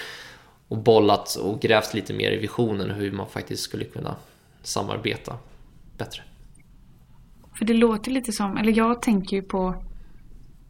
och 0.68 0.78
bollat 0.78 1.36
och 1.36 1.62
grävt 1.62 1.94
lite 1.94 2.14
mer 2.14 2.32
i 2.32 2.38
visionen 2.38 2.90
hur 2.90 3.12
man 3.12 3.30
faktiskt 3.30 3.64
skulle 3.64 3.86
kunna 3.86 4.16
samarbeta 4.64 5.38
bättre. 5.98 6.22
För 7.58 7.66
det 7.66 7.74
låter 7.74 8.12
lite 8.12 8.32
som, 8.32 8.58
eller 8.58 8.78
jag 8.78 9.02
tänker 9.02 9.36
ju 9.36 9.42
på 9.42 9.84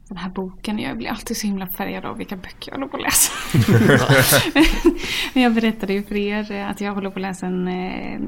den 0.08 0.18
här 0.18 0.30
boken. 0.30 0.80
Jag 0.80 0.98
blir 0.98 1.10
alltid 1.10 1.38
så 1.38 1.48
himla 1.48 1.68
färgad 1.68 2.06
av 2.06 2.18
vilka 2.18 2.36
böcker 2.36 2.72
jag 2.72 2.74
håller 2.74 2.88
på 2.88 2.98
att 2.98 3.04
läsa. 3.04 3.34
Men 5.34 5.44
jag 5.44 5.54
berättade 5.54 5.94
ju 5.94 6.04
för 6.04 6.16
er 6.16 6.66
att 6.66 6.82
jag 6.82 6.94
håller 6.94 7.10
på 7.10 7.16
att 7.16 7.22
läsa 7.22 7.46
en 7.46 7.68
eh, 7.68 8.22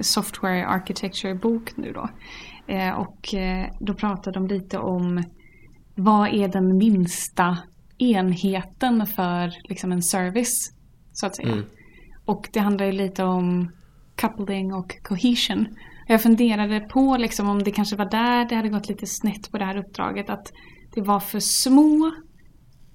software 0.00 0.66
architecture 0.66 1.34
bok 1.34 1.76
nu 1.76 1.92
då. 1.92 2.08
Eh, 2.70 2.92
och 2.92 3.34
eh, 3.34 3.66
då 3.80 3.94
pratade 3.94 4.38
de 4.38 4.46
lite 4.46 4.78
om 4.78 5.24
vad 5.94 6.28
är 6.28 6.48
den 6.48 6.76
minsta 6.78 7.58
enheten 7.98 9.06
för 9.06 9.52
liksom 9.68 9.92
en 9.92 10.02
service 10.02 10.72
så 11.12 11.26
att 11.26 11.36
säga. 11.36 11.52
Mm. 11.52 11.64
Och 12.24 12.48
det 12.52 12.60
handlar 12.60 12.86
ju 12.86 12.92
lite 12.92 13.24
om 13.24 13.70
coupling 14.16 14.74
och 14.74 15.02
cohesion. 15.02 15.66
Jag 16.06 16.22
funderade 16.22 16.80
på 16.80 17.16
liksom 17.16 17.48
om 17.48 17.62
det 17.62 17.70
kanske 17.70 17.96
var 17.96 18.10
där 18.10 18.44
det 18.48 18.54
hade 18.54 18.68
gått 18.68 18.88
lite 18.88 19.06
snett 19.06 19.50
på 19.50 19.58
det 19.58 19.64
här 19.64 19.76
uppdraget. 19.76 20.30
Att 20.30 20.52
det 20.94 21.00
var 21.00 21.20
för 21.20 21.40
små 21.40 22.12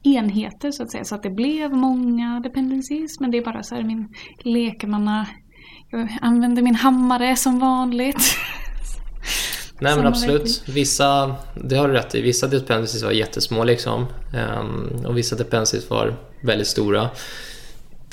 enheter 0.03 0.71
så 0.71 0.83
att 0.83 0.91
säga. 0.91 1.03
Så 1.03 1.15
att 1.15 1.23
det 1.23 1.29
blev 1.29 1.71
många 1.71 2.39
dependencies. 2.39 3.19
Men 3.19 3.31
det 3.31 3.37
är 3.37 3.45
bara 3.45 3.63
så 3.63 3.75
här 3.75 3.83
min 3.83 4.13
lekmanna... 4.43 5.27
Jag 5.91 6.17
använder 6.21 6.61
min 6.61 6.75
hammare 6.75 7.35
som 7.35 7.59
vanligt. 7.59 8.37
Nej 9.85 9.95
men 9.95 10.07
absolut. 10.07 10.63
Vissa, 10.65 11.35
det 11.53 11.75
har 11.75 11.87
du 11.87 11.93
rätt 11.93 12.15
i. 12.15 12.21
Vissa 12.21 12.47
dependencies 12.47 13.03
var 13.03 13.11
jättesmå 13.11 13.63
liksom. 13.63 14.05
Um, 14.59 15.05
och 15.05 15.17
vissa 15.17 15.35
dependencies 15.35 15.89
var 15.89 16.15
väldigt 16.41 16.67
stora. 16.67 17.09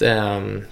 Um, 0.01 0.65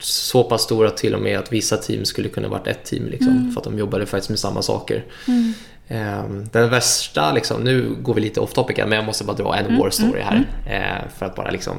så 0.00 0.44
pass 0.44 0.62
stora 0.62 0.90
till 0.90 1.14
och 1.14 1.20
med 1.20 1.38
att 1.38 1.52
vissa 1.52 1.76
team 1.76 2.04
skulle 2.04 2.28
kunna 2.28 2.48
varit 2.48 2.66
ett 2.66 2.84
team 2.84 3.06
liksom, 3.06 3.32
mm. 3.32 3.52
för 3.52 3.60
att 3.60 3.64
de 3.64 3.78
jobbade 3.78 4.06
faktiskt 4.06 4.30
med 4.30 4.38
samma 4.38 4.62
saker. 4.62 5.04
Mm. 5.28 5.52
Um, 5.88 6.48
den 6.52 6.70
värsta, 6.70 7.32
liksom, 7.32 7.64
nu 7.64 7.94
går 8.02 8.14
vi 8.14 8.20
lite 8.20 8.40
off 8.40 8.52
topic 8.52 8.76
men 8.76 8.92
jag 8.92 9.04
måste 9.04 9.24
bara 9.24 9.36
dra 9.36 9.56
en 9.56 9.66
mm. 9.66 9.78
war 9.78 9.90
story 9.90 10.20
här. 10.20 10.36
Uh, 10.36 11.08
för 11.18 11.26
att 11.26 11.36
bara 11.36 11.50
liksom, 11.50 11.76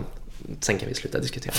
sen 0.59 0.77
kan 0.77 0.89
vi 0.89 0.95
sluta 0.95 1.19
diskutera. 1.19 1.53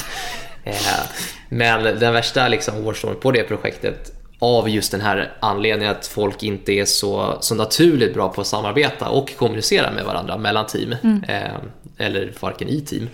Uh, 0.67 1.07
men 1.49 1.85
den 1.85 2.13
värsta 2.13 2.49
liksom, 2.49 2.85
war 2.85 2.95
story 2.95 3.15
på 3.15 3.31
det 3.31 3.43
projektet 3.43 4.22
av 4.43 4.69
just 4.69 4.93
den 4.93 5.01
här 5.01 5.33
anledningen 5.41 5.97
att 5.97 6.07
folk 6.07 6.43
inte 6.43 6.73
är 6.73 6.85
så, 6.85 7.39
så 7.41 7.55
naturligt 7.55 8.15
bra 8.15 8.29
på 8.29 8.41
att 8.41 8.47
samarbeta 8.47 9.09
och 9.09 9.37
kommunicera 9.37 9.91
med 9.91 10.05
varandra 10.05 10.39
mellan 10.39 10.67
team. 10.67 10.95
Mm. 11.03 11.25
Eh, 11.29 11.57
eller 11.97 12.33
varken 12.41 12.69
i 12.69 12.81
team. 12.81 13.09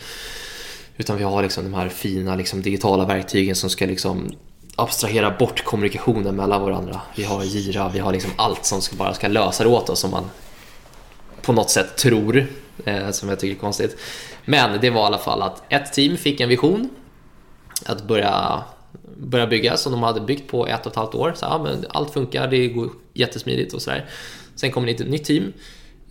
Utan 0.96 1.16
vi 1.16 1.24
har 1.24 1.42
liksom 1.42 1.64
de 1.64 1.74
här 1.74 1.88
fina 1.88 2.36
liksom, 2.36 2.62
digitala 2.62 3.04
verktygen 3.04 3.56
som 3.56 3.70
ska 3.70 3.86
liksom 3.86 4.30
abstrahera 4.76 5.30
bort 5.30 5.64
kommunikationen 5.64 6.36
mellan 6.36 6.62
varandra. 6.62 7.00
Vi 7.16 7.24
har 7.24 7.44
Gira, 7.44 7.88
vi 7.88 7.98
har 7.98 8.12
liksom 8.12 8.30
allt 8.36 8.64
som 8.64 8.82
ska, 8.82 8.96
bara 8.96 9.14
ska 9.14 9.28
lösa 9.28 9.64
det 9.64 9.70
åt 9.70 9.88
oss 9.88 10.00
som 10.00 10.10
man 10.10 10.24
på 11.42 11.52
något 11.52 11.70
sätt 11.70 11.96
tror, 11.96 12.46
eh, 12.84 13.10
som 13.10 13.28
jag 13.28 13.40
tycker 13.40 13.56
är 13.56 13.60
konstigt. 13.60 13.96
Men 14.44 14.80
det 14.80 14.90
var 14.90 15.02
i 15.02 15.04
alla 15.04 15.18
fall 15.18 15.42
att 15.42 15.62
ett 15.68 15.92
team 15.92 16.16
fick 16.16 16.40
en 16.40 16.48
vision 16.48 16.90
att 17.86 18.02
börja, 18.02 18.62
börja 19.16 19.46
bygga 19.46 19.76
som 19.76 19.92
de 19.92 20.02
hade 20.02 20.20
byggt 20.20 20.50
på 20.50 20.66
ett 20.66 20.86
och 20.86 20.92
ett 20.92 20.96
halvt 20.96 21.14
år. 21.14 21.32
Så, 21.36 21.46
ja, 21.46 21.62
men 21.62 21.84
allt 21.88 22.10
funkar, 22.10 22.48
det 22.48 22.68
går 22.68 22.90
jättesmidigt 23.12 23.74
och 23.74 23.82
sådär. 23.82 24.06
Sen 24.54 24.70
kom 24.70 24.86
det 24.86 24.92
ett 24.92 25.08
nytt 25.08 25.24
team 25.24 25.52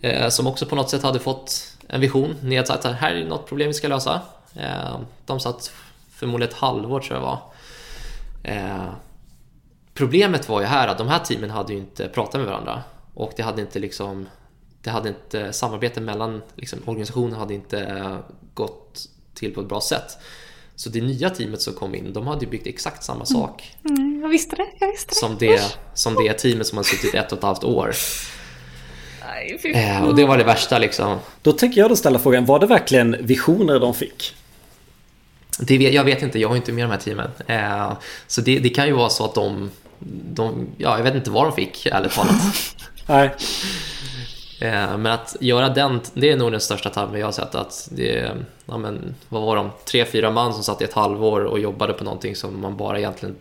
eh, 0.00 0.28
som 0.28 0.46
också 0.46 0.66
på 0.66 0.76
något 0.76 0.90
sätt 0.90 1.02
hade 1.02 1.18
fått 1.18 1.76
en 1.88 2.00
vision. 2.00 2.34
Ni 2.42 2.56
hade 2.56 2.68
sagt 2.68 2.84
att 2.84 2.96
här 2.96 3.14
är 3.14 3.24
något 3.24 3.46
problem 3.48 3.68
vi 3.68 3.74
ska 3.74 3.88
lösa. 3.88 4.20
Eh, 4.56 5.00
de 5.26 5.40
satt 5.40 5.72
förmodligen 6.10 6.52
ett 6.52 6.58
halvår 6.58 7.00
tror 7.00 7.16
jag 7.18 7.22
var. 7.22 7.40
Eh, 8.42 8.92
problemet 9.94 10.48
var 10.48 10.60
ju 10.60 10.66
här 10.66 10.88
att 10.88 10.98
de 10.98 11.08
här 11.08 11.18
teamen 11.18 11.50
hade 11.50 11.72
ju 11.72 11.78
inte 11.78 12.08
pratat 12.08 12.40
med 12.40 12.50
varandra 12.50 12.82
och 13.14 13.32
det 13.36 13.42
hade 13.42 13.60
inte 13.60 13.78
liksom 13.78 14.26
det 14.82 14.90
hade 14.90 15.08
inte, 15.08 15.52
samarbetet 15.52 16.02
mellan 16.02 16.42
liksom, 16.54 16.78
organisationer 16.84 17.36
hade 17.36 17.54
inte 17.54 17.80
eh, 17.80 18.16
gått 18.54 19.08
till 19.34 19.54
på 19.54 19.60
ett 19.60 19.68
bra 19.68 19.80
sätt. 19.80 20.18
Så 20.78 20.88
det 20.88 21.00
nya 21.00 21.30
teamet 21.30 21.62
som 21.62 21.74
kom 21.74 21.94
in, 21.94 22.12
de 22.12 22.26
hade 22.26 22.44
ju 22.44 22.50
byggt 22.50 22.66
exakt 22.66 23.04
samma 23.04 23.16
mm. 23.16 23.26
sak. 23.26 23.76
Mm, 23.88 24.20
jag 24.22 24.28
visste 24.28 24.56
det, 24.56 24.66
jag 24.78 24.88
visste 24.88 25.10
det. 25.10 25.14
Som 25.14 25.36
det, 25.38 25.78
som 25.94 26.14
det 26.14 26.32
teamet 26.32 26.66
som 26.66 26.76
har 26.76 26.84
suttit 26.84 27.14
ett 27.14 27.32
och 27.32 27.38
ett 27.38 27.44
halvt 27.44 27.64
år. 27.64 27.94
Eh, 29.74 30.04
och 30.04 30.16
det 30.16 30.24
var 30.24 30.38
det 30.38 30.44
värsta 30.44 30.78
liksom. 30.78 31.18
Då 31.42 31.52
tänker 31.52 31.80
jag 31.80 31.90
då 31.90 31.96
ställa 31.96 32.18
frågan, 32.18 32.44
var 32.44 32.58
det 32.58 32.66
verkligen 32.66 33.16
visioner 33.20 33.80
de 33.80 33.94
fick? 33.94 34.34
Det, 35.58 35.74
jag 35.74 36.04
vet 36.04 36.22
inte, 36.22 36.38
jag 36.38 36.48
har 36.48 36.56
inte 36.56 36.72
med 36.72 36.84
de 36.84 36.90
här 36.90 36.98
teamen. 36.98 37.30
Eh, 37.46 37.92
så 38.26 38.40
det, 38.40 38.58
det, 38.58 38.68
kan 38.68 38.86
ju 38.86 38.92
vara 38.92 39.08
så 39.08 39.24
att 39.24 39.34
de, 39.34 39.70
de, 40.32 40.66
ja, 40.76 40.96
jag 40.96 41.04
vet 41.04 41.14
inte 41.14 41.30
vad 41.30 41.46
de 41.46 41.52
fick, 41.52 41.86
ärligt 41.86 42.12
talat. 42.12 42.34
Nej. 43.06 43.30
Eh, 44.60 44.98
men 44.98 45.06
att 45.06 45.36
göra 45.40 45.68
den, 45.68 46.00
det 46.14 46.30
är 46.30 46.36
nog 46.36 46.52
den 46.52 46.60
största 46.60 46.90
tabben 46.90 47.20
jag 47.20 47.26
har 47.26 47.32
sett. 47.32 47.54
Att 47.54 47.88
det, 47.92 48.36
ja, 48.66 48.78
men, 48.78 49.14
vad 49.28 49.42
var 49.42 49.56
de? 49.56 49.70
Tre, 49.84 50.04
fyra 50.04 50.30
man 50.30 50.54
som 50.54 50.62
satt 50.62 50.80
i 50.80 50.84
ett 50.84 50.92
halvår 50.92 51.40
och 51.40 51.58
jobbade 51.58 51.92
på 51.92 52.04
någonting 52.04 52.36
som 52.36 52.60
man 52.60 52.76
bara 52.76 52.98
egentligen 52.98 53.36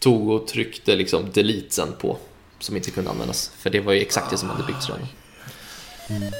tog 0.00 0.30
och 0.30 0.46
tryckte 0.46 0.96
liksom 0.96 1.22
delete 1.32 1.74
sen 1.74 1.88
på. 2.00 2.16
Som 2.58 2.76
inte 2.76 2.90
kunde 2.90 3.10
användas. 3.10 3.52
För 3.58 3.70
det 3.70 3.80
var 3.80 3.92
ju 3.92 4.00
exakt 4.00 4.30
det 4.30 4.36
som 4.36 4.50
hade 4.50 4.64
byggts 4.64 4.88
redan. 4.88 5.06
Mm. 6.08 6.32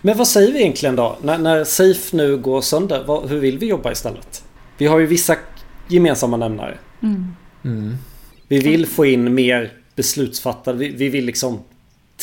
Men 0.00 0.16
vad 0.16 0.28
säger 0.28 0.52
vi 0.52 0.60
egentligen 0.60 0.96
då? 0.96 1.16
När, 1.22 1.38
när 1.38 1.64
Safe 1.64 2.16
nu 2.16 2.36
går 2.36 2.60
sönder, 2.60 3.04
vad, 3.06 3.28
hur 3.28 3.40
vill 3.40 3.58
vi 3.58 3.66
jobba 3.66 3.92
istället? 3.92 4.44
Vi 4.78 4.86
har 4.86 4.98
ju 4.98 5.06
vissa 5.06 5.36
gemensamma 5.88 6.36
nämnare. 6.36 6.78
Mm. 7.02 7.36
Mm. 7.64 7.96
Vi 8.48 8.58
vill 8.58 8.86
få 8.86 9.06
in 9.06 9.34
mer 9.34 9.72
beslutsfattare. 9.96 10.76
Vi, 10.76 10.88
vi, 10.88 11.08
vill 11.08 11.24
liksom 11.24 11.60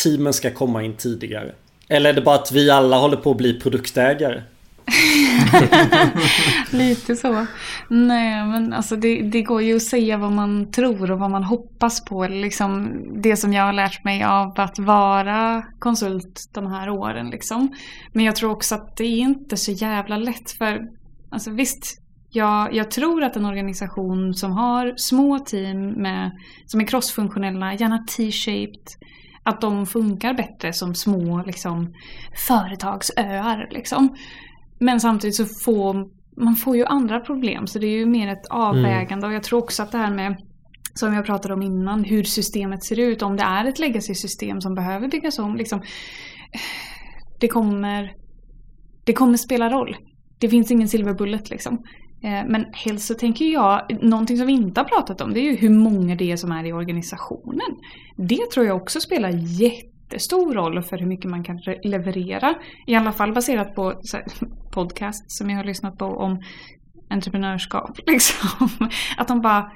teamen 0.04 0.34
ska 0.34 0.52
komma 0.52 0.84
in 0.84 0.94
tidigare. 0.94 1.52
Eller 1.88 2.10
är 2.10 2.14
det 2.14 2.22
bara 2.22 2.36
att 2.36 2.52
vi 2.52 2.70
alla 2.70 2.98
håller 2.98 3.18
på 3.18 3.32
att 3.32 3.38
bli 3.38 3.60
produktägare? 3.60 4.44
Lite 6.72 7.16
så. 7.16 7.46
Nej 7.90 8.46
men 8.46 8.74
alltså 8.74 8.96
det, 8.96 9.22
det, 9.22 9.42
går 9.42 9.62
ju 9.62 9.76
att 9.76 9.82
säga 9.82 10.18
vad 10.18 10.32
man 10.32 10.72
tror 10.72 11.12
och 11.12 11.20
vad 11.20 11.32
man 11.32 11.44
hoppas 11.44 12.06
på. 12.06 12.28
Liksom 12.28 13.02
det 13.22 13.38
som 13.38 13.54
jag 13.54 13.64
har 13.64 13.74
lärt 13.74 14.04
mig 14.04 14.24
av 14.24 14.54
att 14.60 14.80
vara 14.80 15.66
konsult 15.80 16.50
de 16.54 16.68
här 16.68 16.90
åren. 16.90 17.30
Liksom. 17.30 17.76
Men 18.14 18.26
jag 18.26 18.36
tror 18.36 18.52
också 18.52 18.76
att 18.76 18.98
det 18.98 19.04
är 19.04 19.18
inte 19.18 19.58
så 19.58 19.72
jävla 19.72 20.18
lätt. 20.18 20.52
För 20.52 20.82
alltså 21.30 21.52
visst, 21.52 22.03
jag, 22.34 22.74
jag 22.74 22.92
tror 22.92 23.24
att 23.24 23.36
en 23.36 23.46
organisation 23.46 24.34
som 24.34 24.52
har 24.52 24.94
små 24.98 25.40
team 25.40 25.88
med, 25.88 26.32
som 26.66 26.82
är 26.82 26.88
crossfunktionella, 26.88 27.74
gärna 27.74 27.98
T-shaped, 27.98 28.88
att 29.44 29.62
de 29.62 29.86
funkar 29.86 30.34
bättre 30.34 30.74
som 30.74 30.96
små 30.96 31.44
liksom, 31.46 31.94
företagsöar. 32.48 33.68
Liksom. 33.72 34.16
Men 34.80 35.00
samtidigt 35.00 35.36
så 35.36 35.46
får 35.66 36.24
man 36.44 36.56
får 36.56 36.78
ju 36.78 36.86
andra 36.86 37.20
problem 37.20 37.68
så 37.68 37.80
det 37.80 37.88
är 37.88 37.98
ju 37.98 38.06
mer 38.06 38.28
ett 38.28 38.48
avvägande 38.50 39.14
mm. 39.14 39.30
och 39.30 39.34
jag 39.34 39.44
tror 39.44 39.60
också 39.60 39.84
att 39.84 39.92
det 39.92 39.98
här 39.98 40.14
med 40.14 40.38
som 40.94 41.14
jag 41.14 41.26
pratade 41.26 41.54
om 41.54 41.62
innan, 41.62 42.04
hur 42.04 42.24
systemet 42.24 42.84
ser 42.84 43.00
ut, 43.00 43.22
om 43.22 43.36
det 43.36 43.44
är 43.44 43.66
ett 43.66 43.80
legacy-system 43.80 44.62
som 44.62 44.74
behöver 44.74 45.08
byggas 45.08 45.40
om. 45.40 45.56
Liksom, 45.56 45.82
det, 47.40 47.48
kommer, 47.48 48.12
det 49.06 49.14
kommer 49.14 49.38
spela 49.38 49.70
roll. 49.70 49.96
Det 50.40 50.50
finns 50.50 50.72
ingen 50.72 50.88
silver 50.88 51.14
bullet 51.14 51.50
liksom. 51.50 51.84
Eh, 52.24 52.44
men 52.48 52.66
helst 52.74 53.08
så 53.08 53.14
tänker 53.14 53.46
jag, 53.46 54.04
någonting 54.04 54.38
som 54.38 54.48
vi 54.48 54.54
inte 54.54 54.82
har 54.82 54.86
pratat 54.86 55.22
om, 55.22 55.34
det 55.34 55.40
är 55.40 55.52
ju 55.52 55.56
hur 55.56 55.70
många 55.70 56.16
det 56.16 56.32
är 56.32 56.38
som 56.38 56.52
är 56.52 56.66
i 56.66 56.74
organisationen. 56.74 57.78
Det 58.18 58.52
tror 58.54 58.66
jag 58.66 58.78
också 58.78 59.00
spelar 59.00 59.30
jättestor 59.62 60.54
roll 60.54 60.84
för 60.84 60.98
hur 60.98 61.08
mycket 61.08 61.32
man 61.32 61.44
kan 61.44 61.60
leverera. 61.84 62.56
I 62.88 62.96
alla 62.96 63.12
fall 63.12 63.34
baserat 63.34 63.76
på 63.76 63.94
podcast 64.74 65.32
som 65.32 65.50
jag 65.50 65.58
har 65.58 65.64
lyssnat 65.64 65.98
på 65.98 66.06
om 66.06 66.42
entreprenörskap. 67.10 68.00
Liksom. 68.08 68.68
Att 69.18 69.28
de 69.28 69.42
bara 69.42 69.72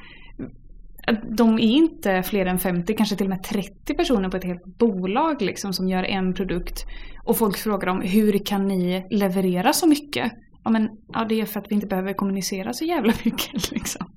de 1.38 1.54
är 1.54 1.60
inte 1.60 2.24
fler 2.24 2.46
än 2.46 2.60
50, 2.60 2.94
kanske 2.94 3.16
till 3.16 3.26
och 3.26 3.30
med 3.30 3.44
30 3.44 3.94
personer 3.94 4.30
på 4.30 4.38
ett 4.38 4.44
helt 4.44 4.78
bolag 4.78 5.42
liksom, 5.42 5.74
som 5.74 5.88
gör 5.88 6.04
en 6.04 6.34
produkt. 6.34 6.86
Och 7.24 7.38
folk 7.38 7.58
frågar 7.58 7.88
dem 7.88 8.02
hur 8.02 8.46
kan 8.46 8.68
ni 8.68 9.08
leverera 9.10 9.74
så 9.74 9.88
mycket? 9.88 10.32
Ja, 10.68 10.72
men, 10.72 10.90
ja, 11.14 11.26
det 11.30 11.42
är 11.42 11.46
för 11.46 11.60
att 11.60 11.66
vi 11.70 11.76
inte 11.76 11.88
behöver 11.88 12.14
kommunicera 12.14 12.74
så 12.74 12.86
jävla 12.86 13.14
mycket. 13.26 13.72
Liksom. 13.72 14.08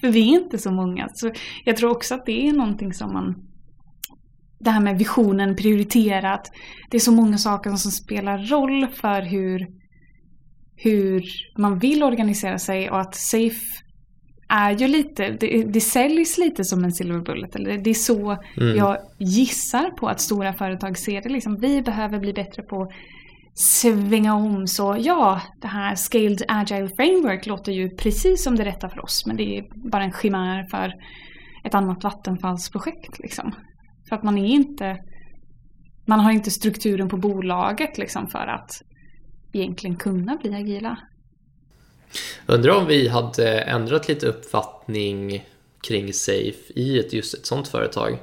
För 0.00 0.08
vi 0.08 0.20
är 0.20 0.40
inte 0.40 0.58
så 0.58 0.72
många. 0.72 1.08
Så 1.14 1.32
jag 1.64 1.76
tror 1.76 1.90
också 1.90 2.14
att 2.14 2.26
det 2.26 2.48
är 2.48 2.52
någonting 2.52 2.92
som 2.92 3.12
man... 3.12 3.34
Det 4.60 4.70
här 4.70 4.80
med 4.80 4.98
visionen, 4.98 5.56
prioriterat. 5.56 6.50
Det 6.90 6.96
är 6.96 7.00
så 7.00 7.12
många 7.12 7.38
saker 7.38 7.70
som 7.70 7.90
spelar 7.90 8.38
roll 8.38 8.86
för 8.86 9.22
hur, 9.22 9.66
hur 10.76 11.22
man 11.58 11.78
vill 11.78 12.02
organisera 12.02 12.58
sig 12.58 12.90
och 12.90 13.00
att 13.00 13.14
SAFE 13.14 13.84
är 14.48 14.70
ju 14.70 14.88
lite, 14.88 15.36
det, 15.40 15.64
det 15.64 15.80
säljs 15.80 16.38
lite 16.38 16.64
som 16.64 16.84
en 16.84 16.92
silver 16.92 17.20
bullet. 17.20 17.56
Eller 17.56 17.78
det 17.78 17.90
är 17.90 17.94
så 17.94 18.36
Mm. 18.56 18.76
jag 18.76 18.96
gissar 19.18 19.90
på 19.90 20.08
att 20.08 20.20
stora 20.20 20.52
företag 20.52 20.98
ser 20.98 21.22
det. 21.22 21.28
Liksom, 21.28 21.56
vi 21.60 21.82
behöver 21.82 22.18
bli 22.18 22.32
bättre 22.32 22.62
på 22.62 22.92
svänga 23.60 24.34
om. 24.34 24.66
Så 24.66 24.96
ja, 25.00 25.40
det 25.60 25.66
här 25.66 25.94
Scaled 25.94 26.42
Agile 26.48 26.88
Framework 26.88 27.46
låter 27.46 27.72
ju 27.72 27.90
precis 27.96 28.44
som 28.44 28.56
det 28.56 28.64
rätta 28.64 28.88
för 28.88 29.04
oss. 29.04 29.26
Men 29.26 29.36
det 29.36 29.58
är 29.58 29.64
bara 29.74 30.04
en 30.04 30.12
chimär 30.12 30.64
för 30.70 30.94
ett 31.64 31.74
annat 31.74 32.04
vattenfallsprojekt. 32.04 33.18
Liksom. 33.18 33.54
För 34.08 34.16
att 34.16 34.22
man 34.22 34.38
är 34.38 34.46
inte, 34.46 34.98
man 36.04 36.20
har 36.20 36.32
inte 36.32 36.50
strukturen 36.50 37.08
på 37.08 37.16
bolaget 37.16 37.98
liksom, 37.98 38.28
för 38.28 38.46
att 38.46 38.70
egentligen 39.52 39.96
kunna 39.96 40.36
bli 40.36 40.54
agila. 40.54 40.98
Undrar 42.46 42.76
om 42.76 42.86
vi 42.86 43.08
hade 43.08 43.60
ändrat 43.60 44.08
lite 44.08 44.26
uppfattning 44.26 45.44
kring 45.88 46.12
Safe 46.12 46.72
i 46.74 46.98
ett, 46.98 47.12
just 47.12 47.34
ett 47.34 47.46
sånt 47.46 47.68
företag. 47.68 48.18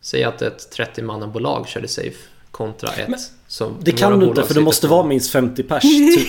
Säg 0.00 0.24
att 0.24 0.42
ett 0.42 0.78
30-mannabolag 0.78 1.66
körde 1.66 1.88
Safe 1.88 2.33
kontra 2.54 2.88
ett 2.92 3.08
Men 3.08 3.18
som 3.46 3.76
Det 3.80 3.92
kan 3.92 4.20
du 4.20 4.26
inte 4.26 4.42
för 4.42 4.54
det 4.54 4.60
måste 4.60 4.88
vara 4.88 5.06
minst 5.06 5.32
50 5.32 5.62
pers. 5.62 5.82
Typ. 5.82 6.28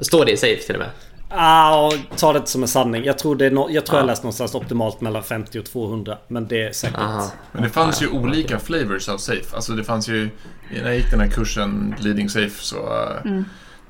Står 0.00 0.24
det 0.24 0.32
i 0.32 0.36
Safe 0.36 0.62
till 0.62 0.74
och 0.74 0.80
med? 0.80 0.90
Ah, 1.30 1.90
ta 2.16 2.32
det 2.32 2.38
inte 2.38 2.50
som 2.50 2.62
en 2.62 2.68
sanning. 2.68 3.04
Jag 3.04 3.18
tror, 3.18 3.36
det 3.36 3.46
är 3.46 3.50
no 3.50 3.68
jag, 3.70 3.86
tror 3.86 3.96
Ja. 3.96 4.02
jag 4.02 4.06
läst 4.06 4.22
någonstans 4.22 4.54
optimalt 4.54 5.00
mellan 5.00 5.22
50 5.22 5.58
och 5.58 5.64
200. 5.64 6.18
Men 6.28 6.48
det 6.48 6.62
är 6.62 6.72
säkert. 6.72 6.98
Aha. 6.98 7.32
Men 7.52 7.62
det 7.62 7.68
fanns 7.68 8.02
ju 8.02 8.08
olika 8.08 8.58
flavors 8.58 9.08
av 9.08 9.18
Safe. 9.18 9.56
Alltså 9.56 9.72
det 9.72 9.84
fanns 9.84 10.08
ju, 10.08 10.30
när 10.72 10.84
jag 10.86 10.96
gick 10.96 11.10
den 11.10 11.20
här 11.20 11.28
kursen 11.28 11.94
Leading 11.98 12.28
Safe 12.28 12.64
så 12.64 12.76
eh, 12.76 13.40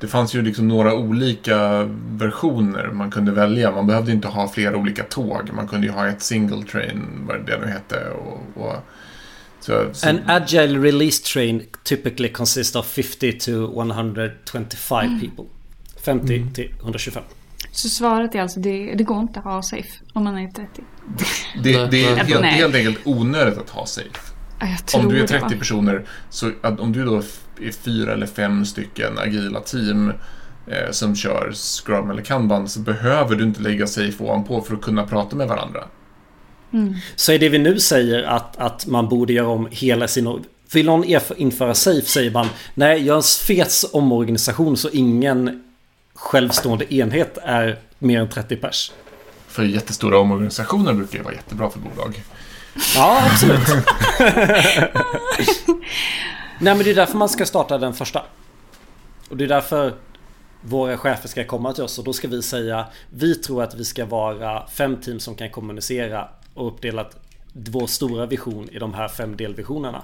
det 0.00 0.06
fanns 0.06 0.34
ju 0.34 0.42
liksom 0.42 0.68
några 0.68 0.94
olika 0.94 1.88
versioner 2.11 2.90
man 2.92 3.11
kunde 3.11 3.32
välja. 3.32 3.70
Man 3.70 3.86
behövde 3.86 4.12
inte 4.12 4.28
ha 4.28 4.48
flera 4.48 4.76
olika 4.76 5.02
tåg. 5.02 5.50
Man 5.52 5.68
kunde 5.68 5.86
ju 5.86 5.92
ha 5.92 6.06
ett 6.09 6.22
single 6.22 6.62
train, 6.62 7.26
vad 7.28 7.46
det 7.46 7.59
nu 7.59 7.66
hette. 7.66 8.11
Och, 8.11 8.62
och, 8.62 8.74
så, 9.68 9.88
så, 9.92 10.08
An 10.08 10.20
agile 10.26 10.78
release 10.78 11.22
train 11.22 11.62
typically 11.84 12.28
consists 12.28 12.76
of 12.76 12.86
50 12.86 13.32
to 13.32 13.50
125 13.50 15.20
people. 15.20 15.44
50 16.04 16.46
till 16.54 16.74
125. 16.80 17.22
Så 17.70 17.88
svaret 17.88 18.34
är 18.34 18.42
alltså 18.42 18.60
det, 18.60 18.94
det 18.94 19.04
går 19.04 19.20
inte 19.20 19.38
att 19.38 19.44
ha 19.44 19.62
safe 19.62 19.88
om 20.12 20.24
man 20.24 20.38
är 20.38 20.48
30. 20.50 20.82
det, 21.62 21.90
det 21.90 22.04
är 22.04 22.16
helt, 22.16 22.44
helt 22.44 22.74
enkelt 22.74 22.98
onödigt 23.04 23.58
att 23.58 23.70
ha 23.70 23.86
Safe. 23.86 24.08
Om 24.94 25.08
du 25.08 25.16
är 25.16 25.20
det, 25.20 25.26
30 25.26 25.44
va? 25.44 25.50
personer, 25.58 26.04
så 26.30 26.50
att 26.62 26.80
om 26.80 26.92
du 26.92 27.04
då 27.04 27.16
är 27.60 27.72
fyra 27.72 28.12
eller 28.12 28.26
fem 28.26 28.64
stycken 28.64 29.18
agila 29.18 29.60
team 29.60 30.12
eh, 30.66 30.90
som 30.90 31.16
kör 31.16 31.52
Scrum 31.52 32.10
eller 32.10 32.22
Kanban 32.22 32.68
så 32.68 32.80
behöver 32.80 33.36
du 33.36 33.44
inte 33.44 33.60
lägga 33.60 33.86
safe 33.86 34.24
ovanpå 34.24 34.60
för 34.60 34.74
att 34.74 34.82
kunna 34.82 35.06
prata 35.06 35.36
med 35.36 35.48
varandra. 35.48 35.84
Så 37.16 37.32
är 37.32 37.38
det 37.38 37.48
vi 37.48 37.58
nu 37.58 37.80
säger 37.80 38.22
att, 38.22 38.56
att 38.56 38.86
man 38.86 39.08
borde 39.08 39.32
göra 39.32 39.48
om 39.48 39.68
hela 39.70 40.08
sin... 40.08 40.44
Vill 40.72 40.86
någon 40.86 41.04
införa 41.36 41.74
safe 41.74 42.06
säger 42.06 42.30
man 42.30 42.48
Nej, 42.74 43.02
gör 43.02 43.16
en 43.16 43.22
fet 43.22 43.84
omorganisation 43.92 44.76
så 44.76 44.88
ingen 44.88 45.64
självstående 46.14 46.94
enhet 46.94 47.38
är 47.42 47.78
mer 47.98 48.20
än 48.20 48.28
30 48.28 48.56
pers. 48.56 48.92
För 49.48 49.62
jättestora 49.62 50.18
omorganisationer 50.18 50.92
brukar 50.92 51.18
ju 51.18 51.24
vara 51.24 51.34
jättebra 51.34 51.70
för 51.70 51.78
bolag. 51.78 52.22
Ja, 52.94 53.22
absolut. 53.30 53.68
Nej, 56.60 56.74
men 56.74 56.78
det 56.78 56.90
är 56.90 56.94
därför 56.94 57.16
man 57.16 57.28
ska 57.28 57.46
starta 57.46 57.78
den 57.78 57.94
första. 57.94 58.22
Och 59.28 59.36
det 59.36 59.44
är 59.44 59.48
därför 59.48 59.94
våra 60.60 60.98
chefer 60.98 61.28
ska 61.28 61.44
komma 61.44 61.72
till 61.72 61.84
oss 61.84 61.98
och 61.98 62.04
då 62.04 62.12
ska 62.12 62.28
vi 62.28 62.42
säga 62.42 62.86
Vi 63.10 63.34
tror 63.34 63.62
att 63.62 63.74
vi 63.74 63.84
ska 63.84 64.04
vara 64.04 64.66
fem 64.68 64.96
team 64.96 65.20
som 65.20 65.34
kan 65.34 65.50
kommunicera 65.50 66.28
och 66.59 66.68
uppdelat 66.68 67.16
vår 67.52 67.86
stora 67.86 68.26
vision 68.26 68.68
i 68.72 68.78
de 68.78 68.94
här 68.94 69.09
fem 69.09 69.36
delvisionerna. 69.36 70.02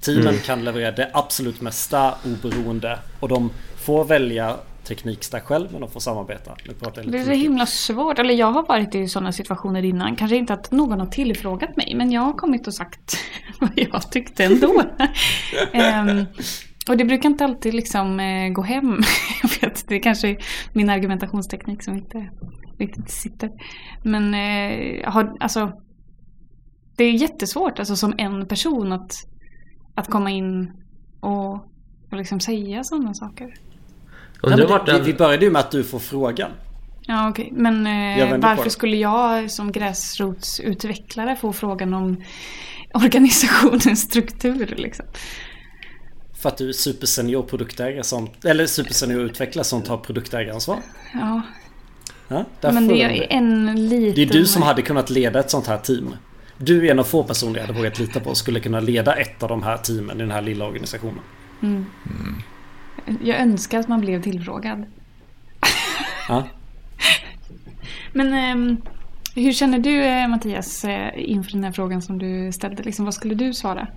Teamen 0.00 0.38
kan 0.38 0.64
leverera 0.64 0.90
det 0.90 1.10
absolut 1.14 1.60
mesta 1.60 2.14
oberoende 2.24 2.98
och 3.20 3.28
de 3.28 3.50
får 3.76 4.04
välja 4.04 4.56
teknikstack 4.84 5.44
själv 5.44 5.68
men 5.72 5.80
de 5.80 5.90
får 5.90 6.00
samarbeta. 6.00 6.56
Nu 6.68 6.74
pratar 6.74 7.02
jag 7.02 7.12
Det 7.12 7.18
är 7.18 7.24
så 7.24 7.30
himla 7.30 7.66
svårt. 7.66 8.18
Eller 8.18 8.34
jag 8.34 8.52
har 8.52 8.66
varit 8.66 8.94
i 8.94 9.08
sådana 9.08 9.32
situationer 9.32 9.84
innan. 9.84 10.16
Kanske 10.16 10.36
inte 10.36 10.52
att 10.52 10.70
någon 10.70 11.00
har 11.00 11.06
tillfrågat 11.06 11.76
mig. 11.76 11.94
Men 11.94 12.12
jag 12.12 12.20
har 12.20 12.32
kommit 12.32 12.66
och 12.66 12.74
sagt 12.74 13.18
vad 13.60 13.70
jag 13.74 14.10
tyckte 14.10 14.44
ändå. 14.44 14.82
Ehm, 15.72 16.24
och 16.88 16.96
det 16.96 17.04
brukar 17.04 17.28
inte 17.28 17.44
alltid 17.44 17.74
liksom 17.74 18.20
eh, 18.20 18.48
gå 18.48 18.62
hem. 18.62 19.02
jag 19.42 19.50
vet, 19.60 19.88
det 19.88 19.94
är 19.94 20.02
kanske 20.02 20.36
min 20.72 20.90
argumentationsteknik 20.90 21.82
som 21.82 21.94
inte 21.94 22.30
riktigt 22.78 23.10
sitter. 23.10 23.50
Men 24.02 24.34
eh, 24.34 25.10
har, 25.10 25.36
alltså, 25.40 25.72
det 26.96 27.04
är 27.04 27.12
jättesvårt 27.12 27.78
alltså, 27.78 27.96
som 27.96 28.14
en 28.18 28.46
person 28.46 28.92
att, 28.92 29.12
att 29.94 30.10
komma 30.10 30.30
in 30.30 30.72
och, 31.20 31.52
och 32.10 32.16
liksom 32.16 32.40
säga 32.40 32.84
sådana 32.84 33.14
saker. 33.14 33.54
Undrar 34.42 34.58
men 34.58 34.68
vart 34.68 34.86
det, 34.86 34.92
den... 34.92 35.04
vi, 35.04 35.14
började 35.14 35.44
ju 35.44 35.50
med 35.50 35.60
att 35.60 35.70
du 35.70 35.84
får 35.84 35.98
frågan. 35.98 36.50
Ja, 37.02 37.30
okej. 37.30 37.48
Men 37.52 37.86
Jag 37.86 38.28
eh, 38.28 38.38
varför 38.38 38.70
skulle 38.70 38.96
jag 38.96 39.50
som 39.50 39.72
gräsrotsutvecklare 39.72 41.36
få 41.36 41.52
frågan 41.52 41.94
om 41.94 42.22
organisationens 42.94 44.00
struktur 44.00 44.74
liksom? 44.76 45.06
För 46.34 46.48
att 46.48 46.58
du 46.58 46.68
är 46.68 46.72
supersenior 46.72 47.42
produktägare 47.42 48.02
som, 48.02 48.28
eller 48.44 48.66
supersenior 48.66 49.20
utvecklare 49.20 49.64
som 49.64 49.82
tar 49.82 49.96
produktägaransvar. 49.96 50.78
Ja, 51.14 51.42
Ja, 52.28 52.44
men 52.60 52.88
det 52.88 53.02
är 53.02 53.26
en 53.32 53.88
liten... 53.88 54.14
det 54.14 54.22
är 54.22 54.40
du 54.40 54.46
som 54.46 54.62
hade 54.62 54.82
kunnat 54.82 55.10
leda 55.10 55.40
ett 55.40 55.50
sånt 55.50 55.66
här 55.66 55.78
team. 55.78 56.14
Du 56.58 56.86
är 56.86 56.90
en 56.90 56.98
av 56.98 57.04
få 57.04 57.22
personer 57.22 57.54
jag 57.60 57.66
hade 57.66 57.78
vågat 57.78 57.98
lita 57.98 58.20
på 58.20 58.34
skulle 58.34 58.60
kunna 58.60 58.80
leda 58.80 59.14
ett 59.14 59.42
av 59.42 59.48
de 59.48 59.62
här 59.62 59.76
teamen 59.76 60.16
i 60.16 60.20
den 60.20 60.30
här 60.30 60.42
lilla 60.42 60.66
organisationen. 60.66 61.20
Jag 63.22 63.40
önskar 63.40 63.78
att 63.80 63.88
man 63.88 64.00
blev 64.00 64.22
tillfrågad. 64.22 64.84
Ja. 66.28 66.44
Men 68.12 68.32
ehm, 68.32 68.76
hur 69.34 69.52
känner 69.52 69.78
du 69.78 70.04
eh, 70.04 70.28
Mattias 70.28 70.84
eh, 70.84 71.10
inför 71.16 71.52
den 71.52 71.64
här 71.64 71.72
frågan 71.72 72.02
som 72.02 72.18
du 72.18 72.52
ställde? 72.52 72.82
Liksom, 72.82 73.04
vad 73.04 73.14
skulle 73.14 73.34
du 73.34 73.54
svara? 73.54 73.88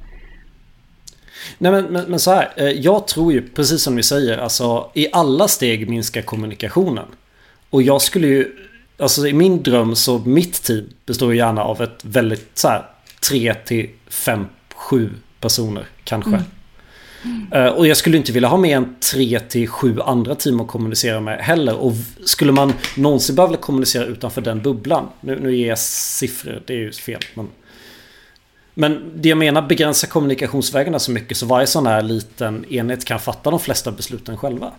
Nej 1.57 1.71
men, 1.71 1.85
men, 1.85 2.05
men 2.09 2.19
så 2.19 2.31
här. 2.31 2.53
eh, 2.55 2.65
Jag 2.69 3.07
tror 3.07 3.33
ju 3.33 3.41
precis 3.49 3.81
som 3.83 3.95
vi 3.95 4.03
säger. 4.03 4.37
Alltså 4.37 4.91
i 4.93 5.07
alla 5.11 5.47
steg 5.47 5.89
minskar 5.89 6.21
kommunikationen. 6.21 7.05
Och 7.69 7.81
jag 7.83 8.01
skulle 8.01 8.27
ju. 8.27 8.55
Alltså 8.99 9.27
i 9.27 9.33
min 9.33 9.63
dröm 9.63 9.95
så 9.95 10.19
mitt 10.19 10.63
team 10.63 10.89
består 11.05 11.31
ju 11.31 11.37
gärna 11.37 11.63
av 11.63 11.81
ett 11.81 11.99
väldigt 12.01 12.49
så 12.53 12.67
här. 12.67 12.85
3 13.29 13.53
till 13.53 13.89
5, 14.07 14.45
7 14.75 15.09
personer 15.39 15.85
kanske. 16.03 16.43
Eh, 17.51 17.65
Och 17.67 17.87
jag 17.87 17.97
skulle 17.97 18.17
inte 18.17 18.31
vilja 18.31 18.49
ha 18.49 18.57
mer 18.57 18.77
än 18.77 18.95
3 19.13 19.39
till 19.39 19.67
7 19.67 19.99
andra 19.99 20.35
team 20.35 20.59
att 20.61 20.67
kommunicera 20.67 21.19
med 21.19 21.39
heller. 21.39 21.75
Och 21.75 21.93
skulle 22.25 22.51
man 22.51 22.73
någonsin 22.97 23.35
behöva 23.35 23.55
kommunicera 23.57 24.05
utanför 24.05 24.41
den 24.41 24.61
bubblan. 24.61 25.07
Nu, 25.21 25.39
nu 25.39 25.55
ger 25.55 25.67
jag 25.69 25.79
siffror, 25.79 26.61
det 26.65 26.73
är 26.73 26.77
ju 26.77 26.91
fel. 26.91 27.19
Men 27.33 27.47
men 28.79 29.11
det 29.15 29.29
jag 29.29 29.37
menar 29.37 29.61
begränsa 29.61 30.07
kommunikationsvägarna 30.07 30.99
så 30.99 31.11
mycket 31.11 31.37
så 31.37 31.45
varje 31.45 31.67
sån 31.67 31.87
här 31.87 32.01
liten 32.01 32.65
enhet 32.65 33.05
kan 33.05 33.19
fatta 33.19 33.51
de 33.51 33.59
flesta 33.59 33.91
besluten 33.91 34.37
själva. 34.37 34.71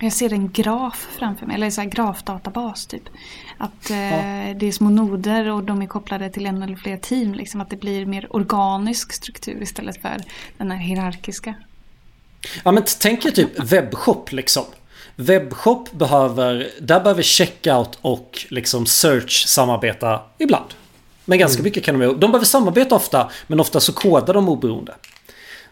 Jag 0.00 0.12
ser 0.12 0.32
en 0.32 0.52
graf 0.52 1.06
framför 1.18 1.46
mig, 1.46 1.54
eller 1.54 1.70
så 1.70 1.80
här 1.80 1.88
grafdatabas 1.88 2.86
typ. 2.86 3.02
Att 3.58 3.90
eh, 3.90 3.96
det 4.56 4.66
är 4.66 4.72
små 4.72 4.90
noder 4.90 5.50
och 5.50 5.64
de 5.64 5.82
är 5.82 5.86
kopplade 5.86 6.30
till 6.30 6.46
en 6.46 6.62
eller 6.62 6.76
fler 6.76 6.96
team. 6.96 7.34
Liksom, 7.34 7.60
att 7.60 7.70
det 7.70 7.76
blir 7.76 8.06
mer 8.06 8.36
organisk 8.36 9.12
struktur 9.12 9.62
istället 9.62 10.02
för 10.02 10.16
den 10.58 10.70
här 10.70 10.78
hierarkiska. 10.78 11.54
Ja 12.64 12.72
men 12.72 12.82
tänk 13.00 13.24
er 13.24 13.30
typ 13.30 13.72
webbshop 13.72 14.32
liksom. 14.32 14.64
Webbshop 15.16 15.92
behöver, 15.92 16.70
där 16.80 17.00
behöver 17.00 17.22
checkout 17.22 17.98
och 18.00 18.46
liksom 18.48 18.86
search 18.86 19.46
samarbeta 19.46 20.20
ibland. 20.38 20.74
Men 21.24 21.38
ganska 21.38 21.62
mycket 21.62 21.84
kan 21.84 21.98
de 21.98 22.06
De 22.06 22.18
behöver 22.18 22.44
samarbeta 22.44 22.94
ofta, 22.94 23.30
men 23.46 23.60
ofta 23.60 23.80
så 23.80 23.92
kodar 23.92 24.34
de 24.34 24.48
oberoende. 24.48 24.94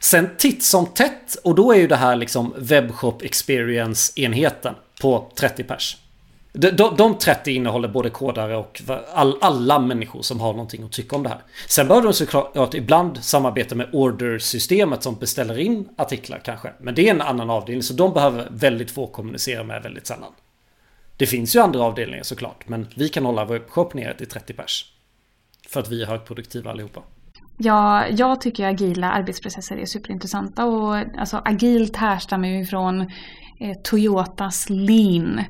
Sen 0.00 0.28
titt 0.38 0.64
som 0.64 0.86
tätt, 0.86 1.36
och 1.44 1.55
då 1.55 1.72
är 1.72 1.76
ju 1.76 1.86
det 1.86 1.96
här 1.96 2.16
liksom 2.16 2.55
webbshop 2.57 3.22
experience-enheten 3.22 4.74
på 5.00 5.32
30 5.36 5.64
pers. 5.64 5.96
De, 6.53 6.70
de, 6.70 6.96
de 6.96 7.18
30 7.18 7.53
innehåller 7.53 7.88
både 7.88 8.11
kodare 8.11 8.57
och 8.57 8.82
all, 9.12 9.38
alla 9.40 9.78
människor 9.78 10.22
som 10.22 10.40
har 10.40 10.53
någonting 10.53 10.84
att 10.84 10.92
tycka 10.92 11.16
om 11.16 11.22
det 11.22 11.28
här. 11.28 11.40
Sen 11.68 11.88
behöver 11.88 12.07
de 12.07 12.14
såklart 12.14 12.74
ibland 12.74 13.24
samarbeta 13.24 13.74
med 13.74 13.88
order-systemet 13.92 15.03
som 15.03 15.14
beställer 15.16 15.59
in 15.59 15.88
artiklar 15.96 16.40
kanske. 16.44 16.72
Men 16.80 16.94
det 16.94 17.09
är 17.09 17.11
en 17.11 17.20
annan 17.20 17.50
avdelning 17.50 17.82
så 17.82 17.94
de 17.94 18.12
behöver 18.12 18.48
väldigt 18.50 18.90
få 18.90 19.07
kommunicera 19.07 19.64
med 19.64 19.82
väldigt 19.82 20.07
sällan. 20.07 20.32
Det 21.16 21.26
finns 21.26 21.57
ju 21.57 21.61
andra 21.61 21.82
avdelningar 21.82 22.22
såklart 22.22 22.68
men 22.68 22.88
vi 22.96 23.09
kan 23.09 23.24
hålla 23.24 23.44
webbshop 23.44 23.94
nere 23.94 24.14
till 24.14 24.28
30 24.28 24.53
pers. 24.53 24.92
För 25.73 25.81
att 25.81 25.89
vi 25.89 26.03
är 26.03 26.07
högproduktiva 26.07 26.70
allihopa. 26.70 27.03
Ja, 27.59 28.07
jag 28.09 28.41
tycker 28.41 28.66
agila 28.66 29.11
arbetsprocesser 29.11 29.77
är 29.77 29.87
superintressanta 29.87 30.64
och 30.64 30.97
alltså 30.97 31.43
agilt 31.45 31.97
härstammar 31.97 32.49
ju 32.49 32.64
från 32.64 33.01
eh, 33.01 33.77
Toyotas 33.85 34.66
lean. 34.70 35.41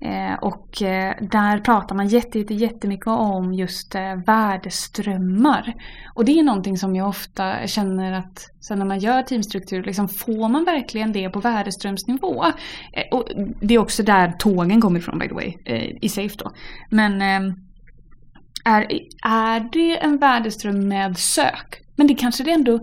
Eh, 0.00 0.34
och 0.40 0.82
eh, 0.82 1.14
där 1.20 1.58
pratar 1.58 1.96
man 1.96 2.08
jätte, 2.08 2.38
jätte, 2.38 2.54
jättemycket 2.54 3.06
om 3.06 3.54
just 3.54 3.94
eh, 3.94 4.16
värdeströmmar. 4.26 5.74
Och 6.14 6.24
det 6.24 6.38
är 6.38 6.42
någonting 6.42 6.76
som 6.76 6.96
jag 6.96 7.08
ofta 7.08 7.66
känner 7.66 8.12
att 8.12 8.46
sen 8.60 8.78
när 8.78 8.86
man 8.86 8.98
gör 8.98 9.22
teamstruktur, 9.22 9.82
liksom, 9.82 10.08
får 10.08 10.48
man 10.48 10.64
verkligen 10.64 11.12
det 11.12 11.28
på 11.28 11.40
värdeströmsnivå? 11.40 12.44
Eh, 12.92 13.18
och 13.18 13.28
det 13.60 13.74
är 13.74 13.78
också 13.78 14.02
där 14.02 14.32
tågen 14.38 14.80
kommer 14.80 15.00
ifrån 15.00 15.18
by 15.18 15.28
the 15.28 15.34
way, 15.34 15.54
eh, 15.64 15.96
i 16.00 16.08
Safe 16.08 16.36
då. 16.38 16.50
Men 16.90 17.22
ehm, 17.22 17.54
är, 18.64 18.86
är 19.24 19.60
det 19.72 20.02
en 20.02 20.18
värdeström 20.18 20.88
med 20.88 21.18
sök? 21.18 21.80
Men 21.96 22.06
det 22.06 22.14
kanske 22.14 22.44
det 22.44 22.50
ändå 22.50 22.80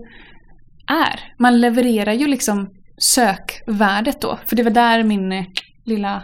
är. 0.86 1.34
Man 1.38 1.60
levererar 1.60 2.12
ju 2.12 2.26
liksom 2.26 2.70
sökvärdet 2.98 4.20
då. 4.20 4.38
För 4.46 4.56
det 4.56 4.62
var 4.62 4.70
där 4.70 5.02
min 5.02 5.32
eh, 5.32 5.44
lilla 5.84 6.22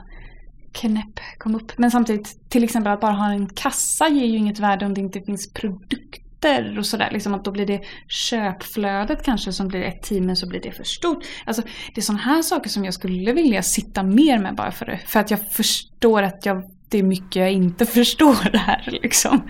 knäpp 0.72 1.20
kom 1.38 1.54
upp. 1.54 1.78
Men 1.78 1.90
samtidigt, 1.90 2.50
till 2.50 2.64
exempel 2.64 2.92
att 2.92 3.00
bara 3.00 3.12
ha 3.12 3.32
en 3.32 3.48
kassa 3.48 4.08
ger 4.08 4.26
ju 4.26 4.36
inget 4.36 4.58
värde 4.58 4.86
om 4.86 4.94
det 4.94 5.00
inte 5.00 5.20
finns 5.20 5.52
produkter 5.52 6.78
och 6.78 6.86
sådär. 6.86 7.10
Liksom 7.12 7.34
att 7.34 7.44
då 7.44 7.50
blir 7.50 7.66
det 7.66 7.80
köpflödet 8.08 9.22
kanske 9.24 9.52
som 9.52 9.68
blir 9.68 9.82
ett 9.82 10.02
team 10.02 10.26
men 10.26 10.36
så 10.36 10.48
blir 10.48 10.60
det 10.60 10.72
för 10.72 10.84
stort. 10.84 11.24
Alltså 11.44 11.62
det 11.94 12.00
är 12.00 12.02
sådana 12.02 12.22
här 12.22 12.42
saker 12.42 12.70
som 12.70 12.84
jag 12.84 12.94
skulle 12.94 13.32
vilja 13.32 13.62
sitta 13.62 14.02
mer 14.02 14.38
med 14.38 14.54
bara 14.54 14.70
för 14.70 14.86
det. 14.86 15.00
För 15.06 15.20
att 15.20 15.30
jag 15.30 15.52
förstår 15.52 16.22
att 16.22 16.46
jag, 16.46 16.62
det 16.88 16.98
är 16.98 17.02
mycket 17.02 17.36
jag 17.36 17.52
inte 17.52 17.86
förstår 17.86 18.58
här 18.58 18.98
liksom. 19.02 19.42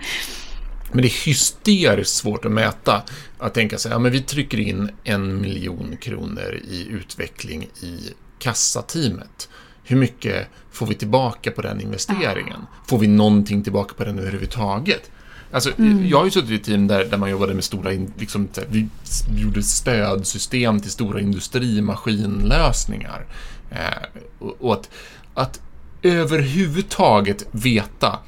Men 0.91 1.01
det 1.01 1.07
är 1.07 1.25
hysteriskt 1.25 2.15
svårt 2.15 2.45
att 2.45 2.51
mäta. 2.51 3.03
Att 3.37 3.53
tänka 3.53 3.77
sig, 3.77 3.91
ja 3.91 3.99
men 3.99 4.11
vi 4.11 4.21
trycker 4.21 4.59
in 4.59 4.91
en 5.03 5.41
miljon 5.41 5.97
kronor 6.01 6.59
i 6.67 6.87
utveckling 6.87 7.63
i 7.63 8.13
kassateamet. 8.39 9.49
Hur 9.83 9.97
mycket 9.97 10.47
får 10.71 10.85
vi 10.85 10.95
tillbaka 10.95 11.51
på 11.51 11.61
den 11.61 11.81
investeringen? 11.81 12.61
Får 12.87 12.99
vi 12.99 13.07
någonting 13.07 13.63
tillbaka 13.63 13.93
på 13.93 14.03
den 14.03 14.19
överhuvudtaget? 14.19 15.11
Alltså, 15.51 15.71
Jag 16.03 16.17
har 16.17 16.25
ju 16.25 16.31
suttit 16.31 16.51
i 16.51 16.59
team 16.59 16.87
där, 16.87 17.05
där 17.05 17.17
man 17.17 17.29
jobbade 17.29 17.53
med 17.53 17.63
stora, 17.63 17.91
liksom, 18.17 18.47
vi 18.69 18.87
gjorde 19.35 19.63
stödsystem 19.63 20.79
till 20.79 20.91
stora 20.91 21.21
industrimaskinlösningar. 21.21 23.25
Eh, 23.71 24.07
och, 24.39 24.55
och 24.59 24.73
att, 24.73 24.89
att 25.33 25.61
överhuvudtaget 26.01 27.47
veta 27.51 28.19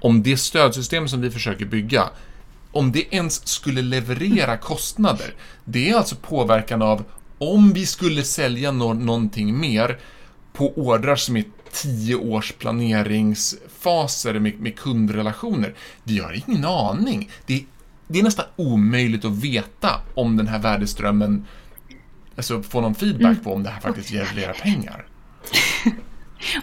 om 0.00 0.22
det 0.22 0.36
stödsystem 0.36 1.08
som 1.08 1.20
vi 1.20 1.30
försöker 1.30 1.64
bygga, 1.64 2.10
om 2.72 2.92
det 2.92 3.14
ens 3.14 3.48
skulle 3.48 3.82
leverera 3.82 4.56
kostnader. 4.56 5.34
Det 5.64 5.90
är 5.90 5.96
alltså 5.96 6.16
påverkan 6.16 6.82
av 6.82 7.04
om 7.38 7.72
vi 7.72 7.86
skulle 7.86 8.22
sälja 8.22 8.72
nå- 8.72 8.92
någonting 8.94 9.60
mer 9.60 9.98
på 10.52 10.72
ordrar 10.78 11.16
som 11.16 11.36
är 11.36 11.44
tio 11.72 12.14
års 12.14 12.52
planeringsfaser 12.52 14.38
med, 14.38 14.60
med 14.60 14.78
kundrelationer. 14.78 15.74
Vi 16.02 16.18
har 16.18 16.42
ingen 16.46 16.64
aning. 16.64 17.30
Det, 17.46 17.64
det 18.08 18.18
är 18.18 18.22
nästan 18.22 18.44
omöjligt 18.56 19.24
att 19.24 19.36
veta 19.36 20.00
om 20.14 20.36
den 20.36 20.48
här 20.48 20.58
värdeströmmen, 20.58 21.46
alltså 22.36 22.62
få 22.62 22.80
någon 22.80 22.94
feedback 22.94 23.44
på 23.44 23.54
om 23.54 23.62
det 23.62 23.70
här 23.70 23.80
faktiskt 23.80 24.10
genererar 24.10 24.52
pengar. 24.52 25.06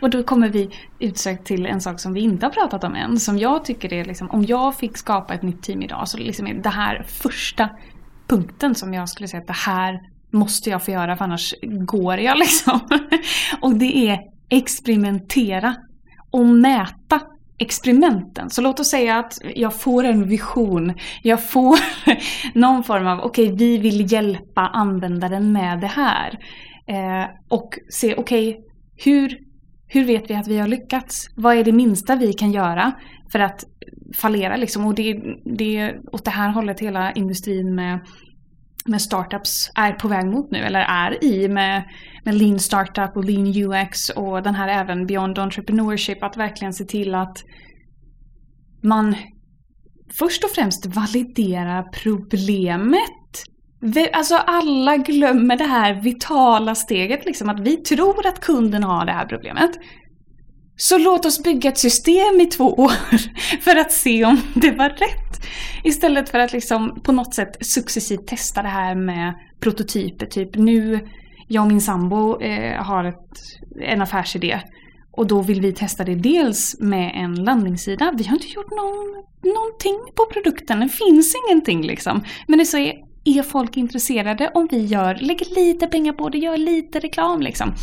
Och 0.02 0.10
då 0.10 0.24
kommer 0.24 0.50
vi 0.50 0.70
utsökt 1.00 1.46
till 1.46 1.66
en 1.66 1.82
sak 1.82 2.00
som 2.00 2.14
vi 2.14 2.20
inte 2.20 2.46
har 2.46 2.52
pratat 2.52 2.84
om 2.84 2.96
än. 2.96 3.20
Som 3.20 3.38
jag 3.38 3.66
tycker 3.66 3.94
är 3.94 4.06
liksom, 4.06 4.30
om 4.30 4.46
jag 4.46 4.76
fick 4.76 4.98
skapa 4.98 5.34
ett 5.34 5.44
nytt 5.44 5.64
team 5.64 5.82
idag 5.82 6.08
så 6.08 6.18
liksom 6.18 6.48
är 6.48 6.54
det 6.54 6.70
här 6.70 7.04
första 7.08 7.70
punkten 8.28 8.76
som 8.76 8.94
jag 8.94 9.10
skulle 9.10 9.28
säga 9.28 9.42
att 9.42 9.48
det 9.48 9.54
här 9.54 10.00
måste 10.32 10.70
jag 10.70 10.86
få 10.86 10.92
göra 10.92 11.16
för 11.16 11.24
annars 11.24 11.54
går 11.62 12.18
jag 12.18 12.38
liksom. 12.40 12.80
Och 13.62 13.76
det 13.76 14.10
är 14.10 14.20
experimentera 14.50 15.76
och 16.32 16.46
mäta 16.46 17.22
experimenten. 17.58 18.50
Så 18.50 18.62
låt 18.62 18.80
oss 18.80 18.90
säga 18.90 19.20
att 19.20 19.38
jag 19.56 19.80
får 19.80 20.04
en 20.04 20.28
vision. 20.28 20.94
Jag 21.24 21.50
får 21.50 21.80
någon 22.54 22.84
form 22.84 23.08
av, 23.08 23.20
okej 23.20 23.46
okay, 23.46 23.58
vi 23.58 23.78
vill 23.78 24.12
hjälpa 24.12 24.62
användaren 24.62 25.52
med 25.52 25.80
det 25.80 25.88
här. 25.88 26.40
Eh, 26.88 27.30
och 27.48 27.80
se, 27.90 28.16
okej 28.16 28.50
okay, 28.50 28.62
hur, 28.98 29.38
hur 29.96 30.06
vet 30.06 30.30
vi 30.30 30.34
att 30.36 30.48
vi 30.48 30.60
har 30.60 30.68
lyckats? 30.68 31.28
Vad 31.36 31.58
är 31.58 31.64
det 31.64 31.72
minsta 31.72 32.16
vi 32.16 32.34
kan 32.34 32.52
göra 32.52 32.91
för 33.32 33.39
att 33.39 33.64
fallera 34.18 34.56
liksom? 34.56 34.86
Och 34.86 34.96
det, 34.96 35.14
det 35.58 35.78
är 35.78 36.00
åt 36.12 36.26
det 36.26 36.32
här 36.32 36.50
hållet 36.50 36.80
hela 36.80 37.12
industrin 37.12 37.76
med 37.76 38.00
med 38.88 39.02
startups 39.02 39.72
är 39.76 39.93
på 39.93 40.08
väg 40.08 40.26
mot 40.26 40.52
nu, 40.52 40.58
eller 40.58 40.80
är 40.80 41.24
i 41.24 41.48
med, 41.50 41.84
med 42.24 42.36
lean 42.36 42.60
startup 42.60 43.18
och 43.18 43.26
lean 43.26 43.48
UX 43.48 44.10
och 44.10 44.43
den 44.43 44.56
här 44.56 44.68
även 44.68 45.06
beyond 45.06 45.39
entrepreneurship, 45.39 46.24
att 46.24 46.38
verkligen 46.38 46.74
se 46.74 46.86
till 46.86 47.16
att 47.16 47.38
man 48.84 49.16
först 50.20 50.43
och 50.43 50.50
främst 50.50 50.86
validerar 50.86 51.84
problemet. 52.04 53.25
Alltså 54.14 54.36
alla 54.36 54.98
glömmer 54.98 55.58
det 55.58 55.64
här 55.64 55.94
vitala 55.94 56.76
steget, 56.76 57.26
liksom 57.26 57.50
att 57.50 57.60
vi 57.60 57.78
tror 57.78 58.28
att 58.28 58.40
kunden 58.40 58.84
har 58.84 59.06
det 59.06 59.12
här 59.12 59.26
problemet. 59.26 59.72
Så 60.78 60.98
låt 60.98 61.26
oss 61.26 61.44
bygga 61.44 61.70
ett 61.70 61.78
system 61.78 62.42
i 62.42 62.46
två 62.46 62.74
år 62.74 62.92
för 63.62 63.76
att 63.76 63.92
se 63.92 64.26
om 64.26 64.42
det 64.56 64.72
var 64.72 64.90
rätt. 64.90 65.42
Istället 65.84 66.30
för 66.30 66.40
att 66.40 66.54
liksom 66.54 67.02
på 67.04 67.12
något 67.12 67.36
sätt 67.36 67.58
successivt 67.66 68.28
testa 68.28 68.62
det 68.62 68.68
här 68.68 68.96
med 68.96 69.34
prototyper. 69.60 70.26
Typ 70.26 70.56
nu, 70.56 71.00
jag 71.48 71.62
och 71.62 71.68
min 71.68 71.82
sambo 71.82 72.42
eh, 72.42 72.84
har 72.84 73.04
ett, 73.04 73.32
en 73.82 74.02
affärsidé. 74.02 74.62
Och 75.12 75.28
då 75.28 75.42
vill 75.42 75.62
vi 75.62 75.74
testa 75.74 76.04
det 76.04 76.16
dels 76.16 76.76
med 76.80 77.12
en 77.16 77.36
landningssida. 77.36 78.14
Vi 78.18 78.24
har 78.24 78.36
inte 78.36 78.48
gjort 78.48 78.72
någon, 78.72 79.24
någonting 79.54 80.14
på 80.16 80.26
produkten. 80.34 80.80
Det 80.80 80.90
finns 80.90 81.36
ingenting 81.46 81.82
liksom. 81.88 82.24
Men 82.48 82.60
det 82.60 82.66
så 82.66 82.78
är, 82.78 82.94
är 83.26 83.44
folk 83.44 83.78
intresserade 83.78 84.52
om 84.54 84.68
vi 84.72 84.86
gör, 84.86 85.16
lägger 85.16 85.56
lite 85.56 85.88
pengar 85.88 86.14
på 86.14 86.30
det, 86.30 86.38
gör 86.38 86.58
lite 86.58 87.00
reklam 87.00 87.42
liksom 87.42 87.74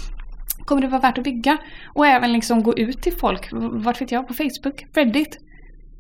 kommer 0.65 0.83
det 0.83 0.89
vara 0.89 1.01
värt 1.01 1.19
att 1.19 1.25
bygga? 1.25 1.59
Och 1.95 2.07
även 2.07 2.33
liksom 2.33 2.63
gå 2.63 2.79
ut 2.79 3.03
till 3.03 3.13
folk, 3.13 3.49
vart 3.53 4.01
vet 4.01 4.13
jag, 4.13 4.29
på 4.29 4.35
Facebook, 4.35 4.85
Reddit. 4.95 5.39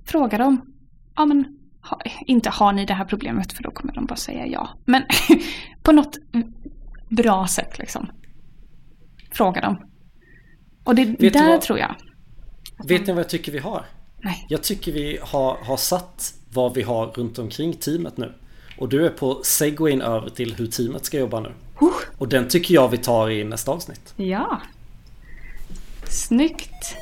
Fråga 0.05 0.39
dem. 0.39 0.73
Ja 1.17 1.27
men, 1.27 1.59
ha, 1.91 2.01
inte 2.27 2.51
har 2.51 2.73
ni 2.73 2.87
det 2.87 2.95
här 2.95 3.05
problemet 3.05 3.53
för 3.53 3.63
då 3.63 3.71
kommer 3.71 3.95
de 3.95 4.07
bara 4.07 4.17
säga 4.17 4.47
ja. 4.47 4.69
Men 4.85 5.03
på 5.83 5.93
något 5.93 6.17
bra 7.09 7.47
sätt 7.47 7.79
liksom. 7.79 8.11
Fråga 9.31 9.61
dem. 9.61 9.77
Och 10.85 10.95
det 10.95 11.05
Vet 11.05 11.33
där 11.33 11.49
vad, 11.49 11.61
tror 11.61 11.79
jag. 11.79 11.95
Vet 12.89 13.07
ni 13.07 13.13
vad 13.13 13.21
jag 13.21 13.29
tycker 13.29 13.53
vi 13.53 13.59
har? 13.59 13.85
Nej. 14.23 14.47
Jag 14.49 14.63
tycker 14.63 14.93
vi 14.93 15.19
har, 15.23 15.57
har 15.65 15.77
satt 15.77 16.35
vad 16.53 16.75
vi 16.75 16.83
har 16.83 17.07
runt 17.07 17.39
omkring 17.39 17.73
teamet 17.73 18.17
nu. 18.17 18.35
Och 18.83 18.89
du 18.89 19.07
är 19.07 19.11
på 19.11 19.41
segwayn 19.45 20.03
över 20.03 20.31
till 20.31 20.55
hur 20.55 20.67
teamet 20.67 21.05
ska 21.05 21.19
jobba 21.19 21.41
nu. 21.41 21.49
Uh. 21.83 21.89
Och 22.19 22.29
den 22.29 22.49
tycker 22.49 22.75
jag 22.75 22.89
vi 22.89 22.99
tar 22.99 23.31
i 23.31 23.45
nästa 23.45 23.73
avsnitt. 23.73 24.15
Ja. 24.17 24.61
Snyggt. 26.09 26.97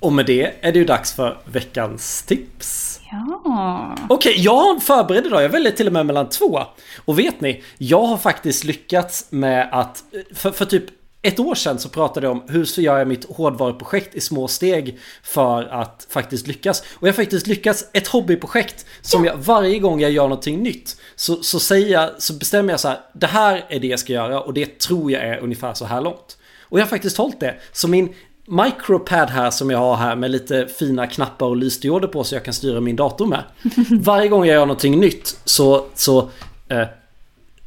Och 0.00 0.12
med 0.12 0.26
det 0.26 0.54
är 0.60 0.72
det 0.72 0.78
ju 0.78 0.84
dags 0.84 1.12
för 1.12 1.38
veckans 1.44 2.22
tips. 2.22 3.00
Ja. 3.10 3.94
Okej, 4.08 4.30
okay, 4.30 4.44
jag 4.44 4.56
har 4.56 4.74
en 4.74 4.80
förberedd 4.80 5.26
idag. 5.26 5.42
Jag 5.42 5.48
väljer 5.48 5.72
till 5.72 5.86
och 5.86 5.92
med 5.92 6.06
mellan 6.06 6.28
två. 6.28 6.60
Och 7.04 7.18
vet 7.18 7.40
ni, 7.40 7.62
jag 7.78 8.02
har 8.02 8.16
faktiskt 8.16 8.64
lyckats 8.64 9.26
med 9.30 9.68
att... 9.72 10.04
För, 10.34 10.50
för 10.50 10.64
typ 10.64 10.84
ett 11.24 11.40
år 11.40 11.54
sedan 11.54 11.78
så 11.78 11.88
pratade 11.88 12.26
jag 12.26 12.32
om 12.32 12.42
hur 12.48 12.64
så 12.64 12.80
gör 12.80 12.98
jag 12.98 13.08
mitt 13.08 13.24
hårdvaruprojekt 13.24 14.14
i 14.14 14.20
små 14.20 14.48
steg 14.48 14.98
för 15.22 15.62
att 15.62 16.06
faktiskt 16.10 16.46
lyckas. 16.46 16.80
Och 16.80 17.08
jag 17.08 17.12
har 17.12 17.16
faktiskt 17.16 17.46
lyckats 17.46 17.84
ett 17.92 18.08
hobbyprojekt 18.08 18.86
som 19.00 19.24
jag 19.24 19.36
varje 19.36 19.78
gång 19.78 20.00
jag 20.00 20.10
gör 20.10 20.22
någonting 20.22 20.62
nytt 20.62 20.96
så, 21.16 21.42
så 21.42 21.60
säger 21.60 21.88
jag, 21.88 22.10
så 22.22 22.32
bestämmer 22.32 22.72
jag 22.72 22.80
så 22.80 22.88
här, 22.88 23.00
det 23.12 23.26
här 23.26 23.64
är 23.68 23.80
det 23.80 23.86
jag 23.86 23.98
ska 23.98 24.12
göra 24.12 24.40
och 24.40 24.54
det 24.54 24.78
tror 24.78 25.12
jag 25.12 25.22
är 25.22 25.38
ungefär 25.38 25.74
så 25.74 25.84
här 25.84 26.00
långt. 26.00 26.38
Och 26.62 26.78
jag 26.78 26.84
har 26.84 26.90
faktiskt 26.90 27.16
hållit 27.16 27.40
det. 27.40 27.54
Så 27.72 27.88
min 27.88 28.14
micropad 28.46 29.30
här 29.30 29.50
som 29.50 29.70
jag 29.70 29.78
har 29.78 29.96
här 29.96 30.16
med 30.16 30.30
lite 30.30 30.66
fina 30.66 31.06
knappar 31.06 31.46
och 31.46 31.56
lysdioder 31.56 32.08
på 32.08 32.24
så 32.24 32.34
jag 32.34 32.44
kan 32.44 32.54
styra 32.54 32.80
min 32.80 32.96
dator 32.96 33.26
med. 33.26 33.42
Varje 34.00 34.28
gång 34.28 34.46
jag 34.46 34.54
gör 34.54 34.66
någonting 34.66 35.00
nytt 35.00 35.36
så, 35.44 35.86
så, 35.94 36.30
eh, 36.68 36.86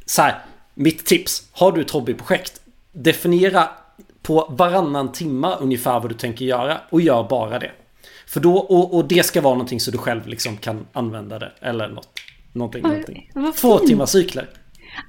så 0.06 0.22
här, 0.22 0.38
mitt 0.74 1.06
tips, 1.06 1.42
har 1.52 1.72
du 1.72 1.80
ett 1.80 1.90
hobbyprojekt 1.90 2.60
Definiera 3.02 3.68
på 4.22 4.46
varannan 4.58 5.12
timma 5.12 5.56
ungefär 5.56 6.00
vad 6.00 6.08
du 6.10 6.14
tänker 6.14 6.44
göra 6.44 6.80
och 6.90 7.00
gör 7.00 7.28
bara 7.28 7.58
det. 7.58 7.70
För 8.26 8.40
då, 8.40 8.56
och, 8.58 8.94
och 8.94 9.04
det 9.04 9.26
ska 9.26 9.40
vara 9.40 9.54
någonting 9.54 9.80
så 9.80 9.90
du 9.90 9.98
själv 9.98 10.26
liksom 10.26 10.56
kan 10.56 10.86
använda 10.92 11.38
det. 11.38 11.52
Eller 11.60 11.88
något. 11.88 12.08
Någonting, 12.52 12.82
Oj, 12.84 12.90
någonting. 12.90 13.30
Två 13.56 13.78
timmar 13.78 14.06
cykler. 14.06 14.48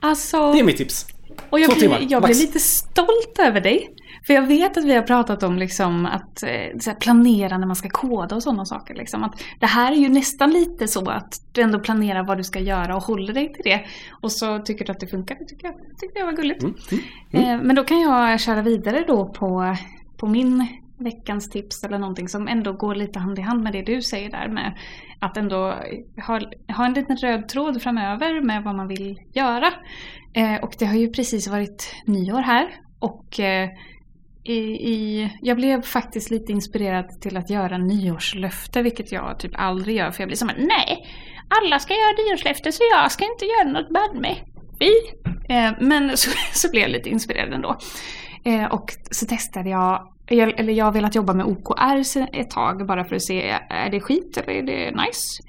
Alltså, 0.01 0.53
Det 0.53 0.59
är 0.59 0.63
mitt 0.63 0.77
tips. 0.77 1.05
och 1.49 1.59
jag 1.59 1.69
två 1.69 1.73
blir, 1.73 1.81
timmar, 1.81 2.07
jag 2.09 2.21
max. 2.21 2.37
blir 2.37 2.47
lite 2.47 2.59
stolt 2.59 3.39
över 3.39 3.61
dig. 3.61 3.89
För 4.27 4.33
jag 4.33 4.47
vet 4.47 4.77
att 4.77 4.85
vi 4.85 4.95
har 4.95 5.01
pratat 5.01 5.43
om 5.43 5.57
liksom 5.57 6.05
att 6.05 6.43
eh, 6.43 6.93
planera 6.99 7.57
när 7.57 7.67
man 7.67 7.75
ska 7.75 7.89
koda 7.89 8.35
och 8.35 8.43
sådana 8.43 8.65
saker. 8.65 8.95
Liksom. 8.95 9.23
Att 9.23 9.43
det 9.59 9.65
här 9.65 9.91
är 9.91 9.95
ju 9.95 10.09
nästan 10.09 10.51
lite 10.51 10.87
så 10.87 11.09
att 11.09 11.33
du 11.51 11.61
ändå 11.61 11.79
planerar 11.79 12.23
vad 12.23 12.37
du 12.37 12.43
ska 12.43 12.59
göra 12.59 12.95
och 12.95 13.03
håller 13.03 13.33
dig 13.33 13.53
till 13.53 13.63
det. 13.63 13.85
Och 14.21 14.31
så 14.31 14.59
tycker 14.59 14.85
du 14.85 14.91
att 14.91 14.99
det 14.99 15.07
funkar. 15.07 15.35
Det 15.39 15.45
tycker 15.45 15.67
jag, 15.67 15.75
tycker 15.99 16.19
jag 16.19 16.25
var 16.25 16.33
gulligt. 16.33 16.63
Mm, 16.63 16.75
mm, 17.31 17.45
mm. 17.45 17.67
men 17.67 17.75
då 17.75 17.83
kan 17.83 18.01
jag 18.01 18.39
köra 18.39 18.61
vidare 18.61 19.03
då 19.07 19.25
på, 19.25 19.75
på 20.17 20.27
min 20.27 20.67
veckans 20.99 21.49
tips 21.49 21.83
eller 21.83 21.99
någonting 21.99 22.29
som 22.29 22.47
ändå 22.47 22.73
går 22.73 22.95
lite 22.95 23.19
hand 23.19 23.39
i 23.39 23.41
hand 23.41 23.63
med 23.63 23.73
det 23.73 23.81
du 23.81 24.01
säger 24.01 24.29
där 24.29 24.47
med 24.47 24.77
att 25.19 25.37
ändå 25.37 25.75
ha, 26.27 26.39
ha 26.77 26.85
en 26.85 26.93
liten 26.93 27.17
röd 27.17 27.49
tråd 27.49 27.81
framöver 27.81 28.41
med 28.41 28.63
vad 28.63 28.75
man 28.75 28.87
vill 28.87 29.19
göra. 29.33 29.73
Eh, 30.33 30.55
och 30.55 30.75
det 30.79 30.85
har 30.85 30.95
ju 30.95 31.09
precis 31.09 31.47
varit 31.47 31.95
nyår 32.05 32.41
här 32.41 32.67
och 32.99 33.39
eh, 33.39 33.69
i, 34.49 34.91
i, 34.93 35.29
jag 35.41 35.57
blev 35.57 35.81
faktiskt 35.81 36.31
lite 36.31 36.51
inspirerad 36.51 37.21
till 37.21 37.37
att 37.37 37.49
göra 37.49 37.77
nyårslöfte, 37.77 38.81
vilket 38.81 39.11
jag 39.11 39.39
typ 39.39 39.51
aldrig 39.55 39.97
gör. 39.97 40.11
För 40.11 40.21
jag 40.21 40.27
blir 40.27 40.37
som 40.37 40.51
nej, 40.57 41.07
alla 41.59 41.79
ska 41.79 41.93
göra 41.93 42.29
nyårslöfte 42.29 42.71
så 42.71 42.83
jag 42.91 43.11
ska 43.11 43.25
inte 43.25 43.45
göra 43.45 43.71
något 43.71 43.89
bad 43.89 44.21
med. 44.21 44.35
Vi. 44.79 44.93
Eh, 45.55 45.71
men 45.79 46.17
så, 46.17 46.31
så 46.53 46.71
blev 46.71 46.81
jag 46.81 46.91
lite 46.91 47.09
inspirerad 47.09 47.53
ändå. 47.53 47.77
Eh, 48.45 48.65
och 48.65 48.93
så 49.11 49.25
testade 49.25 49.69
jag 49.69 50.05
jag, 50.31 50.59
eller 50.59 50.73
jag 50.73 50.85
har 50.85 50.91
velat 50.91 51.15
jobba 51.15 51.33
med 51.33 51.45
OKR 51.45 52.27
ett 52.33 52.49
tag 52.49 52.87
bara 52.87 53.05
för 53.05 53.15
att 53.15 53.21
se, 53.21 53.41
är 53.69 53.89
det 53.89 53.99
skit 53.99 54.37
eller 54.37 54.53
är 54.53 54.63
det 54.63 54.91
nice? 54.91 55.43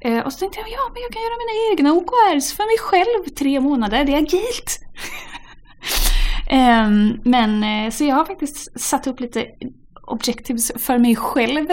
Eh, 0.00 0.18
och 0.18 0.32
så 0.32 0.38
tänkte 0.38 0.60
jag, 0.60 0.68
ja 0.68 0.90
men 0.92 1.02
jag 1.02 1.12
kan 1.12 1.22
göra 1.22 1.36
mina 1.42 1.54
egna 1.70 1.92
OKRs 1.92 2.56
för 2.56 2.64
mig 2.64 2.78
själv 2.78 3.34
tre 3.38 3.60
månader, 3.60 4.04
det 4.04 4.12
är 4.12 4.18
agilt. 4.18 4.80
Ehm, 6.50 7.20
men 7.24 7.64
eh, 7.64 7.90
så 7.90 8.04
jag 8.04 8.16
har 8.16 8.24
faktiskt 8.24 8.80
satt 8.80 9.06
upp 9.06 9.20
lite 9.20 9.46
objectives 10.06 10.72
för 10.76 10.98
mig 10.98 11.16
själv. 11.16 11.66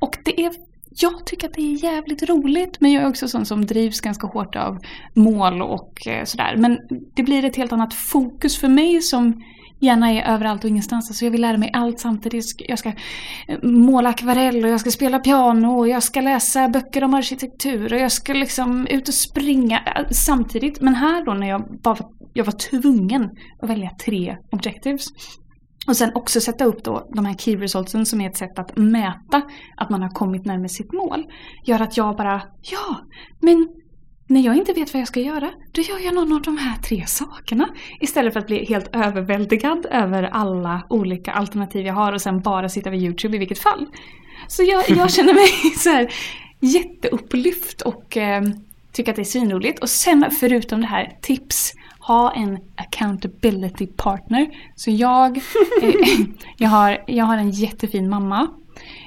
Och 0.00 0.16
det 0.24 0.40
är 0.40 0.52
jag 0.92 1.26
tycker 1.26 1.48
att 1.48 1.54
det 1.54 1.62
är 1.62 1.84
jävligt 1.84 2.22
roligt 2.22 2.80
men 2.80 2.92
jag 2.92 3.02
är 3.02 3.08
också 3.08 3.28
sån 3.28 3.46
som 3.46 3.66
drivs 3.66 4.00
ganska 4.00 4.26
hårt 4.26 4.56
av 4.56 4.78
mål 5.14 5.62
och 5.62 6.06
eh, 6.06 6.24
sådär. 6.24 6.56
Men 6.56 6.78
det 7.14 7.22
blir 7.22 7.44
ett 7.44 7.56
helt 7.56 7.72
annat 7.72 7.94
fokus 7.94 8.58
för 8.58 8.68
mig 8.68 9.02
som 9.02 9.42
gärna 9.80 10.10
är 10.12 10.34
överallt 10.34 10.64
och 10.64 10.70
ingenstans. 10.70 11.10
Alltså 11.10 11.24
jag 11.24 11.32
vill 11.32 11.40
lära 11.40 11.56
mig 11.56 11.70
allt 11.72 12.00
samtidigt. 12.00 12.44
Jag 12.58 12.78
ska 12.78 12.88
eh, 12.88 13.58
måla 13.62 14.08
akvarell 14.08 14.64
och 14.64 14.70
jag 14.70 14.80
ska 14.80 14.90
spela 14.90 15.18
piano 15.18 15.78
och 15.78 15.88
jag 15.88 16.02
ska 16.02 16.20
läsa 16.20 16.68
böcker 16.68 17.04
om 17.04 17.14
arkitektur 17.14 17.92
och 17.92 18.00
jag 18.00 18.12
ska 18.12 18.32
liksom 18.32 18.86
ut 18.86 19.08
och 19.08 19.14
springa 19.14 19.80
samtidigt. 20.10 20.80
Men 20.80 20.94
här 20.94 21.24
då 21.24 21.34
när 21.34 21.48
jag 21.48 21.80
bara 21.82 21.96
jag 22.32 22.44
var 22.44 22.52
tvungen 22.52 23.30
att 23.62 23.70
välja 23.70 23.90
tre 24.04 24.36
objectives. 24.52 25.06
Och 25.86 25.96
sen 25.96 26.10
också 26.14 26.40
sätta 26.40 26.64
upp 26.64 26.84
då 26.84 27.08
de 27.14 27.26
här 27.26 27.34
key 27.34 27.56
resultsen 27.56 28.06
som 28.06 28.20
är 28.20 28.30
ett 28.30 28.36
sätt 28.36 28.58
att 28.58 28.76
mäta 28.76 29.42
att 29.76 29.90
man 29.90 30.02
har 30.02 30.08
kommit 30.08 30.44
närmare 30.44 30.68
sitt 30.68 30.92
mål. 30.92 31.24
Gör 31.66 31.80
att 31.80 31.96
jag 31.96 32.16
bara, 32.16 32.42
ja, 32.62 33.00
men 33.40 33.68
när 34.28 34.40
jag 34.40 34.56
inte 34.56 34.72
vet 34.72 34.94
vad 34.94 35.00
jag 35.00 35.08
ska 35.08 35.20
göra, 35.20 35.50
då 35.72 35.82
gör 35.82 35.98
jag 35.98 36.14
någon 36.14 36.32
av 36.32 36.42
de 36.42 36.58
här 36.58 36.76
tre 36.76 37.06
sakerna. 37.06 37.68
Istället 38.00 38.32
för 38.32 38.40
att 38.40 38.46
bli 38.46 38.64
helt 38.64 38.96
överväldigad 38.96 39.86
över 39.90 40.22
alla 40.22 40.86
olika 40.90 41.32
alternativ 41.32 41.86
jag 41.86 41.94
har 41.94 42.12
och 42.12 42.22
sen 42.22 42.40
bara 42.40 42.68
sitta 42.68 42.90
vid 42.90 43.02
YouTube 43.02 43.36
i 43.36 43.38
vilket 43.38 43.58
fall. 43.58 43.86
Så 44.48 44.62
jag, 44.62 44.90
jag 44.90 45.10
känner 45.16 45.34
mig 45.34 45.74
så 45.76 45.90
här 45.90 46.12
jätteupplyft 46.60 47.82
och 47.82 48.16
eh, 48.16 48.42
tycker 48.92 49.12
att 49.12 49.16
det 49.16 49.22
är 49.22 49.24
svinroligt. 49.24 49.78
Och 49.78 49.90
sen 49.90 50.30
förutom 50.40 50.80
det 50.80 50.86
här, 50.86 51.18
tips. 51.22 51.72
Ha 52.10 52.32
en 52.32 52.58
accountability 52.76 53.86
partner. 53.86 54.46
Så 54.76 54.90
jag, 54.90 55.36
eh, 55.82 55.94
jag, 56.56 56.68
har, 56.68 57.04
jag 57.06 57.24
har 57.24 57.36
en 57.36 57.50
jättefin 57.50 58.08
mamma 58.08 58.48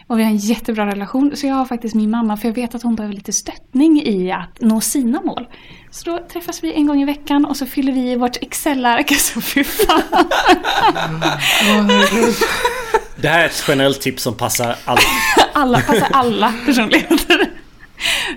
och 0.08 0.20
vi 0.20 0.24
har 0.24 0.30
en 0.30 0.38
jättebra 0.38 0.86
relation. 0.86 1.32
Så 1.36 1.48
jag 1.48 1.56
har 1.56 1.66
faktiskt 1.66 1.96
min 1.96 2.10
mamma, 2.10 2.38
för 2.38 2.48
jag 2.48 2.56
vet 2.56 2.76
att 2.76 2.84
hon 2.84 2.96
behöver 2.96 3.16
lite 3.16 3.34
stöttning 3.34 4.04
i 4.04 4.32
att 4.32 4.62
nå 4.62 4.82
sina 4.82 5.22
mål. 5.22 5.48
Så 5.92 6.12
då 6.12 6.28
träffas 6.32 6.64
vi 6.64 6.74
en 6.74 6.88
gång 6.88 7.02
i 7.02 7.06
veckan 7.06 7.46
och 7.46 7.58
så 7.58 7.66
fyller 7.66 7.94
vi 7.94 8.12
i 8.12 8.16
vårt 8.16 8.38
Excel-ark. 8.44 9.14
Så 9.18 9.42
fy 9.42 9.64
fan. 9.64 10.04
Det 13.16 13.28
här 13.28 13.40
är 13.40 13.46
ett 13.46 13.64
generellt 13.68 14.02
tips 14.02 14.24
som 14.24 14.38
passar 14.38 14.76
alla. 14.86 15.02
alla 15.54 15.82
passar 15.82 16.08
alla 16.12 16.54
personligheter. 16.66 17.63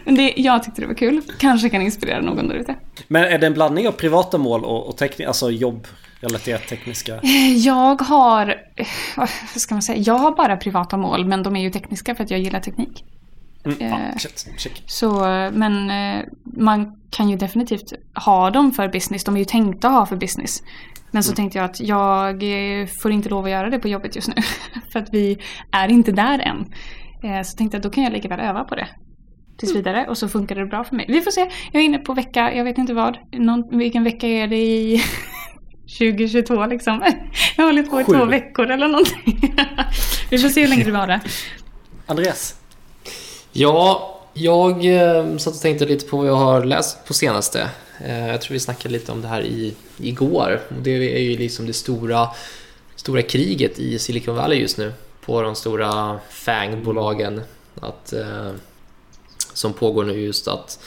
Men 0.05 0.15
det, 0.15 0.35
jag 0.37 0.63
tyckte 0.63 0.81
det 0.81 0.87
var 0.87 0.95
kul. 0.95 1.23
Kanske 1.39 1.71
kan 1.71 1.83
inspirera 1.83 2.21
någon 2.21 2.49
där 2.49 2.55
ute. 2.55 2.75
Men 3.09 3.25
är 3.25 3.39
det 3.39 3.47
en 3.47 3.55
blandning 3.55 3.89
av 3.89 3.93
privata 3.93 4.39
mål 4.39 4.65
och, 4.65 4.89
och 4.89 4.97
teknik, 4.97 5.29
alltså 5.29 5.51
jobb 5.51 5.87
relaterat 6.21 6.67
tekniska? 6.69 7.21
Jag 7.57 8.03
har, 8.03 8.55
vad 9.17 9.29
ska 9.61 9.75
man 9.75 9.83
säga, 9.83 9.99
jag 9.99 10.15
har 10.15 10.37
bara 10.37 10.57
privata 10.57 10.97
mål 10.97 11.25
men 11.25 11.43
de 11.43 11.57
är 11.57 11.61
ju 11.61 11.71
tekniska 11.71 12.15
för 12.15 12.25
att 12.25 12.31
jag 12.31 12.41
gillar 12.41 12.61
teknik. 12.61 13.05
Mm, 13.65 13.77
ja, 13.81 13.87
eh, 13.87 14.17
check, 14.57 14.83
Så, 14.87 15.21
men 15.53 15.91
eh, 15.91 16.25
man 16.45 16.99
kan 17.11 17.29
ju 17.29 17.37
definitivt 17.37 17.93
ha 18.15 18.51
dem 18.51 18.73
för 18.73 18.89
business. 18.89 19.25
De 19.25 19.35
är 19.35 19.39
ju 19.39 19.45
tänkta 19.45 19.89
att 19.89 19.95
ha 19.95 20.07
för 20.07 20.17
business. 20.17 20.63
Men 21.11 21.23
så 21.23 21.31
mm. 21.31 21.37
tänkte 21.37 21.59
jag 21.59 21.65
att 21.65 21.81
jag 21.81 22.43
eh, 22.43 22.87
får 23.03 23.13
inte 23.13 23.29
lov 23.29 23.45
att 23.45 23.51
göra 23.51 23.71
det 23.71 23.79
på 23.79 23.89
jobbet 23.89 24.17
just 24.17 24.29
nu. 24.29 24.35
för 24.93 24.99
att 24.99 25.09
vi 25.13 25.39
är 25.73 25.89
inte 25.89 26.13
där 26.13 26.39
än. 26.39 26.73
Så 27.45 27.57
tänkte 27.57 27.75
jag 27.75 27.79
att 27.79 27.83
då 27.83 27.91
kan 27.91 28.05
jag 28.05 28.13
lika 28.13 28.29
väl 28.29 28.41
öva 28.41 28.65
på 28.65 28.75
det. 28.75 28.89
Tills 29.57 29.73
mm. 29.73 29.83
vidare 29.83 30.07
och 30.09 30.19
så 30.19 30.29
funkar 30.29 30.55
det 30.55 30.67
bra 30.67 30.85
för 30.85 30.97
mig. 30.97 31.07
Vi 31.09 31.21
får 31.21 31.31
se. 31.31 31.51
Jag 31.73 31.83
är 31.83 31.85
inne 31.85 31.99
på 31.99 32.15
vecka, 32.15 32.55
jag 32.55 32.65
vet 32.65 32.79
inte 32.79 32.95
vad. 32.95 33.19
Någon, 33.33 33.79
vilken 33.79 34.05
vecka 34.05 34.27
är 34.27 34.47
det 34.47 34.57
i 34.57 35.03
2022 35.99 36.67
liksom. 36.67 37.13
Jag 37.57 37.65
har 37.65 37.69
hållit 37.71 37.91
på 37.91 38.01
i 38.01 38.05
Sju. 38.05 38.13
två 38.13 38.25
veckor 38.25 38.71
eller 38.71 38.89
någonting. 38.89 39.55
Vi 40.31 40.39
får 40.39 40.49
se 40.49 40.61
hur 40.61 40.69
länge 40.69 40.85
det 40.85 40.93
varar. 40.93 41.21
Andreas? 42.07 42.57
Ja, 43.53 44.13
jag 44.35 44.85
eh, 44.85 45.37
satt 45.37 45.55
och 45.55 45.61
tänkte 45.61 45.87
lite 45.87 46.07
på 46.07 46.17
vad 46.17 46.27
jag 46.27 46.35
har 46.37 46.65
läst 46.65 47.07
på 47.07 47.15
senaste. 47.15 47.71
Eh, 48.05 48.29
jag 48.29 48.41
tror 48.41 48.53
vi 48.53 48.61
snackade 48.61 48.93
lite 48.93 49.13
om 49.13 49.23
det 49.23 49.29
här 49.29 49.43
i, 49.43 49.75
igår. 49.99 50.61
Det 50.83 50.91
är 50.91 51.21
ju 51.21 51.37
liksom 51.37 51.67
det 51.67 51.73
stora, 51.73 52.29
stora 52.97 53.23
kriget 53.23 53.79
i 53.79 53.99
Silicon 53.99 54.37
Valley 54.37 54.61
just 54.61 54.79
nu. 54.79 54.93
På 55.25 55.43
de 55.43 55.55
stora 55.55 56.21
FANG-bolagen. 56.31 57.41
Att, 57.81 58.13
eh, 58.13 58.51
som 59.57 59.73
pågår 59.73 60.05
nu 60.05 60.21
just 60.21 60.49
att 60.49 60.85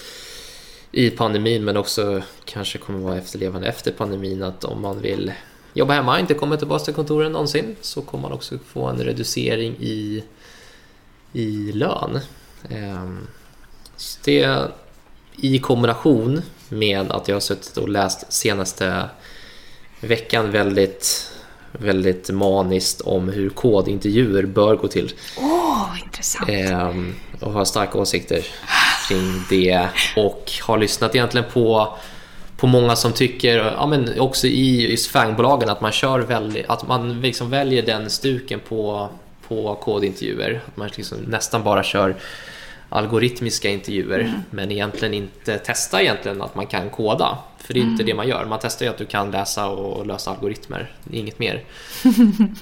i 0.92 1.10
pandemin 1.10 1.64
men 1.64 1.78
också 1.78 2.22
kanske 2.46 2.78
kommer 2.78 3.00
vara 3.00 3.18
efterlevande 3.18 3.68
efter 3.68 3.92
pandemin 3.92 4.44
att 4.44 4.64
om 4.64 4.82
man 4.82 5.02
vill 5.02 5.34
jobba 5.74 5.94
hemma, 5.94 6.20
inte 6.20 6.34
komma 6.34 6.58
tillbaka 6.58 6.86
till 6.86 6.94
kontoren 6.94 7.32
någonsin 7.32 7.76
så 7.82 8.02
kommer 8.02 8.22
man 8.22 8.32
också 8.32 8.58
få 8.68 8.86
en 8.86 9.04
reducering 9.04 9.76
i, 9.80 10.24
i 11.34 11.72
lön. 11.72 12.20
Ehm, 12.70 13.28
så 13.96 14.20
det 14.24 14.72
i 15.36 15.60
kombination 15.60 16.42
med 16.70 17.12
att 17.12 17.28
jag 17.28 17.36
har 17.36 17.40
suttit 17.40 17.78
och 17.78 17.90
läst 17.90 18.34
senaste 18.34 19.10
veckan 20.02 20.52
väldigt 20.52 21.32
väldigt 21.72 22.30
maniskt 22.30 23.02
om 23.02 23.30
hur 23.30 23.50
kodintervjuer 23.50 24.44
bör 24.44 24.76
gå 24.76 24.88
till. 24.88 25.14
Åh, 25.38 25.46
oh, 25.46 26.04
intressant! 26.04 26.50
Ehm, 26.50 27.16
och 27.40 27.52
har 27.52 27.66
starka 27.66 27.98
åsikter 27.98 28.46
kring 29.08 29.44
det 29.50 29.88
och 30.16 30.52
har 30.62 30.78
lyssnat 30.78 31.16
egentligen 31.16 31.46
på 31.54 31.98
på 32.60 32.68
många 32.68 32.96
som 32.96 33.14
tycker, 33.14 33.58
ja 33.58 33.88
men 33.88 34.20
också 34.20 34.48
i, 34.48 34.94
i 34.94 34.98
fangbolagen 34.98 35.70
att 35.70 35.82
man 35.82 35.92
kör 35.92 36.20
väldigt, 36.20 36.70
att 36.70 36.88
man 36.88 37.22
liksom 37.22 37.50
väljer 37.50 37.86
den 37.86 38.10
stuken 38.10 38.60
på, 38.60 39.10
på 39.48 39.76
kodintervjuer. 39.76 40.62
Att 40.68 40.78
man 40.78 40.90
liksom 40.96 41.18
nästan 41.18 41.64
bara 41.64 41.84
kör 41.84 42.16
algoritmiska 42.90 43.70
intervjuer 43.70 44.20
mm. 44.20 44.42
men 44.50 44.72
egentligen 44.72 45.14
inte 45.14 45.62
testar 45.66 46.00
egentligen 46.00 46.42
att 46.42 46.56
man 46.56 46.68
kan 46.68 46.90
koda. 46.90 47.38
För 47.58 47.74
det 47.74 47.80
är 47.80 47.82
mm. 47.82 47.92
inte 47.92 48.04
det 48.04 48.14
man 48.14 48.28
gör. 48.28 48.46
Man 48.46 48.60
testar 48.62 48.86
ju 48.86 48.92
att 48.92 48.98
du 48.98 49.06
kan 49.06 49.32
läsa 49.32 49.68
och 49.68 50.06
lösa 50.06 50.32
algoritmer, 50.32 50.96
inget 51.12 51.40
mer. 51.40 51.66
um, 52.06 52.58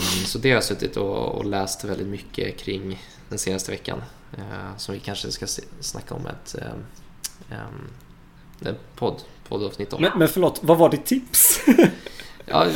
så 0.26 0.38
det 0.38 0.48
har 0.48 0.54
jag 0.54 0.64
suttit 0.64 0.96
och, 0.96 1.28
och, 1.28 1.44
läst 1.44 1.84
väldigt 1.84 2.06
mycket 2.06 2.58
kring 2.58 3.02
den 3.28 3.38
senaste 3.38 3.70
veckan. 3.70 4.02
Uh, 4.38 4.76
som 4.76 4.94
vi 4.94 5.00
kanske 5.00 5.32
ska 5.32 5.46
se, 5.46 5.62
snacka 5.80 6.14
om 6.14 6.26
ett 6.26 6.56
um, 6.58 7.58
um, 7.58 8.74
podd, 8.96 9.22
poddavsnitt 9.48 9.92
om. 9.92 10.02
Men, 10.02 10.18
men 10.18 10.28
förlåt, 10.28 10.60
vad 10.62 10.78
var 10.78 10.90
ditt 10.90 11.06
tips? 11.06 11.60
ja, 12.46 12.66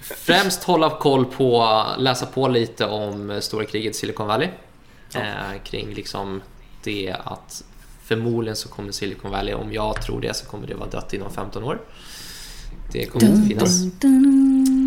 främst 0.00 0.64
hålla 0.64 0.90
koll 0.90 1.24
på, 1.24 1.82
läsa 1.98 2.26
på 2.26 2.48
lite 2.48 2.86
om 2.86 3.38
stora 3.40 3.64
kriget 3.64 3.94
i 3.94 3.98
Silicon 3.98 4.26
Valley. 4.26 4.48
Ja. 5.14 5.20
Uh, 5.20 5.62
kring 5.64 5.94
liksom 5.94 6.42
det 6.84 7.16
att 7.24 7.64
förmodligen 8.02 8.56
så 8.56 8.68
kommer 8.68 8.92
Silicon 8.92 9.30
Valley, 9.30 9.54
om 9.54 9.72
jag 9.72 10.02
tror 10.02 10.20
det, 10.20 10.34
så 10.36 10.46
kommer 10.46 10.66
det 10.66 10.74
vara 10.74 10.88
dött 10.88 11.12
inom 11.12 11.32
15 11.32 11.64
år. 11.64 11.80
Det 12.92 13.06
kommer 13.06 13.26
inte 13.26 13.48
finnas. 13.48 13.82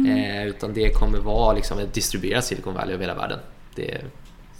Eh, 0.07 0.47
utan 0.47 0.73
det 0.73 0.89
kommer 0.89 1.19
vara 1.19 1.53
liksom 1.53 1.79
ett 1.79 1.93
distribuerat 1.93 2.45
Silicon 2.45 2.73
Valley 2.73 2.93
över 2.93 3.03
hela 3.03 3.15
världen. 3.15 3.39
Det 3.75 4.01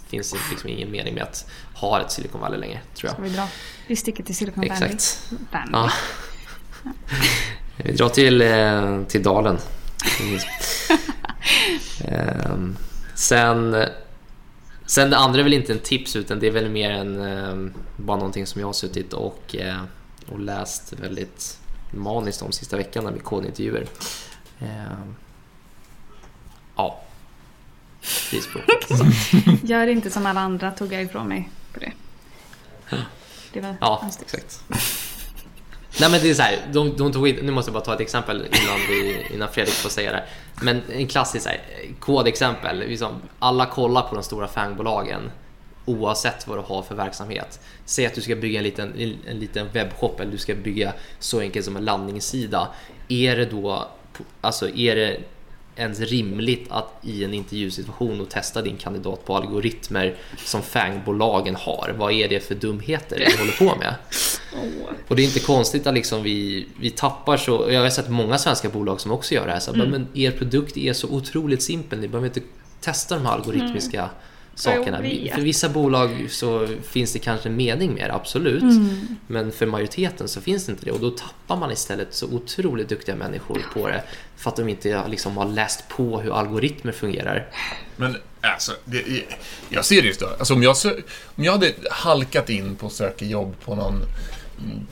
finns 0.08 0.34
liksom 0.50 0.70
ingen 0.70 0.90
mening 0.90 1.14
med 1.14 1.22
att 1.22 1.50
ha 1.74 2.00
ett 2.00 2.10
Silicon 2.10 2.40
Valley 2.40 2.60
längre, 2.60 2.80
tror 2.94 3.08
jag. 3.08 3.12
Ska 3.14 3.22
vi 3.22 3.30
dra? 3.30 3.48
Vi 3.86 3.96
sticker 3.96 4.24
till 4.24 4.36
Silicon 4.36 4.68
Valley. 4.68 4.88
Exakt. 4.88 5.30
Ja. 5.72 5.90
Vi 7.76 7.92
drar 7.92 8.08
till, 8.08 8.42
eh, 8.42 9.02
till 9.02 9.22
dalen. 9.22 9.58
Ehm, 12.04 12.76
sen, 13.14 13.84
sen 14.86 15.10
det 15.10 15.16
andra 15.16 15.40
är 15.40 15.44
väl 15.44 15.52
inte 15.52 15.72
en 15.72 15.78
tips 15.78 16.16
utan 16.16 16.38
det 16.38 16.46
är 16.46 16.50
väl 16.50 16.70
mer 16.70 16.90
en, 16.90 17.20
ehm, 17.20 17.72
bara 17.96 18.16
någonting 18.16 18.46
som 18.46 18.60
jag 18.60 18.68
har 18.68 18.72
suttit 18.72 19.12
och, 19.12 19.56
eh, 19.56 19.82
och 20.28 20.40
läst 20.40 20.92
väldigt 20.92 21.58
maniskt 21.90 22.42
om 22.42 22.52
sista 22.52 22.76
veckan 22.76 23.04
med 23.04 23.22
kodintervjuer. 23.22 23.86
Ehm, 24.60 25.14
ja. 26.76 27.02
Gör 29.62 29.86
inte 29.86 30.10
som 30.10 30.26
alla 30.26 30.40
andra, 30.40 30.70
tog 30.70 30.92
jag 30.92 31.02
ifrån 31.02 31.28
mig 31.28 31.50
på 31.72 31.80
det. 31.80 31.92
Det 33.52 33.60
var 33.60 33.76
Ja, 33.80 34.10
exakt. 34.22 34.62
Nej 36.00 36.10
men 36.10 36.20
det 36.20 36.30
är 36.30 36.34
så 36.34 36.42
här, 36.42 36.58
de, 36.72 36.96
de 36.96 37.12
tog 37.12 37.28
in, 37.28 37.36
nu 37.42 37.52
måste 37.52 37.68
jag 37.68 37.74
bara 37.74 37.84
ta 37.84 37.94
ett 37.94 38.00
exempel 38.00 38.36
innan, 38.36 38.78
vi, 38.88 39.26
innan 39.34 39.48
Fredrik 39.48 39.74
får 39.74 39.90
säga 39.90 40.12
det. 40.12 40.24
Men 40.62 40.82
en 40.92 41.06
klassisk 41.06 41.44
så 41.44 41.48
här, 41.48 41.60
kodexempel, 42.00 42.78
liksom, 42.78 43.22
alla 43.38 43.66
kollar 43.66 44.02
på 44.02 44.14
de 44.14 44.24
stora 44.24 44.48
fangbolagen 44.48 45.30
oavsett 45.84 46.48
vad 46.48 46.58
du 46.58 46.62
har 46.62 46.82
för 46.82 46.94
verksamhet. 46.94 47.60
Säg 47.84 48.06
att 48.06 48.14
du 48.14 48.20
ska 48.20 48.36
bygga 48.36 48.58
en 48.58 48.64
liten, 48.64 49.16
en 49.26 49.38
liten 49.38 49.66
webbshop 49.72 50.20
eller 50.20 50.32
du 50.32 50.38
ska 50.38 50.54
bygga 50.54 50.92
så 51.18 51.40
enkelt 51.40 51.64
som 51.64 51.76
en 51.76 51.84
landningssida. 51.84 52.68
Är 53.08 53.36
det 53.36 53.44
då, 53.44 53.88
alltså 54.40 54.68
är 54.68 54.96
det 54.96 55.20
ens 55.76 56.00
rimligt 56.00 56.66
att 56.70 56.92
i 57.02 57.24
en 57.24 57.34
intervjusituation 57.34 58.20
och 58.20 58.28
testa 58.28 58.62
din 58.62 58.76
kandidat 58.76 59.24
på 59.24 59.36
algoritmer 59.36 60.14
som 60.44 60.62
fangbolagen 60.62 61.56
har? 61.56 61.94
Vad 61.98 62.12
är 62.12 62.28
det 62.28 62.40
för 62.40 62.54
dumheter 62.54 63.18
vi 63.18 63.38
håller 63.38 63.52
på 63.58 63.78
med? 63.78 63.94
Och 65.08 65.16
det 65.16 65.22
är 65.22 65.26
inte 65.26 65.40
konstigt 65.40 65.86
att 65.86 65.94
liksom 65.94 66.22
vi, 66.22 66.66
vi 66.80 66.90
tappar 66.90 67.36
så, 67.36 67.66
jag 67.70 67.80
har 67.80 67.90
sett 67.90 68.08
många 68.08 68.38
svenska 68.38 68.68
bolag 68.68 69.00
som 69.00 69.12
också 69.12 69.34
gör 69.34 69.46
det 69.46 69.52
här, 69.52 69.60
så, 69.60 69.74
Mm. 69.74 69.90
men 69.90 70.08
er 70.14 70.30
produkt 70.30 70.76
är 70.76 70.92
så 70.92 71.08
otroligt 71.08 71.62
simpel, 71.62 71.98
ni 72.00 72.08
behöver 72.08 72.26
inte 72.28 72.40
testa 72.80 73.14
de 73.14 73.26
här 73.26 73.32
algoritmiska. 73.32 73.98
Mm. 74.00 74.10
Vet. 75.24 75.34
För 75.34 75.42
vissa 75.42 75.68
bolag 75.68 76.26
så 76.30 76.68
finns 76.88 77.12
det 77.12 77.18
kanske 77.18 77.48
en 77.48 77.56
mening 77.56 77.94
med 77.94 78.10
det, 78.10 78.14
absolut. 78.14 78.62
Mm. 78.62 79.16
Men 79.26 79.52
för 79.52 79.66
majoriteten 79.66 80.28
så 80.28 80.40
finns 80.40 80.66
det 80.66 80.72
inte 80.72 80.84
det 80.84 80.90
och 80.90 81.00
då 81.00 81.10
tappar 81.10 81.56
man 81.56 81.72
istället 81.72 82.14
så 82.14 82.26
otroligt 82.26 82.88
duktiga 82.88 83.16
människor 83.16 83.62
på 83.74 83.88
det 83.88 84.02
för 84.36 84.50
att 84.50 84.56
de 84.56 84.68
inte 84.68 85.08
liksom 85.08 85.36
har 85.36 85.44
läst 85.44 85.88
på 85.88 86.20
hur 86.20 86.38
algoritmer 86.38 86.92
fungerar. 86.92 87.48
Men 87.96 88.16
alltså, 88.40 88.72
det, 88.84 89.24
jag 89.68 89.84
ser 89.84 90.02
det 90.02 90.08
just 90.08 90.20
då. 90.20 90.26
Alltså, 90.38 90.54
om, 90.54 90.62
jag, 90.62 90.76
om 91.36 91.44
jag 91.44 91.52
hade 91.52 91.74
halkat 91.90 92.50
in 92.50 92.76
på 92.76 92.86
att 92.86 92.92
söka 92.92 93.24
jobb 93.24 93.54
på 93.64 93.74
någon, 93.74 94.02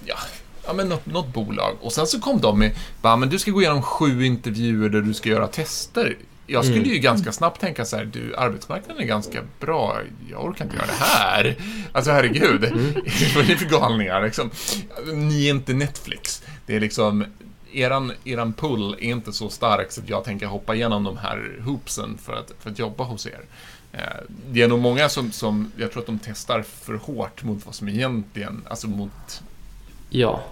ja, 0.05 0.19
ja 0.67 0.73
men 0.73 0.89
något, 0.89 1.07
något 1.07 1.33
bolag 1.33 1.77
och 1.81 1.93
sen 1.93 2.07
så 2.07 2.21
kom 2.21 2.41
de 2.41 2.59
med, 2.59 2.77
bara, 3.03 3.17
men 3.17 3.29
du 3.29 3.39
ska 3.39 3.51
gå 3.51 3.61
igenom 3.61 3.83
sju 3.83 4.25
intervjuer 4.25 4.89
där 4.89 5.01
du 5.01 5.15
ska 5.15 5.29
göra 5.29 5.47
tester. 5.47 6.17
Jag 6.47 6.65
skulle 6.65 6.85
ju 6.85 6.99
ganska 6.99 7.33
snabbt 7.33 7.61
tänka 7.61 7.85
så 7.85 7.97
här, 7.97 8.05
du, 8.05 8.37
arbetsmarknaden 8.37 9.03
är 9.03 9.07
ganska 9.07 9.41
bra, 9.61 9.99
jag 10.31 10.45
orkar 10.45 10.65
inte 10.65 10.77
göra 10.77 10.87
det 10.87 10.93
här. 11.05 11.57
Alltså 11.93 12.11
herregud, 12.11 12.61
vad 13.35 13.45
är 13.45 13.49
det 13.49 13.57
för 13.57 13.67
galningar 13.67 14.23
liksom? 14.23 14.51
Ni 15.15 15.47
är 15.47 15.51
inte 15.51 15.73
Netflix. 15.75 16.43
Det 16.67 16.77
är 16.77 16.81
liksom, 16.81 17.25
eran, 17.73 18.13
eran 18.25 18.53
pull 18.53 18.95
är 18.95 19.03
inte 19.03 19.33
så 19.33 19.49
stark 19.49 19.93
så 19.93 20.01
att 20.01 20.09
jag 20.09 20.25
tänker 20.25 20.47
hoppa 20.47 20.75
igenom 20.75 21.05
de 21.05 21.17
här 21.17 21.57
hoopsen 21.65 22.19
för 22.23 22.33
att, 22.33 22.53
för 22.61 22.71
att 22.71 22.79
jobba 22.79 23.05
hos 23.05 23.27
er. 23.27 23.41
Eh, 23.93 24.01
Det 24.51 24.63
är 24.63 24.69
nog 24.69 24.81
många 24.81 25.09
som, 25.09 25.33
som, 25.33 25.73
jag 25.77 25.93
tror 25.93 26.01
att 26.03 26.07
de 26.07 26.19
testar 26.25 26.63
för 26.63 26.95
hårt 26.95 27.43
mot 27.43 27.67
vad 27.67 27.75
som 27.75 27.89
egentligen, 27.89 28.63
alltså 28.69 28.89
mot, 28.89 29.43
Ja. 30.11 30.43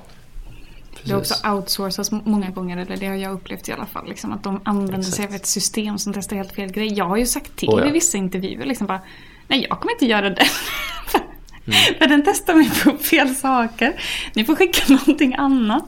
Det 1.05 1.15
också 1.15 1.35
outsourcas 1.49 2.11
många 2.11 2.51
gånger, 2.51 2.77
eller 2.77 2.97
det 2.97 3.07
har 3.07 3.15
jag 3.15 3.33
upplevt 3.33 3.69
i 3.69 3.73
alla 3.73 3.87
fall. 3.87 4.09
Liksom, 4.09 4.33
att 4.33 4.43
de 4.43 4.61
använder 4.65 5.03
sig 5.03 5.27
av 5.27 5.35
ett 5.35 5.47
system 5.47 5.99
som 5.99 6.13
testar 6.13 6.37
helt 6.37 6.53
fel 6.53 6.73
grej. 6.73 6.93
Jag 6.93 7.05
har 7.05 7.17
ju 7.17 7.27
sagt 7.27 7.57
till 7.57 7.69
Oh 7.69 7.81
ja. 7.81 7.87
i 7.87 7.91
vissa 7.91 8.19
intervjuer 8.19 8.67
liksom 8.67 8.87
bara, 8.87 9.01
nej 9.49 9.67
jag 9.69 9.81
kommer 9.81 9.93
inte 9.93 10.07
göra 10.07 10.31
det. 10.31 10.47
Mm. 11.67 11.79
För 11.99 12.07
den 12.07 12.25
testar 12.25 12.55
mig 12.55 12.71
på 12.85 12.99
fel 13.05 13.35
saker. 13.35 14.01
Ni 14.35 14.45
får 14.45 14.57
skicka 14.57 14.93
någonting 14.93 15.35
annat. 15.35 15.85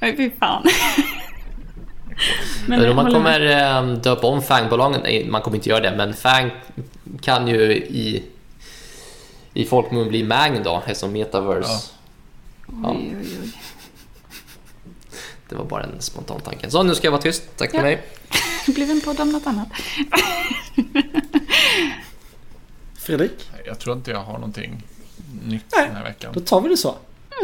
Nej 0.00 0.16
fy 0.16 0.30
fan. 0.30 0.62
Men 2.66 2.96
man 2.96 3.04
med. 3.04 3.14
kommer 3.14 3.40
eh, 3.40 3.96
döpa 3.96 4.26
om 4.26 4.42
fangbolagen, 4.42 5.00
nej 5.02 5.26
man 5.28 5.42
kommer 5.42 5.56
inte 5.56 5.68
göra 5.68 5.80
det, 5.80 5.96
men 5.96 6.14
fang 6.14 6.50
kan 7.20 7.48
ju 7.48 7.72
i, 7.72 8.22
i 9.54 9.64
folkmun 9.64 10.08
bli 10.08 10.22
mang 10.24 10.62
då, 10.62 10.82
eftersom 10.86 11.12
metaverse. 11.12 11.72
Ja. 11.72 11.97
Oj, 12.84 13.16
oj, 13.20 13.38
oj. 13.42 13.52
Det 15.48 15.54
var 15.54 15.64
bara 15.64 15.82
en 15.82 16.00
spontan 16.02 16.40
tanke. 16.40 16.70
Så 16.70 16.82
nu 16.82 16.94
ska 16.94 17.06
jag 17.06 17.12
vara 17.12 17.22
tyst, 17.22 17.42
tack 17.56 17.70
för 17.70 17.76
Ja. 17.78 17.82
mig. 17.82 18.02
Det 18.66 18.72
blev 18.72 18.90
en 18.90 19.00
podd 19.00 19.20
om 19.20 19.30
något 19.32 19.46
annat. 19.46 19.68
Fredrik, 22.98 23.50
jag 23.66 23.78
tror 23.78 23.96
inte 23.96 24.10
jag 24.10 24.18
har 24.22 24.32
någonting 24.32 24.82
nytt 25.46 25.64
Nej. 25.76 25.86
den 25.86 25.96
här 25.96 26.04
veckan. 26.04 26.32
då 26.34 26.40
tar 26.40 26.60
vi 26.60 26.68
det 26.68 26.76
så. 26.76 26.94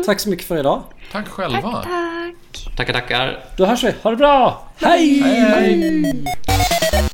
Tack 0.07 0.21
så 0.21 0.29
mycket 0.29 0.47
för 0.47 0.57
idag. 0.59 0.83
Tack 1.13 1.29
själva. 1.29 1.83
Tack. 1.83 2.77
Tackar, 2.77 2.93
tackar. 2.93 3.45
Då 3.57 3.67
hörs 3.67 3.85
vi. 3.85 3.95
Ha 4.03 4.11
det 4.11 4.17
bra! 4.17 4.69
Hej! 4.77 5.21
Hej, 5.21 5.41
hej. 5.41 7.14